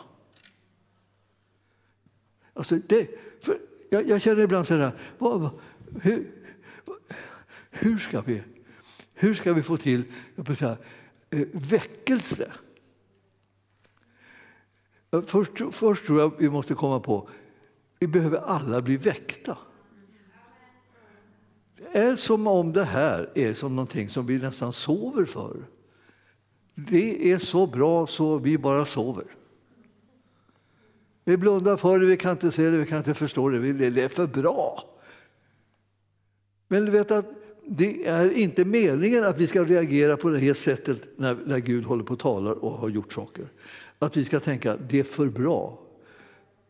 Alltså 2.54 2.78
det, 2.86 3.10
jag, 3.90 4.08
jag, 4.08 4.22
känner 4.22 4.42
ibland 4.42 4.66
så 4.66 4.76
här, 4.76 4.92
vad, 5.18 5.50
hur, 6.00 6.30
hur, 7.70 7.98
ska 7.98 8.20
vi, 8.20 8.42
hur 9.14 9.34
ska 9.34 9.52
vi 9.52 9.62
få 9.62 9.76
till 9.76 10.04
jag 10.34 10.56
säga, 10.56 10.76
eh, 11.30 11.46
väckelse? 11.52 12.52
Först, 15.26 15.52
först 15.70 16.06
tror 16.06 16.20
jag 16.20 16.32
vi 16.38 16.50
måste 16.50 16.74
komma 16.74 17.00
på 17.00 17.28
vi 18.02 18.08
behöver 18.08 18.38
alla 18.38 18.80
bli 18.80 18.96
väckta. 18.96 19.58
Det 21.76 21.98
är 21.98 22.16
som 22.16 22.46
om 22.46 22.72
det 22.72 22.84
här 22.84 23.30
är 23.34 23.54
som 23.54 23.76
någonting 23.76 24.08
som 24.08 24.26
vi 24.26 24.38
nästan 24.38 24.72
sover 24.72 25.24
för. 25.24 25.64
Det 26.74 27.32
är 27.32 27.38
så 27.38 27.66
bra 27.66 28.06
så 28.06 28.38
vi 28.38 28.58
bara 28.58 28.84
sover. 28.86 29.24
Vi 31.24 31.36
blundar 31.36 31.76
för 31.76 31.98
det, 31.98 32.06
vi 32.06 32.16
kan 32.16 32.32
inte 32.32 32.52
se 32.52 32.70
det, 32.70 32.76
vi 32.76 32.86
kan 32.86 32.98
inte 32.98 33.14
förstå 33.14 33.48
det. 33.48 33.72
Det 33.72 34.02
är 34.02 34.08
för 34.08 34.26
bra. 34.26 34.84
Men 36.68 36.84
du 36.84 36.90
vet 36.90 37.10
att 37.10 37.26
det 37.66 38.06
är 38.06 38.30
inte 38.30 38.64
meningen 38.64 39.24
att 39.24 39.40
vi 39.40 39.46
ska 39.46 39.64
reagera 39.64 40.16
på 40.16 40.28
det 40.28 40.38
här 40.38 40.54
sättet 40.54 41.08
när, 41.16 41.36
när 41.46 41.58
Gud 41.58 41.84
håller 41.84 42.04
på 42.04 42.12
och 42.12 42.20
talar 42.20 42.52
och 42.52 42.72
har 42.72 42.88
gjort 42.88 43.12
saker. 43.12 43.46
Att 43.98 44.16
vi 44.16 44.24
ska 44.24 44.40
tänka 44.40 44.76
det 44.76 44.98
är 44.98 45.04
för 45.04 45.26
bra. 45.26 45.81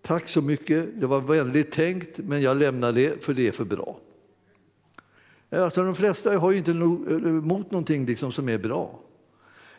Tack 0.02 0.28
så 0.28 0.42
mycket, 0.42 1.00
det 1.00 1.06
var 1.06 1.20
vänligt 1.20 1.70
tänkt 1.70 2.18
men 2.18 2.42
jag 2.42 2.56
lämnar 2.56 2.92
det 2.92 3.24
för 3.24 3.34
det 3.34 3.48
är 3.48 3.52
för 3.52 3.64
bra. 3.64 3.98
Alltså, 5.50 5.82
de 5.82 5.94
flesta 5.94 6.38
har 6.38 6.52
ju 6.52 6.58
inte 6.58 6.70
eh, 6.70 6.76
emot 6.76 7.70
någonting 7.70 8.06
liksom 8.06 8.32
som 8.32 8.48
är 8.48 8.58
bra. 8.58 9.00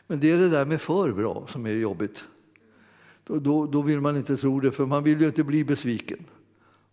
Men 0.07 0.19
det 0.19 0.31
är 0.31 0.37
det 0.37 0.49
där 0.49 0.65
med 0.65 0.81
för 0.81 1.11
bra 1.11 1.47
som 1.47 1.65
är 1.65 1.71
jobbigt. 1.71 2.23
Då, 3.23 3.39
då, 3.39 3.65
då, 3.65 3.81
vill 3.81 4.01
man 4.01 4.17
inte 4.17 4.37
tro 4.37 4.59
det, 4.59 4.71
för 4.71 4.85
man 4.85 5.03
vill 5.03 5.21
ju 5.21 5.27
inte 5.27 5.43
bli 5.43 5.63
besviken. 5.63 6.25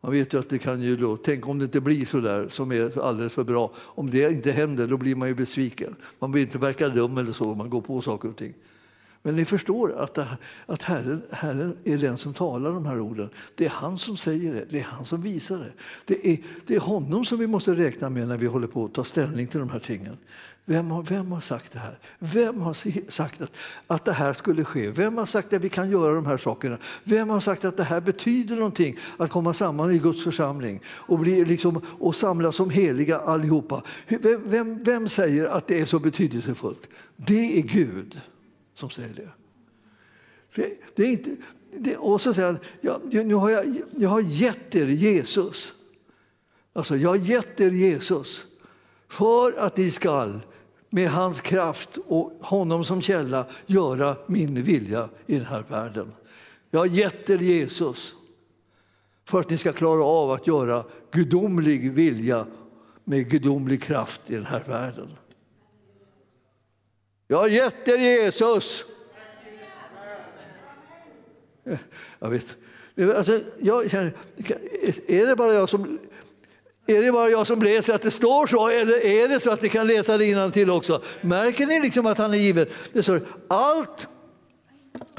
Man 0.01 0.13
vet 0.13 0.35
ju 0.35 0.39
att 0.39 0.49
det 0.49 0.59
kan 0.59 0.83
ju 0.83 0.97
då, 0.97 1.17
tänk 1.17 1.49
om 1.49 1.59
det 1.59 1.65
inte 1.65 1.81
blir 1.81 2.07
så 2.07 2.21
där 2.21 2.49
som 2.49 2.73
är 2.73 3.01
alldeles 3.01 3.33
för 3.33 3.45
bra. 3.45 3.73
Om 3.77 4.11
det 4.11 4.33
inte 4.33 4.53
händer, 4.53 4.87
då 4.87 4.97
blir 4.97 5.15
man 5.15 5.29
ju 5.29 5.35
besviken. 5.35 5.97
Man 6.19 6.33
vill 6.33 6.43
inte 6.43 6.59
verka 6.59 6.89
dum 6.89 7.19
eller 7.19 7.33
så, 7.33 7.55
man 7.55 7.71
går 7.71 7.81
på 7.81 8.03
saker 8.03 8.29
och 8.29 8.37
ting. 8.37 8.55
Men 9.23 9.37
ni 9.37 9.45
förstår 9.45 9.99
att, 9.99 10.19
att 10.67 10.83
Herren, 10.83 11.23
Herren 11.31 11.77
är 11.85 11.99
den 11.99 12.19
som 12.19 12.35
talar 12.35 12.73
de 12.73 12.87
här 12.87 13.01
orden. 13.01 13.31
Det 13.55 13.65
är 13.65 13.71
han 13.71 13.99
som 13.99 14.17
säger 14.17 14.55
det, 14.55 14.65
det 14.71 14.79
är 14.79 14.85
han 14.85 15.05
som 15.05 15.23
visar 15.23 15.59
det. 15.59 15.73
Det 16.05 16.29
är, 16.33 16.39
det 16.67 16.75
är 16.75 16.81
honom 16.81 17.25
som 17.25 17.39
vi 17.39 17.47
måste 17.47 17.75
räkna 17.75 18.11
med 18.11 18.29
när 18.29 18.37
vi 18.37 18.47
håller 18.47 18.67
på 18.67 18.85
att 18.85 18.95
ta 18.95 19.05
ställning 19.05 19.47
till 19.47 19.61
de 19.61 19.71
här 19.71 19.79
tingen. 19.79 20.17
Vem 20.65 20.91
har, 20.91 21.03
vem 21.03 21.33
har 21.33 21.41
sagt 21.41 21.73
det 21.73 21.79
här? 21.79 21.99
Vem 22.19 22.61
har 22.61 23.11
sagt 23.11 23.41
att, 23.41 23.53
att 23.87 24.05
det 24.05 24.13
här 24.13 24.33
skulle 24.33 24.65
ske? 24.65 24.91
Vem 24.91 25.17
har 25.17 25.27
sagt 25.27 25.53
att 25.53 25.63
vi 25.63 25.69
kan 25.69 25.91
göra 25.91 26.15
de 26.15 26.27
här 26.27 26.39
sakerna? 26.39 26.79
Vem 27.05 27.29
har 27.29 27.41
sagt 27.41 27.65
att 27.65 27.77
det 27.77 27.85
här 27.85 28.01
betyder 28.01 28.57
någonting 28.57 28.99
att 29.17 29.31
komma 29.31 29.55
samman 29.55 29.91
i 29.91 29.99
Guds 29.99 30.25
församling 30.25 30.81
och, 30.87 31.19
bli 31.19 31.45
liksom, 31.45 31.81
och 31.99 32.15
samlas 32.15 32.57
som 32.57 32.71
heliga 32.71 33.19
allihopa? 33.19 33.83
Vem, 34.09 34.43
vem, 34.45 34.83
vem 34.83 35.09
säger 35.09 35.47
att 35.47 35.67
det 35.67 35.81
är 35.81 35.85
så 35.85 35.99
betydelsefullt? 35.99 36.89
Det 37.17 37.59
är 37.59 37.63
Gud 37.63 38.21
som 38.81 38.91
säger 38.91 39.15
det. 39.15 39.31
det 40.95 41.03
är 41.03 41.07
inte, 41.07 41.37
det, 41.79 41.97
och 41.97 42.21
så 42.21 42.35
säger 42.35 42.49
han, 42.49 42.59
ja, 42.81 43.01
nu 43.11 43.35
har 43.35 43.51
jag, 43.51 43.81
jag 43.97 44.09
har 44.09 44.21
gett 44.21 44.75
er 44.75 44.87
Jesus. 44.87 45.73
Alltså, 46.73 46.97
jag 46.97 47.09
har 47.09 47.17
gett 47.17 47.61
er 47.61 47.71
Jesus 47.71 48.45
för 49.09 49.53
att 49.59 49.77
ni 49.77 49.91
skall 49.91 50.41
med 50.91 51.11
hans 51.11 51.41
kraft 51.41 51.99
och 52.07 52.33
honom 52.41 52.85
som 52.85 53.03
källa 53.03 53.47
göra 53.67 54.17
min 54.27 54.63
vilja 54.63 55.09
i 55.27 55.37
den 55.37 55.47
här 55.47 55.65
världen. 55.69 56.13
Jag 56.71 56.81
har 56.81 56.87
gett 56.87 57.31
er 57.31 57.39
Jesus 57.39 58.15
för 59.25 59.41
att 59.41 59.51
ni 59.51 59.59
ska 59.59 59.73
klara 59.73 60.05
av 60.05 60.31
att 60.31 60.47
göra 60.47 60.85
gudomlig 61.11 61.93
vilja 61.93 62.47
med 63.05 63.31
gudomlig 63.31 63.83
kraft 63.83 64.21
i 64.31 64.35
den 64.35 64.47
här 64.47 64.65
världen. 64.69 65.09
Jag 67.31 67.39
har 67.39 67.49
gett 67.49 67.89
er 67.89 67.99
Jesus. 67.99 68.85
Jag 72.19 72.31
vet. 72.31 72.57
Alltså, 73.17 73.41
jag, 73.59 73.85
är 75.07 75.27
det 75.27 75.37
bara 75.37 75.55
jag 75.55 75.69
som 75.69 75.99
är 76.87 77.03
det 77.03 77.13
bara 77.13 77.31
jag 77.31 77.47
som 77.47 77.63
läser 77.63 77.95
att 77.95 78.03
det 78.03 78.11
står 78.11 78.47
så 78.47 78.69
eller 78.69 79.07
är 79.07 79.29
det 79.29 79.41
så 79.41 79.51
att 79.51 79.63
ni 79.63 79.69
kan 79.69 79.87
läsa 79.87 80.19
det 80.19 80.51
till 80.51 80.71
också? 80.71 81.03
Märker 81.21 81.67
ni 81.67 81.81
liksom 81.81 82.07
att 82.07 82.19
han 82.19 82.35
är 82.35 82.39
given? 82.39 82.67
Det 82.93 83.03
står 83.03 83.21
allt 83.49 84.09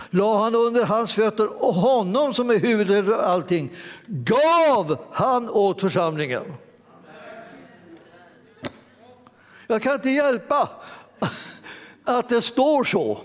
la 0.09 0.43
han 0.43 0.55
under 0.55 0.85
hans 0.85 1.13
fötter 1.13 1.63
och 1.63 1.73
honom 1.73 2.33
som 2.33 2.49
är 2.49 2.57
huvudet 2.57 2.97
över 2.97 3.17
allting 3.17 3.71
gav 4.07 4.97
han 5.11 5.49
åt 5.49 5.81
församlingen. 5.81 6.43
Jag 9.67 9.81
kan 9.81 9.93
inte 9.93 10.09
hjälpa 10.09 10.69
att 12.03 12.29
det 12.29 12.41
står 12.41 12.83
så. 12.83 13.19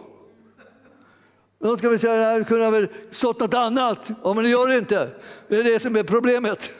Då 1.59 1.77
ska 1.77 1.89
vi 1.89 1.99
säga 1.99 2.31
att 2.31 2.39
det 2.39 2.45
kunde 2.45 2.70
väl 2.70 2.89
stått 3.11 3.41
något 3.41 3.55
annat, 3.55 4.11
ja, 4.24 4.35
men 4.35 4.45
det 4.45 4.51
gör 4.51 4.68
det 4.68 4.79
inte. 4.79 5.11
Det 5.49 5.57
är 5.57 5.64
det 5.64 5.81
som 5.81 5.97
är 5.97 6.03
problemet. 6.03 6.72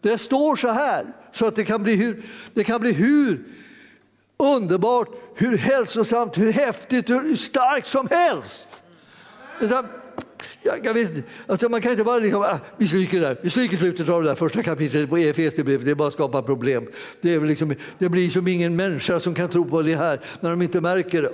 Det 0.00 0.18
står 0.18 0.56
så 0.56 0.68
här, 0.68 1.06
så 1.32 1.46
att 1.46 1.56
det 1.56 1.64
kan 1.64 1.82
bli 1.82 1.96
hur, 1.96 2.22
det 2.54 2.64
kan 2.64 2.80
bli 2.80 2.92
hur 2.92 3.44
underbart, 4.36 5.08
hur 5.34 5.58
hälsosamt, 5.58 6.38
hur 6.38 6.52
häftigt, 6.52 7.10
hur 7.10 7.36
starkt 7.36 7.86
som 7.86 8.08
helst. 8.10 8.82
Jag, 10.64 10.94
vet, 10.94 11.10
alltså 11.46 11.68
man 11.68 11.80
kan 11.80 11.92
inte 11.92 12.04
bara 12.04 12.18
liksom, 12.18 12.42
ah, 12.42 12.58
vi 12.76 12.86
stryker 12.86 13.20
där. 13.20 13.36
Vi 13.42 13.50
stryker 13.50 13.76
slutet 13.76 14.08
av 14.08 14.22
det 14.22 14.28
där 14.28 14.34
första 14.34 14.62
kapitlet 14.62 15.10
på 15.10 15.16
Efesierbrevet. 15.16 15.84
Det 15.84 15.90
är 15.90 15.94
bara 15.94 16.10
skapar 16.10 16.42
problem. 16.42 16.86
Det, 17.20 17.34
är 17.34 17.40
liksom, 17.40 17.74
det 17.98 18.08
blir 18.08 18.30
som 18.30 18.48
ingen 18.48 18.76
människa 18.76 19.20
som 19.20 19.34
kan 19.34 19.48
tro 19.48 19.64
på 19.64 19.82
det 19.82 19.96
här 19.96 20.20
när 20.40 20.50
de 20.50 20.62
inte 20.62 20.80
märker 20.80 21.22
det. 21.22 21.32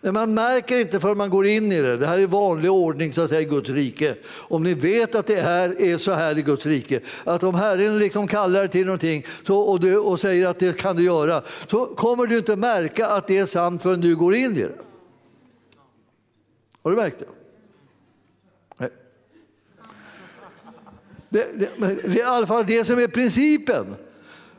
Men 0.00 0.14
man 0.14 0.34
märker 0.34 0.78
inte 0.78 1.00
förrän 1.00 1.18
man 1.18 1.30
går 1.30 1.46
in 1.46 1.72
i 1.72 1.82
det. 1.82 1.96
Det 1.96 2.06
här 2.06 2.18
är 2.18 2.26
vanlig 2.26 2.70
ordning 2.70 3.12
så 3.12 3.22
att 3.22 3.28
säga, 3.28 3.40
i 3.40 3.44
Guds 3.44 3.70
rike. 3.70 4.14
Om 4.48 4.62
ni 4.62 4.74
vet 4.74 5.14
att 5.14 5.26
det 5.26 5.40
här 5.40 5.80
är 5.80 5.98
så 5.98 6.12
här 6.12 6.38
i 6.38 6.42
Guds 6.42 6.66
rike, 6.66 7.00
att 7.24 7.42
om 7.42 7.54
Herren 7.54 7.98
liksom 7.98 8.28
kallar 8.28 8.66
till 8.66 8.86
någonting 8.86 9.26
så, 9.46 9.58
och, 9.58 9.80
du, 9.80 9.98
och 9.98 10.20
säger 10.20 10.46
att 10.46 10.58
det 10.58 10.76
kan 10.76 10.96
du 10.96 11.02
göra, 11.02 11.42
så 11.66 11.86
kommer 11.86 12.26
du 12.26 12.38
inte 12.38 12.56
märka 12.56 13.06
att 13.06 13.26
det 13.26 13.38
är 13.38 13.46
sant 13.46 13.82
förrän 13.82 14.00
du 14.00 14.16
går 14.16 14.34
in 14.34 14.56
i 14.56 14.62
det. 14.62 14.78
Har 16.82 16.90
du 16.90 16.96
märkt 16.96 17.18
det? 17.18 17.41
Det, 21.32 21.46
det, 21.54 21.68
det 21.78 21.86
är 21.86 22.18
i 22.18 22.22
alla 22.22 22.46
fall 22.46 22.64
det 22.66 22.84
som 22.84 22.98
är 22.98 23.06
principen. 23.06 23.94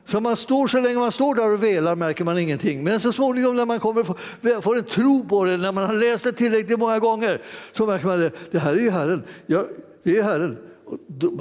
Så 0.05 0.19
man 0.19 0.37
står, 0.37 0.67
så 0.67 0.81
länge 0.81 0.99
man 0.99 1.11
står 1.11 1.35
där 1.35 1.53
och 1.53 1.63
velar 1.63 1.95
märker 1.95 2.23
man 2.23 2.37
ingenting. 2.37 2.83
Men 2.83 2.99
så 2.99 3.13
småningom 3.13 3.55
när 3.55 3.65
man 3.65 3.79
kommer 3.79 4.61
får 4.61 4.77
en 4.77 4.83
tro 4.83 5.25
på 5.25 5.45
det, 5.45 5.57
när 5.57 5.71
man 5.71 5.83
har 5.83 5.93
läst 5.93 6.23
det 6.23 6.31
tillräckligt 6.31 6.79
många 6.79 6.99
gånger, 6.99 7.41
så 7.73 7.85
märker 7.85 8.07
man 8.07 8.19
det. 8.19 8.31
det 8.51 8.59
här 8.59 8.73
är 8.73 8.79
ju 8.79 8.89
Herren. 8.89 9.23
Ja, 9.45 9.63
det 10.03 10.17
är 10.17 10.23
Herren. 10.23 10.57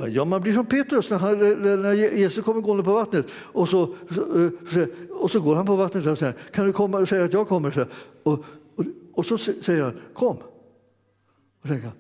Ja, 0.09 0.25
man 0.25 0.41
blir 0.41 0.55
som 0.55 0.67
Petrus 0.67 1.11
när, 1.11 1.19
han, 1.19 1.39
när 1.83 1.93
Jesus 1.93 2.45
kommer 2.45 2.61
gående 2.61 2.85
på 2.85 2.93
vattnet 2.93 3.27
och 3.33 3.69
så, 3.69 3.83
eh, 3.83 4.49
så, 4.73 4.87
och 5.11 5.31
så 5.31 5.41
går 5.41 5.55
han 5.55 5.67
på 5.67 5.77
vattnet 5.77 6.07
och 6.07 6.19
säger 6.19 6.35
kan 6.53 6.67
du 6.67 6.73
komma 6.73 6.99
och 6.99 7.09
säga 7.09 7.25
att 7.25 7.33
jag 7.33 7.49
kommer? 7.49 7.89
Och, 8.23 8.45
och, 8.77 8.85
och, 9.13 9.27
så 9.27 9.39
säger 9.39 9.83
han 9.83 10.01
kom. 10.15 10.37
Och 11.63 11.69
tänker, 11.69 11.91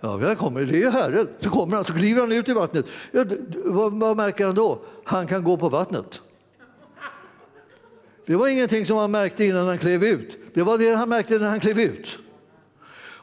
Ja, 0.00 0.20
jag 0.20 0.38
kommer, 0.38 0.60
det 0.60 0.74
är 0.74 0.80
ju 0.80 0.90
Herren. 0.90 1.28
Så 1.38 1.50
kommer 1.50 1.76
han, 1.76 1.84
så 1.84 1.92
kliver 1.92 2.20
han 2.20 2.32
ut 2.32 2.48
i 2.48 2.52
vattnet. 2.52 2.86
Ja, 3.12 3.24
vad, 3.64 3.92
vad 3.92 4.16
märker 4.16 4.46
han 4.46 4.54
då? 4.54 4.82
Han 5.04 5.26
kan 5.26 5.44
gå 5.44 5.56
på 5.56 5.68
vattnet. 5.68 6.20
Det 8.26 8.36
var 8.36 8.48
ingenting 8.48 8.86
som 8.86 8.96
han 8.96 9.10
märkte 9.10 9.44
innan 9.44 9.66
han 9.66 9.78
klev 9.78 10.04
ut. 10.04 10.38
Det 10.54 10.62
var 10.62 10.78
det 10.78 10.94
han 10.94 11.08
märkte 11.08 11.38
när 11.38 11.48
han 11.48 11.60
klev 11.60 11.80
ut. 11.80 12.18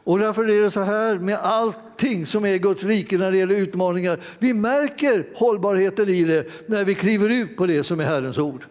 Och 0.08 0.20
därför 0.20 0.50
är 0.50 0.62
det 0.62 0.72
så 0.72 0.82
här 0.82 1.20
med 1.20 1.38
allting 1.38 2.26
som 2.26 2.46
är 2.46 2.58
Guds 2.58 2.84
rike 2.84 3.18
när 3.18 3.32
det 3.32 3.38
gäller 3.38 3.56
utmaningar. 3.56 4.20
Vi 4.40 4.54
märker 4.54 5.26
hållbarheten 5.36 6.10
i 6.10 6.24
det 6.24 6.48
när 6.66 6.84
vi 6.84 6.96
kliver 6.96 7.30
ut 7.30 7.58
på 7.58 7.66
det 7.66 7.84
som 7.84 8.00
är 8.00 8.04
Herrens 8.04 8.38
ord. 8.38 8.66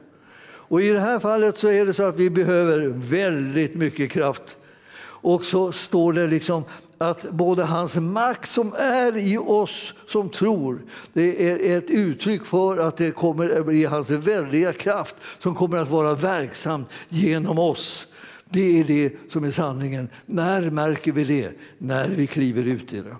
Och 0.68 0.82
i 0.82 0.88
det 0.88 1.00
här 1.00 1.18
fallet 1.18 1.58
så 1.58 1.68
är 1.68 1.86
det 1.86 1.94
så 1.94 2.02
att 2.02 2.16
vi 2.16 2.30
behöver 2.30 2.92
väldigt 2.96 3.74
mycket 3.74 4.10
kraft. 4.10 4.56
Och 5.02 5.44
så 5.44 5.72
står 5.72 6.12
det 6.12 6.26
liksom 6.26 6.64
att 6.98 7.30
både 7.30 7.64
hans 7.64 7.94
makt 7.96 8.50
som 8.50 8.74
är 8.78 9.16
i 9.16 9.38
oss 9.38 9.94
som 10.08 10.28
tror, 10.30 10.82
det 11.12 11.50
är 11.50 11.78
ett 11.78 11.90
uttryck 11.90 12.46
för 12.46 12.76
att 12.76 12.96
det 12.96 13.10
kommer 13.10 13.58
att 13.58 13.66
bli 13.66 13.84
hans 13.84 14.10
väldiga 14.10 14.72
kraft 14.72 15.16
som 15.38 15.54
kommer 15.54 15.78
att 15.78 15.90
vara 15.90 16.14
verksam 16.14 16.84
genom 17.08 17.58
oss. 17.58 18.06
Det 18.48 18.80
är 18.80 18.84
det 18.84 19.12
som 19.32 19.44
är 19.44 19.50
sanningen. 19.50 20.08
När 20.26 20.70
märker 20.70 21.12
vi 21.12 21.24
det? 21.24 21.52
När 21.78 22.08
vi 22.08 22.26
kliver 22.26 22.64
ut 22.64 22.92
i 22.92 23.00
det. 23.00 23.16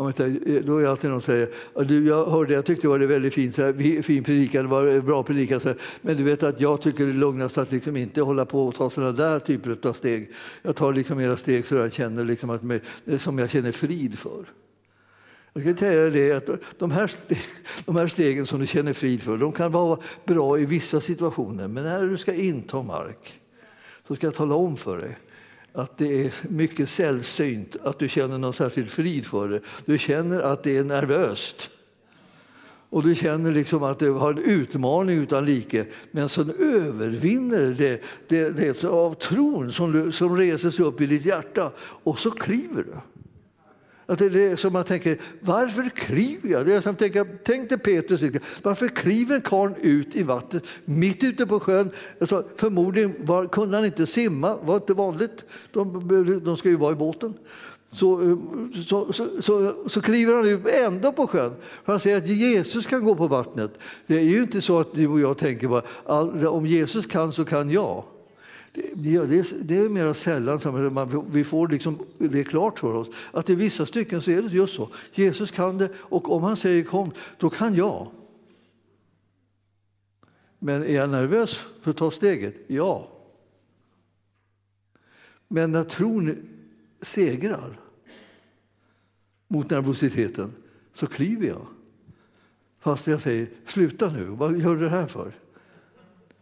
Eh, 0.00 0.62
då 0.64 0.78
är 0.78 0.82
det 0.82 0.90
alltid 0.90 1.10
någon 1.10 1.22
som 1.22 1.34
säger 1.34 1.48
du, 1.84 2.06
jag 2.06 2.26
hörde, 2.26 2.54
jag 2.54 2.64
tyckte 2.64 2.86
det 2.86 2.88
var 2.88 2.98
väldigt 2.98 3.34
fint, 3.34 3.54
så 3.54 3.62
här, 3.62 4.02
fin 4.02 4.24
predikan, 4.24 4.62
det 4.62 4.68
var 4.70 4.86
eh, 4.86 5.02
bra 5.02 5.22
predikan, 5.22 5.60
så 5.60 5.68
här, 5.68 5.76
men 6.02 6.16
du 6.16 6.22
vet 6.22 6.42
att 6.42 6.60
jag 6.60 6.80
tycker 6.80 7.06
det 7.06 7.12
är 7.12 7.14
lugnast 7.14 7.58
att 7.58 7.72
liksom 7.72 7.96
inte 7.96 8.22
hålla 8.22 8.44
på 8.44 8.66
och 8.66 8.74
ta 8.74 8.90
sådana 8.90 9.12
där 9.12 9.38
typer 9.38 9.88
av 9.88 9.92
steg. 9.92 10.30
Jag 10.62 10.76
tar 10.76 10.92
liksom 10.92 11.18
mera 11.18 11.36
steg 11.36 11.66
så 11.66 11.74
jag 11.74 11.92
känner 11.92 12.24
liksom 12.24 12.50
att 12.50 12.62
med, 12.62 12.80
eh, 13.06 13.18
som 13.18 13.38
jag 13.38 13.50
känner 13.50 13.72
frid 13.72 14.18
för. 14.18 14.44
Jag 15.52 15.64
kan 15.64 15.76
säga 15.76 16.10
det 16.10 16.32
att 16.32 16.78
de 16.78 16.90
här, 16.90 17.12
de 17.84 17.96
här 17.96 18.08
stegen 18.08 18.46
som 18.46 18.60
du 18.60 18.66
känner 18.66 18.92
frid 18.92 19.22
för, 19.22 19.36
de 19.36 19.52
kan 19.52 19.72
vara 19.72 19.98
bra 20.24 20.58
i 20.58 20.64
vissa 20.64 21.00
situationer, 21.00 21.68
men 21.68 21.84
när 21.84 22.06
du 22.06 22.18
ska 22.18 22.34
inta 22.34 22.82
mark 22.82 23.40
så 24.08 24.16
ska 24.16 24.26
jag 24.26 24.34
tala 24.34 24.54
om 24.54 24.76
för 24.76 24.98
dig 24.98 25.16
att 25.72 25.98
det 25.98 26.24
är 26.24 26.34
mycket 26.48 26.88
sällsynt 26.88 27.76
att 27.84 27.98
du 27.98 28.08
känner 28.08 28.38
någon 28.38 28.52
särskild 28.52 28.90
frid 28.90 29.26
för 29.26 29.48
det. 29.48 29.60
Du 29.84 29.98
känner 29.98 30.40
att 30.40 30.62
det 30.62 30.76
är 30.76 30.84
nervöst. 30.84 31.70
Och 32.90 33.02
du 33.02 33.14
känner 33.14 33.52
liksom 33.52 33.82
att 33.82 33.98
du 33.98 34.10
har 34.10 34.32
en 34.32 34.38
utmaning 34.38 35.18
utan 35.18 35.44
like, 35.44 35.86
men 36.10 36.28
som 36.28 36.50
övervinner 36.50 37.74
det, 37.78 38.02
det, 38.28 38.50
det 38.50 38.84
av 38.84 39.14
tron 39.14 39.72
som, 39.72 40.12
som 40.12 40.36
reser 40.36 40.70
sig 40.70 40.84
upp 40.84 41.00
i 41.00 41.06
ditt 41.06 41.26
hjärta. 41.26 41.72
Och 41.80 42.18
så 42.18 42.30
kliver 42.30 42.82
du. 42.82 42.94
Att 44.10 44.18
det 44.18 44.24
är 44.26 44.30
det 44.30 44.56
som 44.56 44.72
man 44.72 44.84
tänker, 44.84 45.18
varför 45.40 45.88
kliver 45.88 46.50
jag? 46.50 46.66
Det 46.66 46.74
är 46.74 46.80
som 46.80 46.96
tänker, 46.96 47.26
tänk 47.44 47.68
dig 47.68 47.78
Petrus, 47.78 48.20
liksom. 48.20 48.40
varför 48.62 48.88
kliver 48.88 49.40
karln 49.40 49.74
ut 49.80 50.16
i 50.16 50.22
vattnet 50.22 50.64
mitt 50.84 51.24
ute 51.24 51.46
på 51.46 51.60
sjön? 51.60 51.90
Alltså, 52.20 52.44
förmodligen 52.56 53.14
var, 53.18 53.46
kunde 53.46 53.76
han 53.76 53.86
inte 53.86 54.06
simma, 54.06 54.56
var 54.56 54.76
inte 54.76 54.94
vanligt. 54.94 55.44
De, 55.72 56.40
de 56.44 56.56
ska 56.56 56.68
ju 56.68 56.76
vara 56.76 56.92
i 56.92 56.94
båten. 56.94 57.34
Så, 57.92 58.22
eh, 58.22 58.36
så, 58.86 59.12
så, 59.12 59.42
så, 59.42 59.74
så 59.88 60.00
kliver 60.00 60.34
han 60.34 60.46
ut 60.46 60.68
ändå 60.68 61.12
på 61.12 61.26
sjön. 61.26 61.54
För 61.84 61.92
han 61.92 62.00
säger 62.00 62.16
att 62.16 62.26
Jesus 62.26 62.86
kan 62.86 63.04
gå 63.04 63.14
på 63.14 63.26
vattnet. 63.26 63.78
Det 64.06 64.18
är 64.18 64.22
ju 64.22 64.42
inte 64.42 64.60
så 64.60 64.78
att 64.78 64.94
du 64.94 65.06
och 65.06 65.20
jag 65.20 65.38
tänker 65.38 65.68
bara, 65.68 66.50
om 66.50 66.66
Jesus 66.66 67.06
kan 67.06 67.32
så 67.32 67.44
kan 67.44 67.70
jag 67.70 68.04
det, 68.72 69.14
är, 69.14 69.64
det 69.64 69.78
är 69.78 69.88
mer 69.88 70.12
sällan 70.12 70.60
som 70.60 71.26
vi 71.30 71.44
får 71.44 71.68
liksom 71.68 72.06
det 72.18 72.44
klart 72.44 72.78
för 72.78 72.94
oss 72.94 73.08
att 73.32 73.50
i 73.50 73.54
vissa 73.54 73.86
stycken 73.86 74.22
så 74.22 74.30
är 74.30 74.42
det 74.42 74.48
just 74.48 74.74
så. 74.74 74.88
Jesus 75.12 75.50
kan 75.50 75.78
det 75.78 75.88
och 75.96 76.32
om 76.32 76.42
han 76.42 76.56
säger 76.56 76.84
kom, 76.84 77.10
då 77.38 77.50
kan 77.50 77.74
jag. 77.74 78.10
Men 80.58 80.82
är 80.82 80.94
jag 80.94 81.10
nervös 81.10 81.64
för 81.80 81.90
att 81.90 81.96
ta 81.96 82.10
steget? 82.10 82.54
Ja. 82.66 83.08
Men 85.48 85.72
när 85.72 85.84
tron 85.84 86.36
segrar 87.02 87.80
mot 89.48 89.70
nervositeten 89.70 90.52
så 90.92 91.06
kliver 91.06 91.46
jag. 91.48 91.66
Fast 92.78 93.06
jag 93.06 93.20
säger 93.20 93.48
sluta 93.66 94.10
nu, 94.10 94.24
vad 94.24 94.58
gör 94.58 94.74
du 94.74 94.80
det 94.80 94.88
här 94.88 95.06
för? 95.06 95.32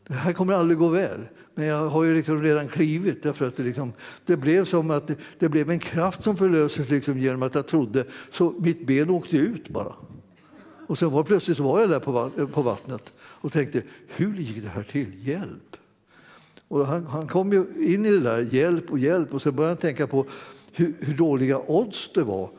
Det 0.06 0.14
här 0.14 0.32
kommer 0.32 0.54
aldrig 0.54 0.78
gå 0.78 0.88
väl. 0.88 1.28
Men 1.58 1.66
jag 1.66 1.88
har 1.88 2.04
ju 2.04 2.14
liksom 2.14 2.42
redan 2.42 2.68
klivit 2.68 3.22
därför 3.22 3.46
att 3.46 3.56
det, 3.56 3.62
liksom, 3.62 3.92
det 4.26 4.36
blev 4.36 4.64
som 4.64 4.90
att 4.90 5.06
det, 5.06 5.16
det, 5.38 5.48
blev 5.48 5.70
en 5.70 5.78
kraft 5.78 6.22
som 6.22 6.36
förlöstes 6.36 6.88
liksom 6.88 7.18
genom 7.18 7.42
att 7.42 7.54
jag 7.54 7.66
trodde. 7.66 8.04
Så 8.32 8.54
mitt 8.58 8.86
ben 8.86 9.10
åkte 9.10 9.36
ut 9.36 9.68
bara. 9.68 9.92
Och 10.86 10.98
sen 10.98 11.10
var 11.10 11.22
plötsligt 11.22 11.58
var 11.58 11.80
jag 11.80 11.90
där 11.90 12.00
på, 12.00 12.30
på 12.52 12.62
vattnet 12.62 13.12
och 13.18 13.52
tänkte, 13.52 13.82
hur 14.06 14.34
gick 14.34 14.62
det 14.62 14.68
här 14.68 14.82
till? 14.82 15.28
Hjälp! 15.28 15.76
Och 16.68 16.86
han, 16.86 17.06
han 17.06 17.28
kom 17.28 17.52
ju 17.52 17.66
in 17.94 18.06
i 18.06 18.10
det 18.10 18.20
där, 18.20 18.48
hjälp 18.50 18.90
och 18.90 18.98
hjälp. 18.98 19.34
Och 19.34 19.42
sen 19.42 19.56
började 19.56 19.74
han 19.74 19.80
tänka 19.80 20.06
på 20.06 20.26
hur, 20.72 20.94
hur 20.98 21.14
dåliga 21.14 21.58
odds 21.58 22.10
det 22.14 22.22
var 22.22 22.50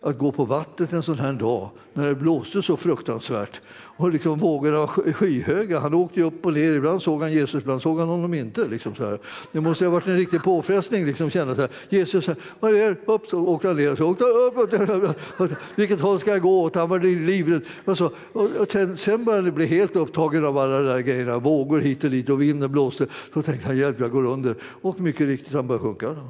att 0.00 0.18
gå 0.18 0.32
på 0.32 0.44
vattnet 0.44 0.92
en 0.92 1.02
sån 1.02 1.18
här 1.18 1.32
dag 1.32 1.70
när 1.92 2.06
det 2.06 2.14
blåste 2.14 2.62
så 2.62 2.76
fruktansvärt 2.76 3.60
och 3.96 4.12
liksom 4.12 4.38
vågorna 4.38 4.78
var 4.78 4.86
skyhöga. 4.86 5.78
Han 5.80 5.94
åkte 5.94 6.22
upp 6.22 6.46
och 6.46 6.52
ner. 6.52 6.72
Ibland 6.72 7.02
såg 7.02 7.22
han 7.22 7.32
Jesus, 7.32 7.62
ibland 7.62 7.82
såg 7.82 7.98
han 7.98 8.08
honom 8.08 8.34
inte. 8.34 8.68
Liksom 8.68 8.94
så 8.94 9.04
här. 9.04 9.18
Det 9.52 9.60
måste 9.60 9.84
ha 9.84 9.92
varit 9.92 10.06
en 10.06 10.16
riktig 10.16 10.42
påfrestning. 10.42 11.06
Liksom, 11.06 11.30
känna 11.30 11.54
så 11.54 11.60
här. 11.60 11.70
Jesus, 11.88 12.28
vad 12.60 12.74
är 12.74 12.88
det? 12.88 13.12
Upp, 13.12 13.26
så 13.26 13.48
åkte 13.48 13.68
han 13.68 13.76
ner. 13.76 13.96
Så 13.96 14.10
åkte 14.10 14.24
upp, 14.24 14.54
upp, 14.56 15.10
upp, 15.40 15.50
Vilket 15.74 16.00
håll 16.00 16.20
ska 16.20 16.30
jag 16.30 16.42
gå 16.42 16.62
åt? 16.62 16.74
Han 16.74 16.88
var 16.88 17.00
livrädd. 17.00 17.62
Och 17.84 17.98
så, 17.98 18.10
och 18.32 18.72
sen, 18.72 18.96
sen 18.96 19.24
började 19.24 19.46
han 19.46 19.54
bli 19.54 19.66
helt 19.66 19.96
upptagen 19.96 20.44
av 20.44 20.58
alla 20.58 20.78
de 20.78 20.86
där 20.86 21.00
grejerna. 21.00 21.38
Vågor 21.38 21.80
hit 21.80 22.04
och 22.04 22.10
dit 22.10 22.30
och 22.30 22.42
vinden 22.42 22.72
blåste. 22.72 23.06
Så 23.34 23.42
tänkte 23.42 23.66
han, 23.66 23.76
hjälp, 23.76 24.00
jag 24.00 24.10
går 24.10 24.24
under. 24.24 24.54
Och 24.62 25.00
mycket 25.00 25.26
riktigt, 25.26 25.52
han 25.52 25.66
började 25.66 25.84
sjunka. 25.84 26.08
Då. 26.08 26.28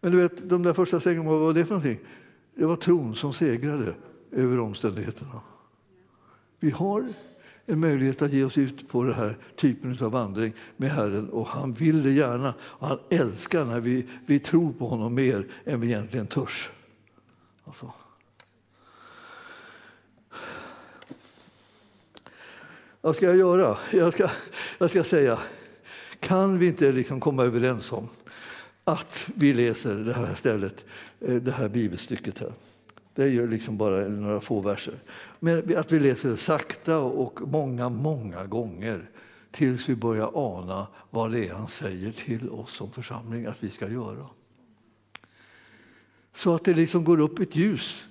Men 0.00 0.12
du 0.12 0.18
vet, 0.18 0.48
de 0.50 0.62
där 0.62 0.72
första 0.72 1.00
svängarna, 1.00 1.30
vad 1.30 1.40
var 1.40 1.52
det 1.52 1.64
för 1.64 1.74
någonting? 1.74 1.98
Det 2.54 2.66
var 2.66 2.76
tron 2.76 3.14
som 3.14 3.32
segrade 3.32 3.94
över 4.32 4.60
omständigheterna. 4.60 5.40
Vi 6.60 6.70
har 6.70 7.12
en 7.66 7.80
möjlighet 7.80 8.22
att 8.22 8.32
ge 8.32 8.44
oss 8.44 8.58
ut 8.58 8.88
på 8.88 9.04
den 9.04 9.14
här 9.14 9.38
typen 9.56 9.98
av 10.00 10.12
vandring 10.12 10.54
med 10.76 10.90
Herren 10.90 11.28
och 11.28 11.46
han 11.46 11.72
vill 11.72 12.02
det 12.02 12.10
gärna. 12.10 12.54
Och 12.60 12.88
han 12.88 12.98
älskar 13.10 13.64
när 13.64 13.80
vi, 13.80 14.08
vi 14.26 14.38
tror 14.38 14.72
på 14.72 14.88
honom 14.88 15.14
mer 15.14 15.46
än 15.64 15.80
vi 15.80 15.86
egentligen 15.86 16.26
törs. 16.26 16.70
Alltså. 17.64 17.92
Vad 23.00 23.16
ska 23.16 23.26
jag 23.26 23.36
göra? 23.36 23.78
Jag 23.90 24.12
ska, 24.12 24.30
jag 24.78 24.90
ska 24.90 25.04
säga, 25.04 25.38
kan 26.20 26.58
vi 26.58 26.66
inte 26.66 26.92
liksom 26.92 27.20
komma 27.20 27.44
överens 27.44 27.92
om 27.92 28.08
att 28.84 29.28
vi 29.34 29.52
läser 29.52 29.94
det 29.94 30.12
här 30.12 30.34
stället, 30.34 30.84
eh, 31.20 31.34
det 31.34 31.52
här 31.52 31.68
bibelstycket 31.68 32.38
här. 32.38 32.52
Det 33.14 33.22
är 33.22 33.28
ju 33.28 33.46
liksom 33.46 33.76
bara 33.76 34.08
några 34.08 34.40
få 34.40 34.60
verser. 34.60 35.02
Men 35.40 35.76
att 35.76 35.92
vi 35.92 35.98
läser 35.98 36.28
det 36.28 36.36
sakta 36.36 36.98
och 36.98 37.40
många, 37.48 37.88
många 37.88 38.46
gånger 38.46 39.10
tills 39.50 39.88
vi 39.88 39.96
börjar 39.96 40.30
ana 40.34 40.86
vad 41.10 41.32
det 41.32 41.48
är 41.48 41.54
han 41.54 41.68
säger 41.68 42.12
till 42.12 42.50
oss 42.50 42.72
som 42.72 42.90
församling 42.90 43.46
att 43.46 43.62
vi 43.62 43.70
ska 43.70 43.88
göra. 43.88 44.26
Så 46.34 46.54
att 46.54 46.64
det 46.64 46.74
liksom 46.74 47.04
går 47.04 47.20
upp 47.20 47.38
ett 47.38 47.56
ljus 47.56 48.04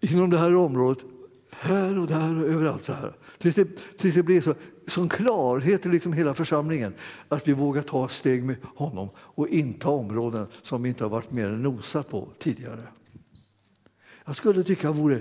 inom 0.00 0.30
det 0.30 0.38
här 0.38 0.54
området, 0.54 1.04
här 1.50 1.98
och 1.98 2.06
där 2.06 2.42
och 2.42 2.48
överallt. 2.48 2.84
Så 2.84 2.92
här. 2.92 3.12
Tills 3.38 3.54
det, 3.54 3.98
tills 3.98 4.14
det 4.14 4.22
blir 4.22 4.40
så, 4.40 4.54
sån 4.88 5.08
klarhet 5.08 5.86
i 5.86 5.88
liksom 5.88 6.12
hela 6.12 6.34
församlingen 6.34 6.94
att 7.28 7.48
vi 7.48 7.52
vågar 7.52 7.82
ta 7.82 8.08
steg 8.08 8.44
med 8.44 8.56
honom 8.76 9.08
och 9.16 9.48
inta 9.48 9.88
områden 9.88 10.46
som 10.62 10.82
vi 10.82 10.88
inte 10.88 11.04
har 11.04 11.10
varit 11.10 11.30
mer 11.30 11.46
än 11.46 11.62
nosat 11.62 12.08
på 12.08 12.28
tidigare. 12.38 12.82
Jag 14.24 14.36
skulle 14.36 14.62
tycka 14.62 14.92
det 14.92 14.98
vore 14.98 15.20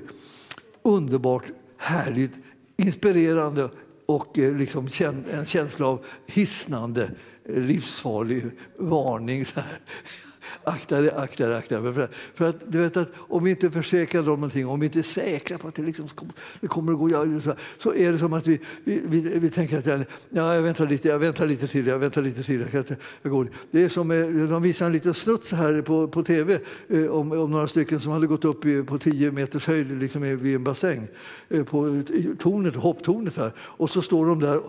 underbart, 0.82 1.43
härligt, 1.78 2.32
inspirerande 2.78 3.70
och 4.06 4.39
eh, 4.39 4.56
liksom 4.56 4.89
en 5.32 5.45
känsla 5.45 5.88
av 5.88 6.06
hisnande, 6.28 7.12
livsfarlig 7.45 8.45
varning. 8.78 9.45
Så 9.45 9.60
här 9.60 9.80
akta 10.64 11.02
dig, 11.02 11.12
akta 11.12 11.48
dig, 11.48 11.58
akta 11.58 11.82
dig. 11.82 11.94
För, 11.94 12.10
för 12.34 12.50
att, 12.50 12.72
du 12.72 12.80
vet 12.80 12.98
att 12.98 13.10
om 13.16 13.44
vi 13.44 13.50
inte 13.50 13.66
är 13.66 13.70
försäkrade 13.70 14.32
om 14.32 14.39
någonting, 14.39 14.68
om 14.68 14.80
vi 14.80 14.86
inte 14.86 15.00
är 15.00 15.04
säkra 15.04 15.58
på 15.58 15.68
att 15.68 15.76
det, 15.76 15.82
liksom, 15.82 16.08
det 16.60 16.68
kommer 16.68 16.92
att 16.92 17.00
gå, 17.00 17.42
så, 17.42 17.54
så 17.78 17.96
är 17.96 18.12
det 18.12 18.18
som 18.18 18.34
att 18.34 18.48
vi, 18.48 18.60
vi, 18.84 19.02
vi, 19.06 19.39
vi 19.39 19.50
tänker 19.50 19.78
att 19.78 20.08
ja, 20.30 20.56
jag 20.56 20.62
väntar 20.62 20.88
lite, 20.88 21.08
jag 21.08 21.20
väntar 21.20 21.48
lite 21.48 21.68
till, 21.68 21.88
jag 21.88 22.00
väntar 22.00 22.22
lite 22.22 22.44
till. 22.44 22.60
Jag, 22.60 22.88
kan, 22.88 22.96
jag 23.22 23.32
går. 23.32 23.50
Det 23.72 23.84
är 23.84 23.89
som, 23.89 24.12
eh, 24.12 24.28
de 24.28 24.62
visar 24.62 24.86
en 24.86 24.92
liten 24.92 25.14
snutt 25.14 25.52
här 25.52 25.82
på, 25.82 26.08
på 26.08 26.24
tv 26.24 26.60
eh, 26.88 27.06
om, 27.06 27.32
om 27.32 27.52
några 27.52 27.68
stycken 27.68 28.00
som 28.00 28.12
hade 28.12 28.28
gått 28.28 28.46
upp 28.46 28.62
på 28.88 28.98
10 28.98 29.32
meters 29.32 29.68
höjd 29.68 30.00
liksom 30.00 30.22
vid 30.22 30.56
en 30.56 30.64
bassäng 30.64 31.08
eh, 31.50 31.64
på 31.64 32.04
tornet, 32.39 32.76
hopptornet 32.76 33.38
här. 33.38 33.52
Och 33.58 33.89
så 33.89 34.02
står 34.02 34.26
de 34.26 34.39
där 34.39 34.62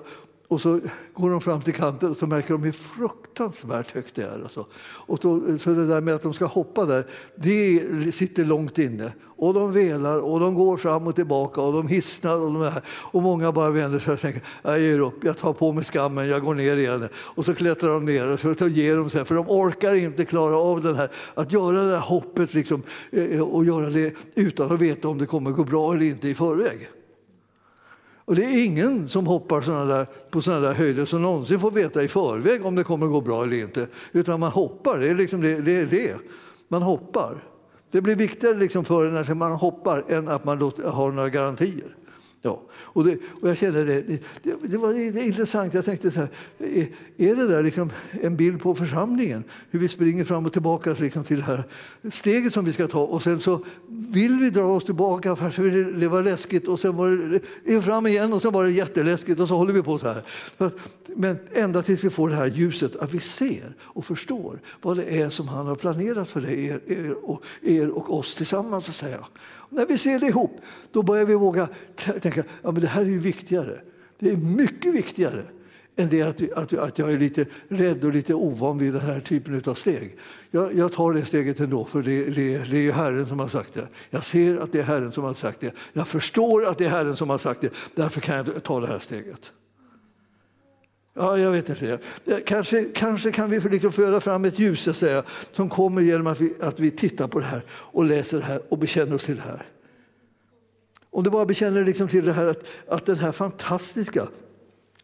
och 0.52 0.60
så 0.60 0.80
går 1.14 1.30
de 1.30 1.40
fram 1.40 1.60
till 1.60 1.74
kanten 1.74 2.10
och 2.10 2.16
så 2.16 2.26
märker 2.26 2.48
de 2.48 2.62
hur 2.62 2.72
fruktansvärt 2.72 3.90
högt 3.90 4.14
det 4.14 4.22
är. 4.22 4.42
Alltså. 4.42 4.66
Och 4.82 5.18
då, 5.22 5.58
så 5.58 5.70
det 5.70 5.86
där 5.86 6.00
med 6.00 6.14
att 6.14 6.22
de 6.22 6.32
ska 6.32 6.46
hoppa 6.46 6.84
där, 6.84 7.06
det 7.36 8.12
sitter 8.14 8.44
långt 8.44 8.78
inne. 8.78 9.12
Och 9.36 9.54
de 9.54 9.72
velar 9.72 10.18
och 10.18 10.40
de 10.40 10.54
går 10.54 10.76
fram 10.76 11.06
och 11.06 11.16
tillbaka 11.16 11.60
och 11.60 11.72
de 11.72 11.88
hissnar. 11.88 12.40
Och, 12.40 12.52
de 12.52 12.62
är, 12.62 12.82
och 12.86 13.22
många 13.22 13.52
bara 13.52 13.70
vänder 13.70 13.98
sig 13.98 14.12
och 14.12 14.20
tänker, 14.20 14.42
jag 14.62 14.80
ger 14.80 14.98
upp, 14.98 15.24
jag 15.24 15.38
tar 15.38 15.52
på 15.52 15.72
mig 15.72 15.84
skammen, 15.84 16.28
jag 16.28 16.42
går 16.42 16.54
ner 16.54 16.76
igen. 16.76 17.08
Och 17.14 17.44
så 17.44 17.54
klättrar 17.54 17.90
de 17.90 18.04
ner 18.04 18.28
och 18.28 18.40
så 18.40 18.68
ger 18.68 18.96
de 18.96 19.10
sig, 19.10 19.24
för 19.24 19.34
de 19.34 19.48
orkar 19.48 19.94
inte 19.94 20.24
klara 20.24 20.56
av 20.56 20.82
den 20.82 20.94
här, 20.94 21.10
att 21.34 21.52
göra 21.52 21.82
det 21.82 21.92
här 21.92 22.00
hoppet 22.00 22.54
liksom, 22.54 22.82
eh, 23.10 23.40
och 23.40 23.64
göra 23.64 23.90
det 23.90 24.14
utan 24.34 24.72
att 24.72 24.80
veta 24.80 25.08
om 25.08 25.18
det 25.18 25.26
kommer 25.26 25.50
gå 25.50 25.64
bra 25.64 25.94
eller 25.94 26.06
inte 26.06 26.28
i 26.28 26.34
förväg. 26.34 26.88
Och 28.32 28.36
det 28.36 28.44
är 28.44 28.64
ingen 28.64 29.08
som 29.08 29.26
hoppar 29.26 29.60
såna 29.60 29.84
där, 29.84 30.06
på 30.30 30.42
sådana 30.42 30.60
där 30.60 30.74
höjder 30.74 31.04
som 31.04 31.22
någonsin 31.22 31.60
får 31.60 31.70
veta 31.70 32.02
i 32.02 32.08
förväg 32.08 32.66
om 32.66 32.74
det 32.74 32.84
kommer 32.84 33.06
gå 33.06 33.20
bra 33.20 33.42
eller 33.42 33.56
inte. 33.56 33.86
Utan 34.12 34.40
man 34.40 34.52
hoppar, 34.52 34.98
det 34.98 35.08
är 35.08 35.14
liksom 35.14 35.40
det. 35.40 35.60
det, 35.60 35.76
är 35.76 35.86
det. 35.86 36.16
Man 36.68 36.82
hoppar. 36.82 37.44
Det 37.90 38.00
blir 38.00 38.14
viktigare 38.14 38.58
liksom 38.58 38.84
för 38.84 39.06
en 39.06 39.14
när 39.14 39.34
man 39.34 39.52
hoppar 39.52 40.04
än 40.08 40.28
att 40.28 40.44
man 40.44 40.60
har 40.84 41.12
några 41.12 41.28
garantier. 41.28 41.96
Ja. 42.44 42.62
Och, 42.74 43.04
det, 43.04 43.18
och 43.40 43.48
jag 43.48 43.58
kände 43.58 43.84
det, 43.84 44.02
det, 44.02 44.20
det 44.62 44.76
var 44.76 45.18
intressant. 45.18 45.74
Jag 45.74 45.84
tänkte 45.84 46.10
så 46.10 46.18
här, 46.18 46.28
är, 46.58 46.86
är 47.16 47.36
det 47.36 47.46
där 47.46 47.62
liksom 47.62 47.90
en 48.10 48.36
bild 48.36 48.62
på 48.62 48.74
församlingen? 48.74 49.44
Hur 49.70 49.78
vi 49.78 49.88
springer 49.88 50.24
fram 50.24 50.46
och 50.46 50.52
tillbaka 50.52 50.96
liksom 50.98 51.24
till 51.24 51.36
det 51.36 51.42
här 51.42 51.64
steget 52.12 52.52
som 52.52 52.64
vi 52.64 52.72
ska 52.72 52.88
ta 52.88 53.00
och 53.00 53.22
sen 53.22 53.40
så 53.40 53.64
vill 53.88 54.38
vi 54.38 54.50
dra 54.50 54.64
oss 54.64 54.84
tillbaka 54.84 55.36
för 55.36 55.48
att 55.48 56.00
det 56.00 56.08
var 56.08 56.22
läskigt 56.22 56.68
och 56.68 56.80
sen 56.80 56.96
var 56.96 57.40
det 57.64 57.82
fram 57.82 58.06
igen 58.06 58.32
och 58.32 58.42
sen 58.42 58.52
var 58.52 58.64
det 58.64 58.72
jätteläskigt 58.72 59.40
och 59.40 59.48
så 59.48 59.56
håller 59.56 59.72
vi 59.72 59.82
på 59.82 59.98
så 59.98 60.06
här. 60.06 60.22
Men 61.16 61.38
ända 61.52 61.82
tills 61.82 62.04
vi 62.04 62.10
får 62.10 62.28
det 62.28 62.36
här 62.36 62.46
ljuset, 62.46 62.96
att 62.96 63.14
vi 63.14 63.20
ser 63.20 63.76
och 63.82 64.04
förstår 64.04 64.60
vad 64.80 64.96
det 64.96 65.20
är 65.20 65.30
som 65.30 65.48
han 65.48 65.66
har 65.66 65.74
planerat 65.74 66.30
för 66.30 66.40
dig, 66.40 66.66
er, 66.66 66.80
er, 66.86 67.24
och, 67.24 67.42
er 67.62 67.88
och 67.88 68.18
oss 68.18 68.34
tillsammans. 68.34 68.84
Så 68.84 68.90
att 68.90 68.96
säga. 68.96 69.26
När 69.72 69.86
vi 69.86 69.98
ser 69.98 70.18
det 70.18 70.26
ihop, 70.26 70.60
då 70.92 71.02
börjar 71.02 71.24
vi 71.24 71.34
våga 71.34 71.68
tänka 72.20 72.44
att 72.62 72.72
men 72.72 72.80
det 72.80 72.86
här 72.86 73.02
är 73.02 73.06
ju 73.06 73.18
viktigare. 73.18 73.80
Det 74.18 74.30
är 74.30 74.36
mycket 74.36 74.94
viktigare 74.94 75.44
än 75.96 76.08
det 76.08 76.22
att, 76.22 76.52
att, 76.52 76.72
att 76.72 76.98
jag 76.98 77.12
är 77.12 77.18
lite 77.18 77.46
rädd 77.68 78.04
och 78.04 78.12
lite 78.12 78.34
ovan 78.34 78.78
vid 78.78 78.92
den 78.92 79.02
här 79.02 79.20
typen 79.20 79.62
av 79.66 79.74
steg. 79.74 80.16
Jag, 80.50 80.74
jag 80.74 80.92
tar 80.92 81.12
det 81.12 81.24
steget 81.24 81.60
ändå, 81.60 81.84
för 81.84 82.02
det, 82.02 82.24
det, 82.24 82.70
det, 82.70 82.88
är 82.88 82.92
Herren 82.92 83.26
som 83.26 83.40
har 83.40 83.48
sagt 83.48 83.74
det. 83.74 83.88
Jag 84.10 84.24
ser 84.24 84.56
att 84.56 84.72
det 84.72 84.78
är 84.78 84.84
Herren 84.84 85.12
som 85.12 85.24
har 85.24 85.34
sagt 85.34 85.60
det. 85.60 85.72
Jag 85.92 86.08
förstår 86.08 86.66
att 86.66 86.78
det 86.78 86.84
är 86.84 86.88
Herren 86.88 87.16
som 87.16 87.30
har 87.30 87.38
sagt 87.38 87.60
det. 87.60 87.70
Därför 87.94 88.20
kan 88.20 88.36
jag 88.36 88.62
ta 88.62 88.80
det 88.80 88.86
här 88.86 88.98
steget. 88.98 89.52
Ja, 91.14 91.38
jag 91.38 91.50
vet 91.50 91.68
inte. 91.68 91.98
Kanske, 92.46 92.84
kanske 92.84 93.32
kan 93.32 93.50
vi 93.50 93.60
liksom 93.60 93.92
föra 93.92 94.20
fram 94.20 94.44
ett 94.44 94.58
ljus 94.58 94.86
jag 94.86 94.96
säger, 94.96 95.22
som 95.52 95.68
kommer 95.68 96.02
genom 96.02 96.26
att 96.26 96.40
vi, 96.40 96.54
att 96.60 96.80
vi 96.80 96.90
tittar 96.90 97.28
på 97.28 97.40
det 97.40 97.44
här 97.44 97.64
och 97.70 98.04
läser 98.04 98.36
det 98.36 98.44
här 98.44 98.62
och 98.68 98.78
bekänner 98.78 99.14
oss 99.14 99.24
till 99.24 99.36
det 99.36 99.42
här. 99.42 99.66
Om 101.10 101.24
du 101.24 101.30
bara 101.30 101.46
bekänner 101.46 101.84
liksom 101.84 102.08
till 102.08 102.24
det 102.24 102.32
här 102.32 102.46
att, 102.46 102.64
att 102.88 103.06
den 103.06 103.16
här 103.16 103.32
fantastiska, 103.32 104.28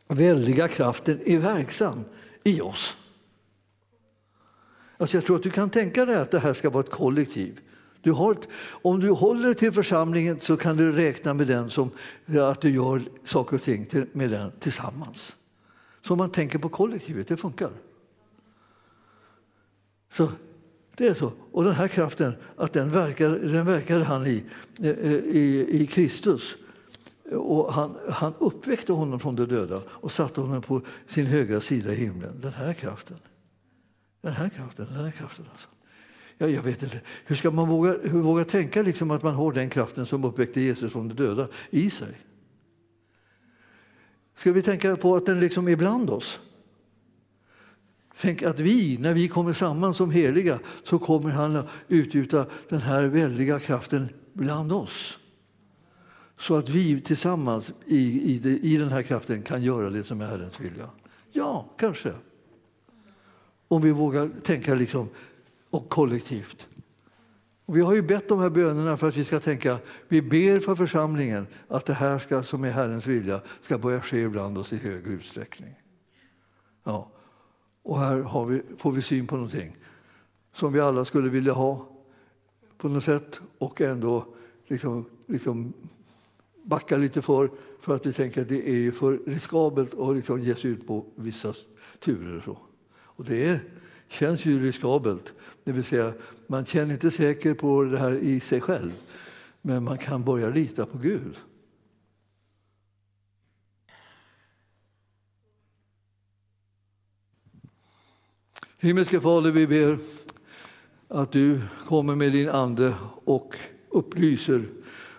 väldiga 0.08 0.68
kraften 0.68 1.20
är 1.26 1.38
verksam 1.38 2.04
i 2.44 2.60
oss. 2.60 2.96
Alltså 4.96 5.16
jag 5.16 5.26
tror 5.26 5.36
att 5.36 5.42
du 5.42 5.50
kan 5.50 5.70
tänka 5.70 6.04
dig 6.04 6.16
att 6.16 6.30
det 6.30 6.38
här 6.38 6.54
ska 6.54 6.70
vara 6.70 6.84
ett 6.84 6.90
kollektiv. 6.90 7.60
Du 8.02 8.12
har 8.12 8.32
ett, 8.32 8.48
om 8.82 9.00
du 9.00 9.10
håller 9.10 9.54
till 9.54 9.72
församlingen 9.72 10.40
så 10.40 10.56
kan 10.56 10.76
du 10.76 10.92
räkna 10.92 11.34
med 11.34 11.46
den 11.46 11.70
som 11.70 11.90
att 12.40 12.60
du 12.60 12.70
gör 12.70 13.02
saker 13.24 13.56
och 13.56 13.62
ting 13.62 13.86
till, 13.86 14.06
med 14.12 14.30
den 14.30 14.52
tillsammans. 14.60 15.32
Så 16.08 16.16
man 16.16 16.30
tänker 16.30 16.58
på 16.58 16.68
kollektivet, 16.68 17.28
det 17.28 17.36
funkar. 17.36 17.70
Så 20.12 20.30
det 20.96 21.06
är 21.06 21.14
så. 21.14 21.32
Och 21.52 21.64
den 21.64 21.74
här 21.74 21.88
kraften, 21.88 22.32
att 22.56 22.72
den 22.72 22.90
verkar, 22.90 23.30
den 23.30 23.66
verkar 23.66 24.00
han 24.00 24.26
i, 24.26 24.44
eh, 24.80 24.90
i, 24.90 25.66
i 25.70 25.86
Kristus. 25.86 26.56
Och 27.32 27.72
han, 27.72 27.96
han 28.10 28.34
uppväckte 28.38 28.92
honom 28.92 29.20
från 29.20 29.36
de 29.36 29.46
döda 29.46 29.82
och 29.88 30.12
satte 30.12 30.40
honom 30.40 30.62
på 30.62 30.80
sin 31.08 31.26
högra 31.26 31.60
sida 31.60 31.92
i 31.92 31.96
himlen. 31.96 32.40
Den 32.40 32.52
här 32.52 32.72
kraften. 32.72 33.18
Den 34.20 34.32
här 34.32 34.48
kraften, 34.48 34.86
den 34.86 35.04
här 35.04 35.10
kraften 35.10 35.44
alltså. 35.50 35.68
Jag, 36.38 36.50
jag 36.50 36.62
vet 36.62 36.82
inte. 36.82 37.00
Hur 37.24 37.36
ska 37.36 37.50
man 37.50 37.68
våga, 37.68 37.96
hur 38.02 38.20
våga 38.20 38.44
tänka 38.44 38.82
liksom 38.82 39.10
att 39.10 39.22
man 39.22 39.34
har 39.34 39.52
den 39.52 39.70
kraften 39.70 40.06
som 40.06 40.24
uppväckte 40.24 40.60
Jesus 40.60 40.92
från 40.92 41.08
de 41.08 41.14
döda 41.14 41.48
i 41.70 41.90
sig? 41.90 42.27
Ska 44.38 44.52
vi 44.52 44.62
tänka 44.62 44.96
på 44.96 45.16
att 45.16 45.26
den 45.26 45.40
liksom 45.40 45.68
är 45.68 45.76
bland 45.76 46.10
oss? 46.10 46.40
Tänk 48.20 48.42
att 48.42 48.60
vi, 48.60 48.98
när 48.98 49.14
vi 49.14 49.28
kommer 49.28 49.52
samman 49.52 49.94
som 49.94 50.10
heliga, 50.10 50.58
så 50.82 50.98
kommer 50.98 51.30
han 51.30 51.56
att 51.56 51.68
utgjuta 51.88 52.46
den 52.68 52.80
här 52.80 53.06
väldiga 53.06 53.58
kraften 53.58 54.08
bland 54.32 54.72
oss. 54.72 55.18
Så 56.38 56.56
att 56.56 56.68
vi 56.68 57.00
tillsammans 57.00 57.72
i, 57.86 58.34
i, 58.34 58.38
det, 58.38 58.58
i 58.58 58.76
den 58.76 58.88
här 58.88 59.02
kraften 59.02 59.42
kan 59.42 59.62
göra 59.62 59.90
det 59.90 60.04
som 60.04 60.20
är 60.20 60.26
Herrens 60.26 60.60
vilja. 60.60 60.90
Ja, 61.32 61.74
kanske. 61.78 62.12
Om 63.68 63.82
vi 63.82 63.90
vågar 63.90 64.30
tänka 64.42 64.74
liksom, 64.74 65.08
och 65.70 65.88
kollektivt. 65.88 66.67
Och 67.68 67.76
vi 67.76 67.80
har 67.80 67.94
ju 67.94 68.02
bett 68.02 68.28
de 68.28 68.38
här 68.38 68.50
bönerna 68.50 68.96
för 68.96 69.08
att 69.08 69.16
vi 69.16 69.24
ska 69.24 69.40
tänka, 69.40 69.78
vi 70.08 70.22
ber 70.22 70.60
för 70.60 70.74
församlingen 70.74 71.46
att 71.68 71.86
det 71.86 71.92
här 71.92 72.18
ska, 72.18 72.42
som 72.42 72.64
är 72.64 72.70
Herrens 72.70 73.06
vilja 73.06 73.40
ska 73.60 73.78
börja 73.78 74.00
ske 74.00 74.20
ibland 74.20 74.58
oss 74.58 74.72
i 74.72 74.76
högre 74.76 75.10
utsträckning. 75.10 75.74
Ja. 76.84 77.10
Och 77.82 77.98
här 77.98 78.20
har 78.20 78.46
vi, 78.46 78.62
får 78.76 78.92
vi 78.92 79.02
syn 79.02 79.26
på 79.26 79.36
någonting 79.36 79.76
som 80.52 80.72
vi 80.72 80.80
alla 80.80 81.04
skulle 81.04 81.28
vilja 81.28 81.52
ha 81.52 81.88
på 82.78 82.88
något 82.88 83.04
sätt 83.04 83.40
och 83.58 83.80
ändå 83.80 84.26
liksom, 84.66 85.04
liksom 85.26 85.72
backa 86.62 86.96
lite 86.96 87.22
för, 87.22 87.50
för 87.80 87.94
att 87.94 88.06
vi 88.06 88.12
tänker 88.12 88.42
att 88.42 88.48
det 88.48 88.70
är 88.70 88.90
för 88.90 89.18
riskabelt 89.26 89.94
att 89.94 90.16
liksom 90.16 90.40
ge 90.40 90.54
sig 90.54 90.70
ut 90.70 90.86
på 90.86 91.04
vissa 91.14 91.54
turer. 92.00 92.42
Så. 92.44 92.58
Och 92.94 93.24
det 93.24 93.48
är, 93.48 93.60
känns 94.08 94.44
ju 94.44 94.60
riskabelt, 94.60 95.32
det 95.64 95.72
vill 95.72 95.84
säga 95.84 96.12
man 96.50 96.64
känner 96.64 96.94
inte 96.94 97.10
säker 97.10 97.54
på 97.54 97.82
det 97.82 97.98
här 97.98 98.12
i 98.12 98.40
sig 98.40 98.60
själv, 98.60 98.92
men 99.62 99.84
man 99.84 99.98
kan 99.98 100.24
börja 100.24 100.48
lita 100.48 100.86
på 100.86 100.98
Gud. 100.98 101.36
Himmelske 108.78 109.20
Fader, 109.20 109.50
vi 109.50 109.66
ber 109.66 109.98
att 111.08 111.32
du 111.32 111.60
kommer 111.86 112.14
med 112.14 112.32
din 112.32 112.48
Ande 112.48 112.94
och 113.24 113.56
upplyser 113.88 114.68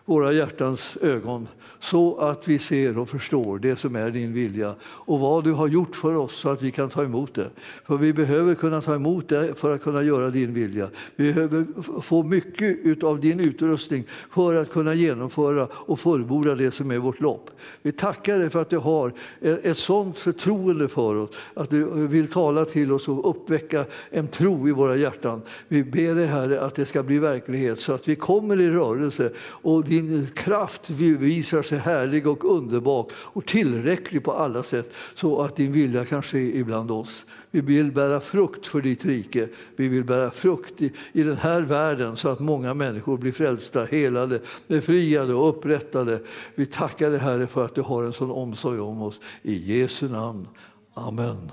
våra 0.10 0.32
hjärtans 0.32 0.98
ögon 1.02 1.48
så 1.80 2.18
att 2.18 2.48
vi 2.48 2.60
ser 2.60 2.98
och 2.98 3.10
förstår 3.10 3.60
det 3.60 3.76
som 3.76 3.96
är 3.96 4.12
din 4.12 4.34
vilja 4.34 4.76
och 4.82 5.20
vad 5.20 5.44
du 5.44 5.52
har 5.52 5.68
gjort 5.68 5.96
för 5.96 6.16
oss 6.16 6.36
så 6.36 6.50
att 6.50 6.62
vi 6.62 6.72
kan 6.72 6.90
ta 6.90 7.04
emot 7.04 7.34
det. 7.34 7.50
För 7.86 7.98
vi 7.98 8.14
behöver 8.14 8.56
kunna 8.56 8.82
ta 8.82 8.96
emot 8.96 9.30
det 9.30 9.60
för 9.60 9.76
att 9.76 9.82
kunna 9.82 10.04
göra 10.04 10.30
din 10.30 10.54
vilja. 10.54 10.90
Vi 11.16 11.34
behöver 11.34 11.66
få 12.02 12.24
mycket 12.24 13.04
av 13.04 13.20
din 13.20 13.40
utrustning 13.40 14.04
för 14.32 14.56
att 14.56 14.70
kunna 14.70 14.94
genomföra 14.94 15.68
och 15.72 16.00
fullborda 16.00 16.56
det 16.56 16.72
som 16.72 16.92
är 16.92 16.98
vårt 16.98 17.20
lopp. 17.20 17.52
Vi 17.82 17.92
tackar 17.92 18.40
dig 18.40 18.50
för 18.50 18.62
att 18.62 18.70
du 18.70 18.78
har 18.78 19.14
e-, 19.42 19.58
ett 19.64 19.78
sådant 19.78 20.20
förtroende 20.20 20.88
för 20.88 21.16
oss, 21.16 21.30
att 21.54 21.70
du 21.70 22.08
vill 22.08 22.28
tala 22.28 22.66
till 22.66 22.92
oss 22.92 23.08
och 23.08 23.30
uppväcka 23.30 23.86
en 24.10 24.28
tro 24.28 24.68
i 24.68 24.72
våra 24.72 24.96
hjärtan. 24.96 25.42
Vi 25.68 25.84
ber 25.84 26.16
dig 26.16 26.26
Herre 26.26 26.62
att 26.62 26.76
det 26.76 26.86
ska 26.86 27.04
bli 27.04 27.20
verklighet 27.20 27.80
så 27.80 27.94
att 27.94 28.08
vi 28.08 28.16
kommer 28.16 28.62
i 28.62 28.70
rörelse 28.70 29.32
och 29.40 29.90
din 30.08 30.28
kraft 30.36 30.90
visar 30.90 31.62
sig 31.62 31.78
härlig 31.78 32.28
och 32.28 32.56
underbar 32.56 33.06
och 33.14 33.46
tillräcklig 33.46 34.24
på 34.24 34.32
alla 34.32 34.64
sätt 34.64 34.94
så 35.16 35.42
att 35.42 35.56
din 35.56 35.72
vilja 35.72 36.06
kan 36.06 36.22
ske 36.22 36.58
ibland 36.58 36.92
oss. 36.92 37.26
Vi 37.52 37.62
vill 37.62 37.92
bära 37.92 38.20
frukt 38.20 38.68
för 38.68 38.82
ditt 38.82 39.06
rike. 39.06 39.48
Vi 39.76 39.88
vill 39.88 40.04
bära 40.04 40.32
frukt 40.32 40.82
i, 40.82 40.94
i 41.12 41.24
den 41.24 41.38
här 41.38 41.62
världen 41.62 42.18
så 42.18 42.30
att 42.30 42.40
många 42.40 42.74
människor 42.74 43.18
blir 43.18 43.32
frälsta, 43.32 43.86
helade, 43.86 44.40
befriade 44.68 45.34
och 45.34 45.50
upprättade. 45.50 46.20
Vi 46.56 46.66
tackar 46.66 47.10
dig 47.10 47.20
Herre 47.20 47.48
för 47.48 47.66
att 47.66 47.76
du 47.76 47.82
har 47.82 48.04
en 48.04 48.14
sån 48.14 48.32
omsorg 48.32 48.80
om 48.80 49.02
oss. 49.02 49.20
I 49.42 49.80
Jesu 49.80 50.10
namn. 50.10 50.48
Amen. 50.94 51.52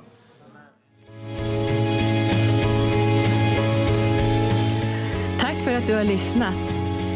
Tack 5.41 5.65
för 5.65 5.73
att 5.73 5.87
du 5.87 5.95
har 5.95 6.05
lyssnat. 6.05 6.86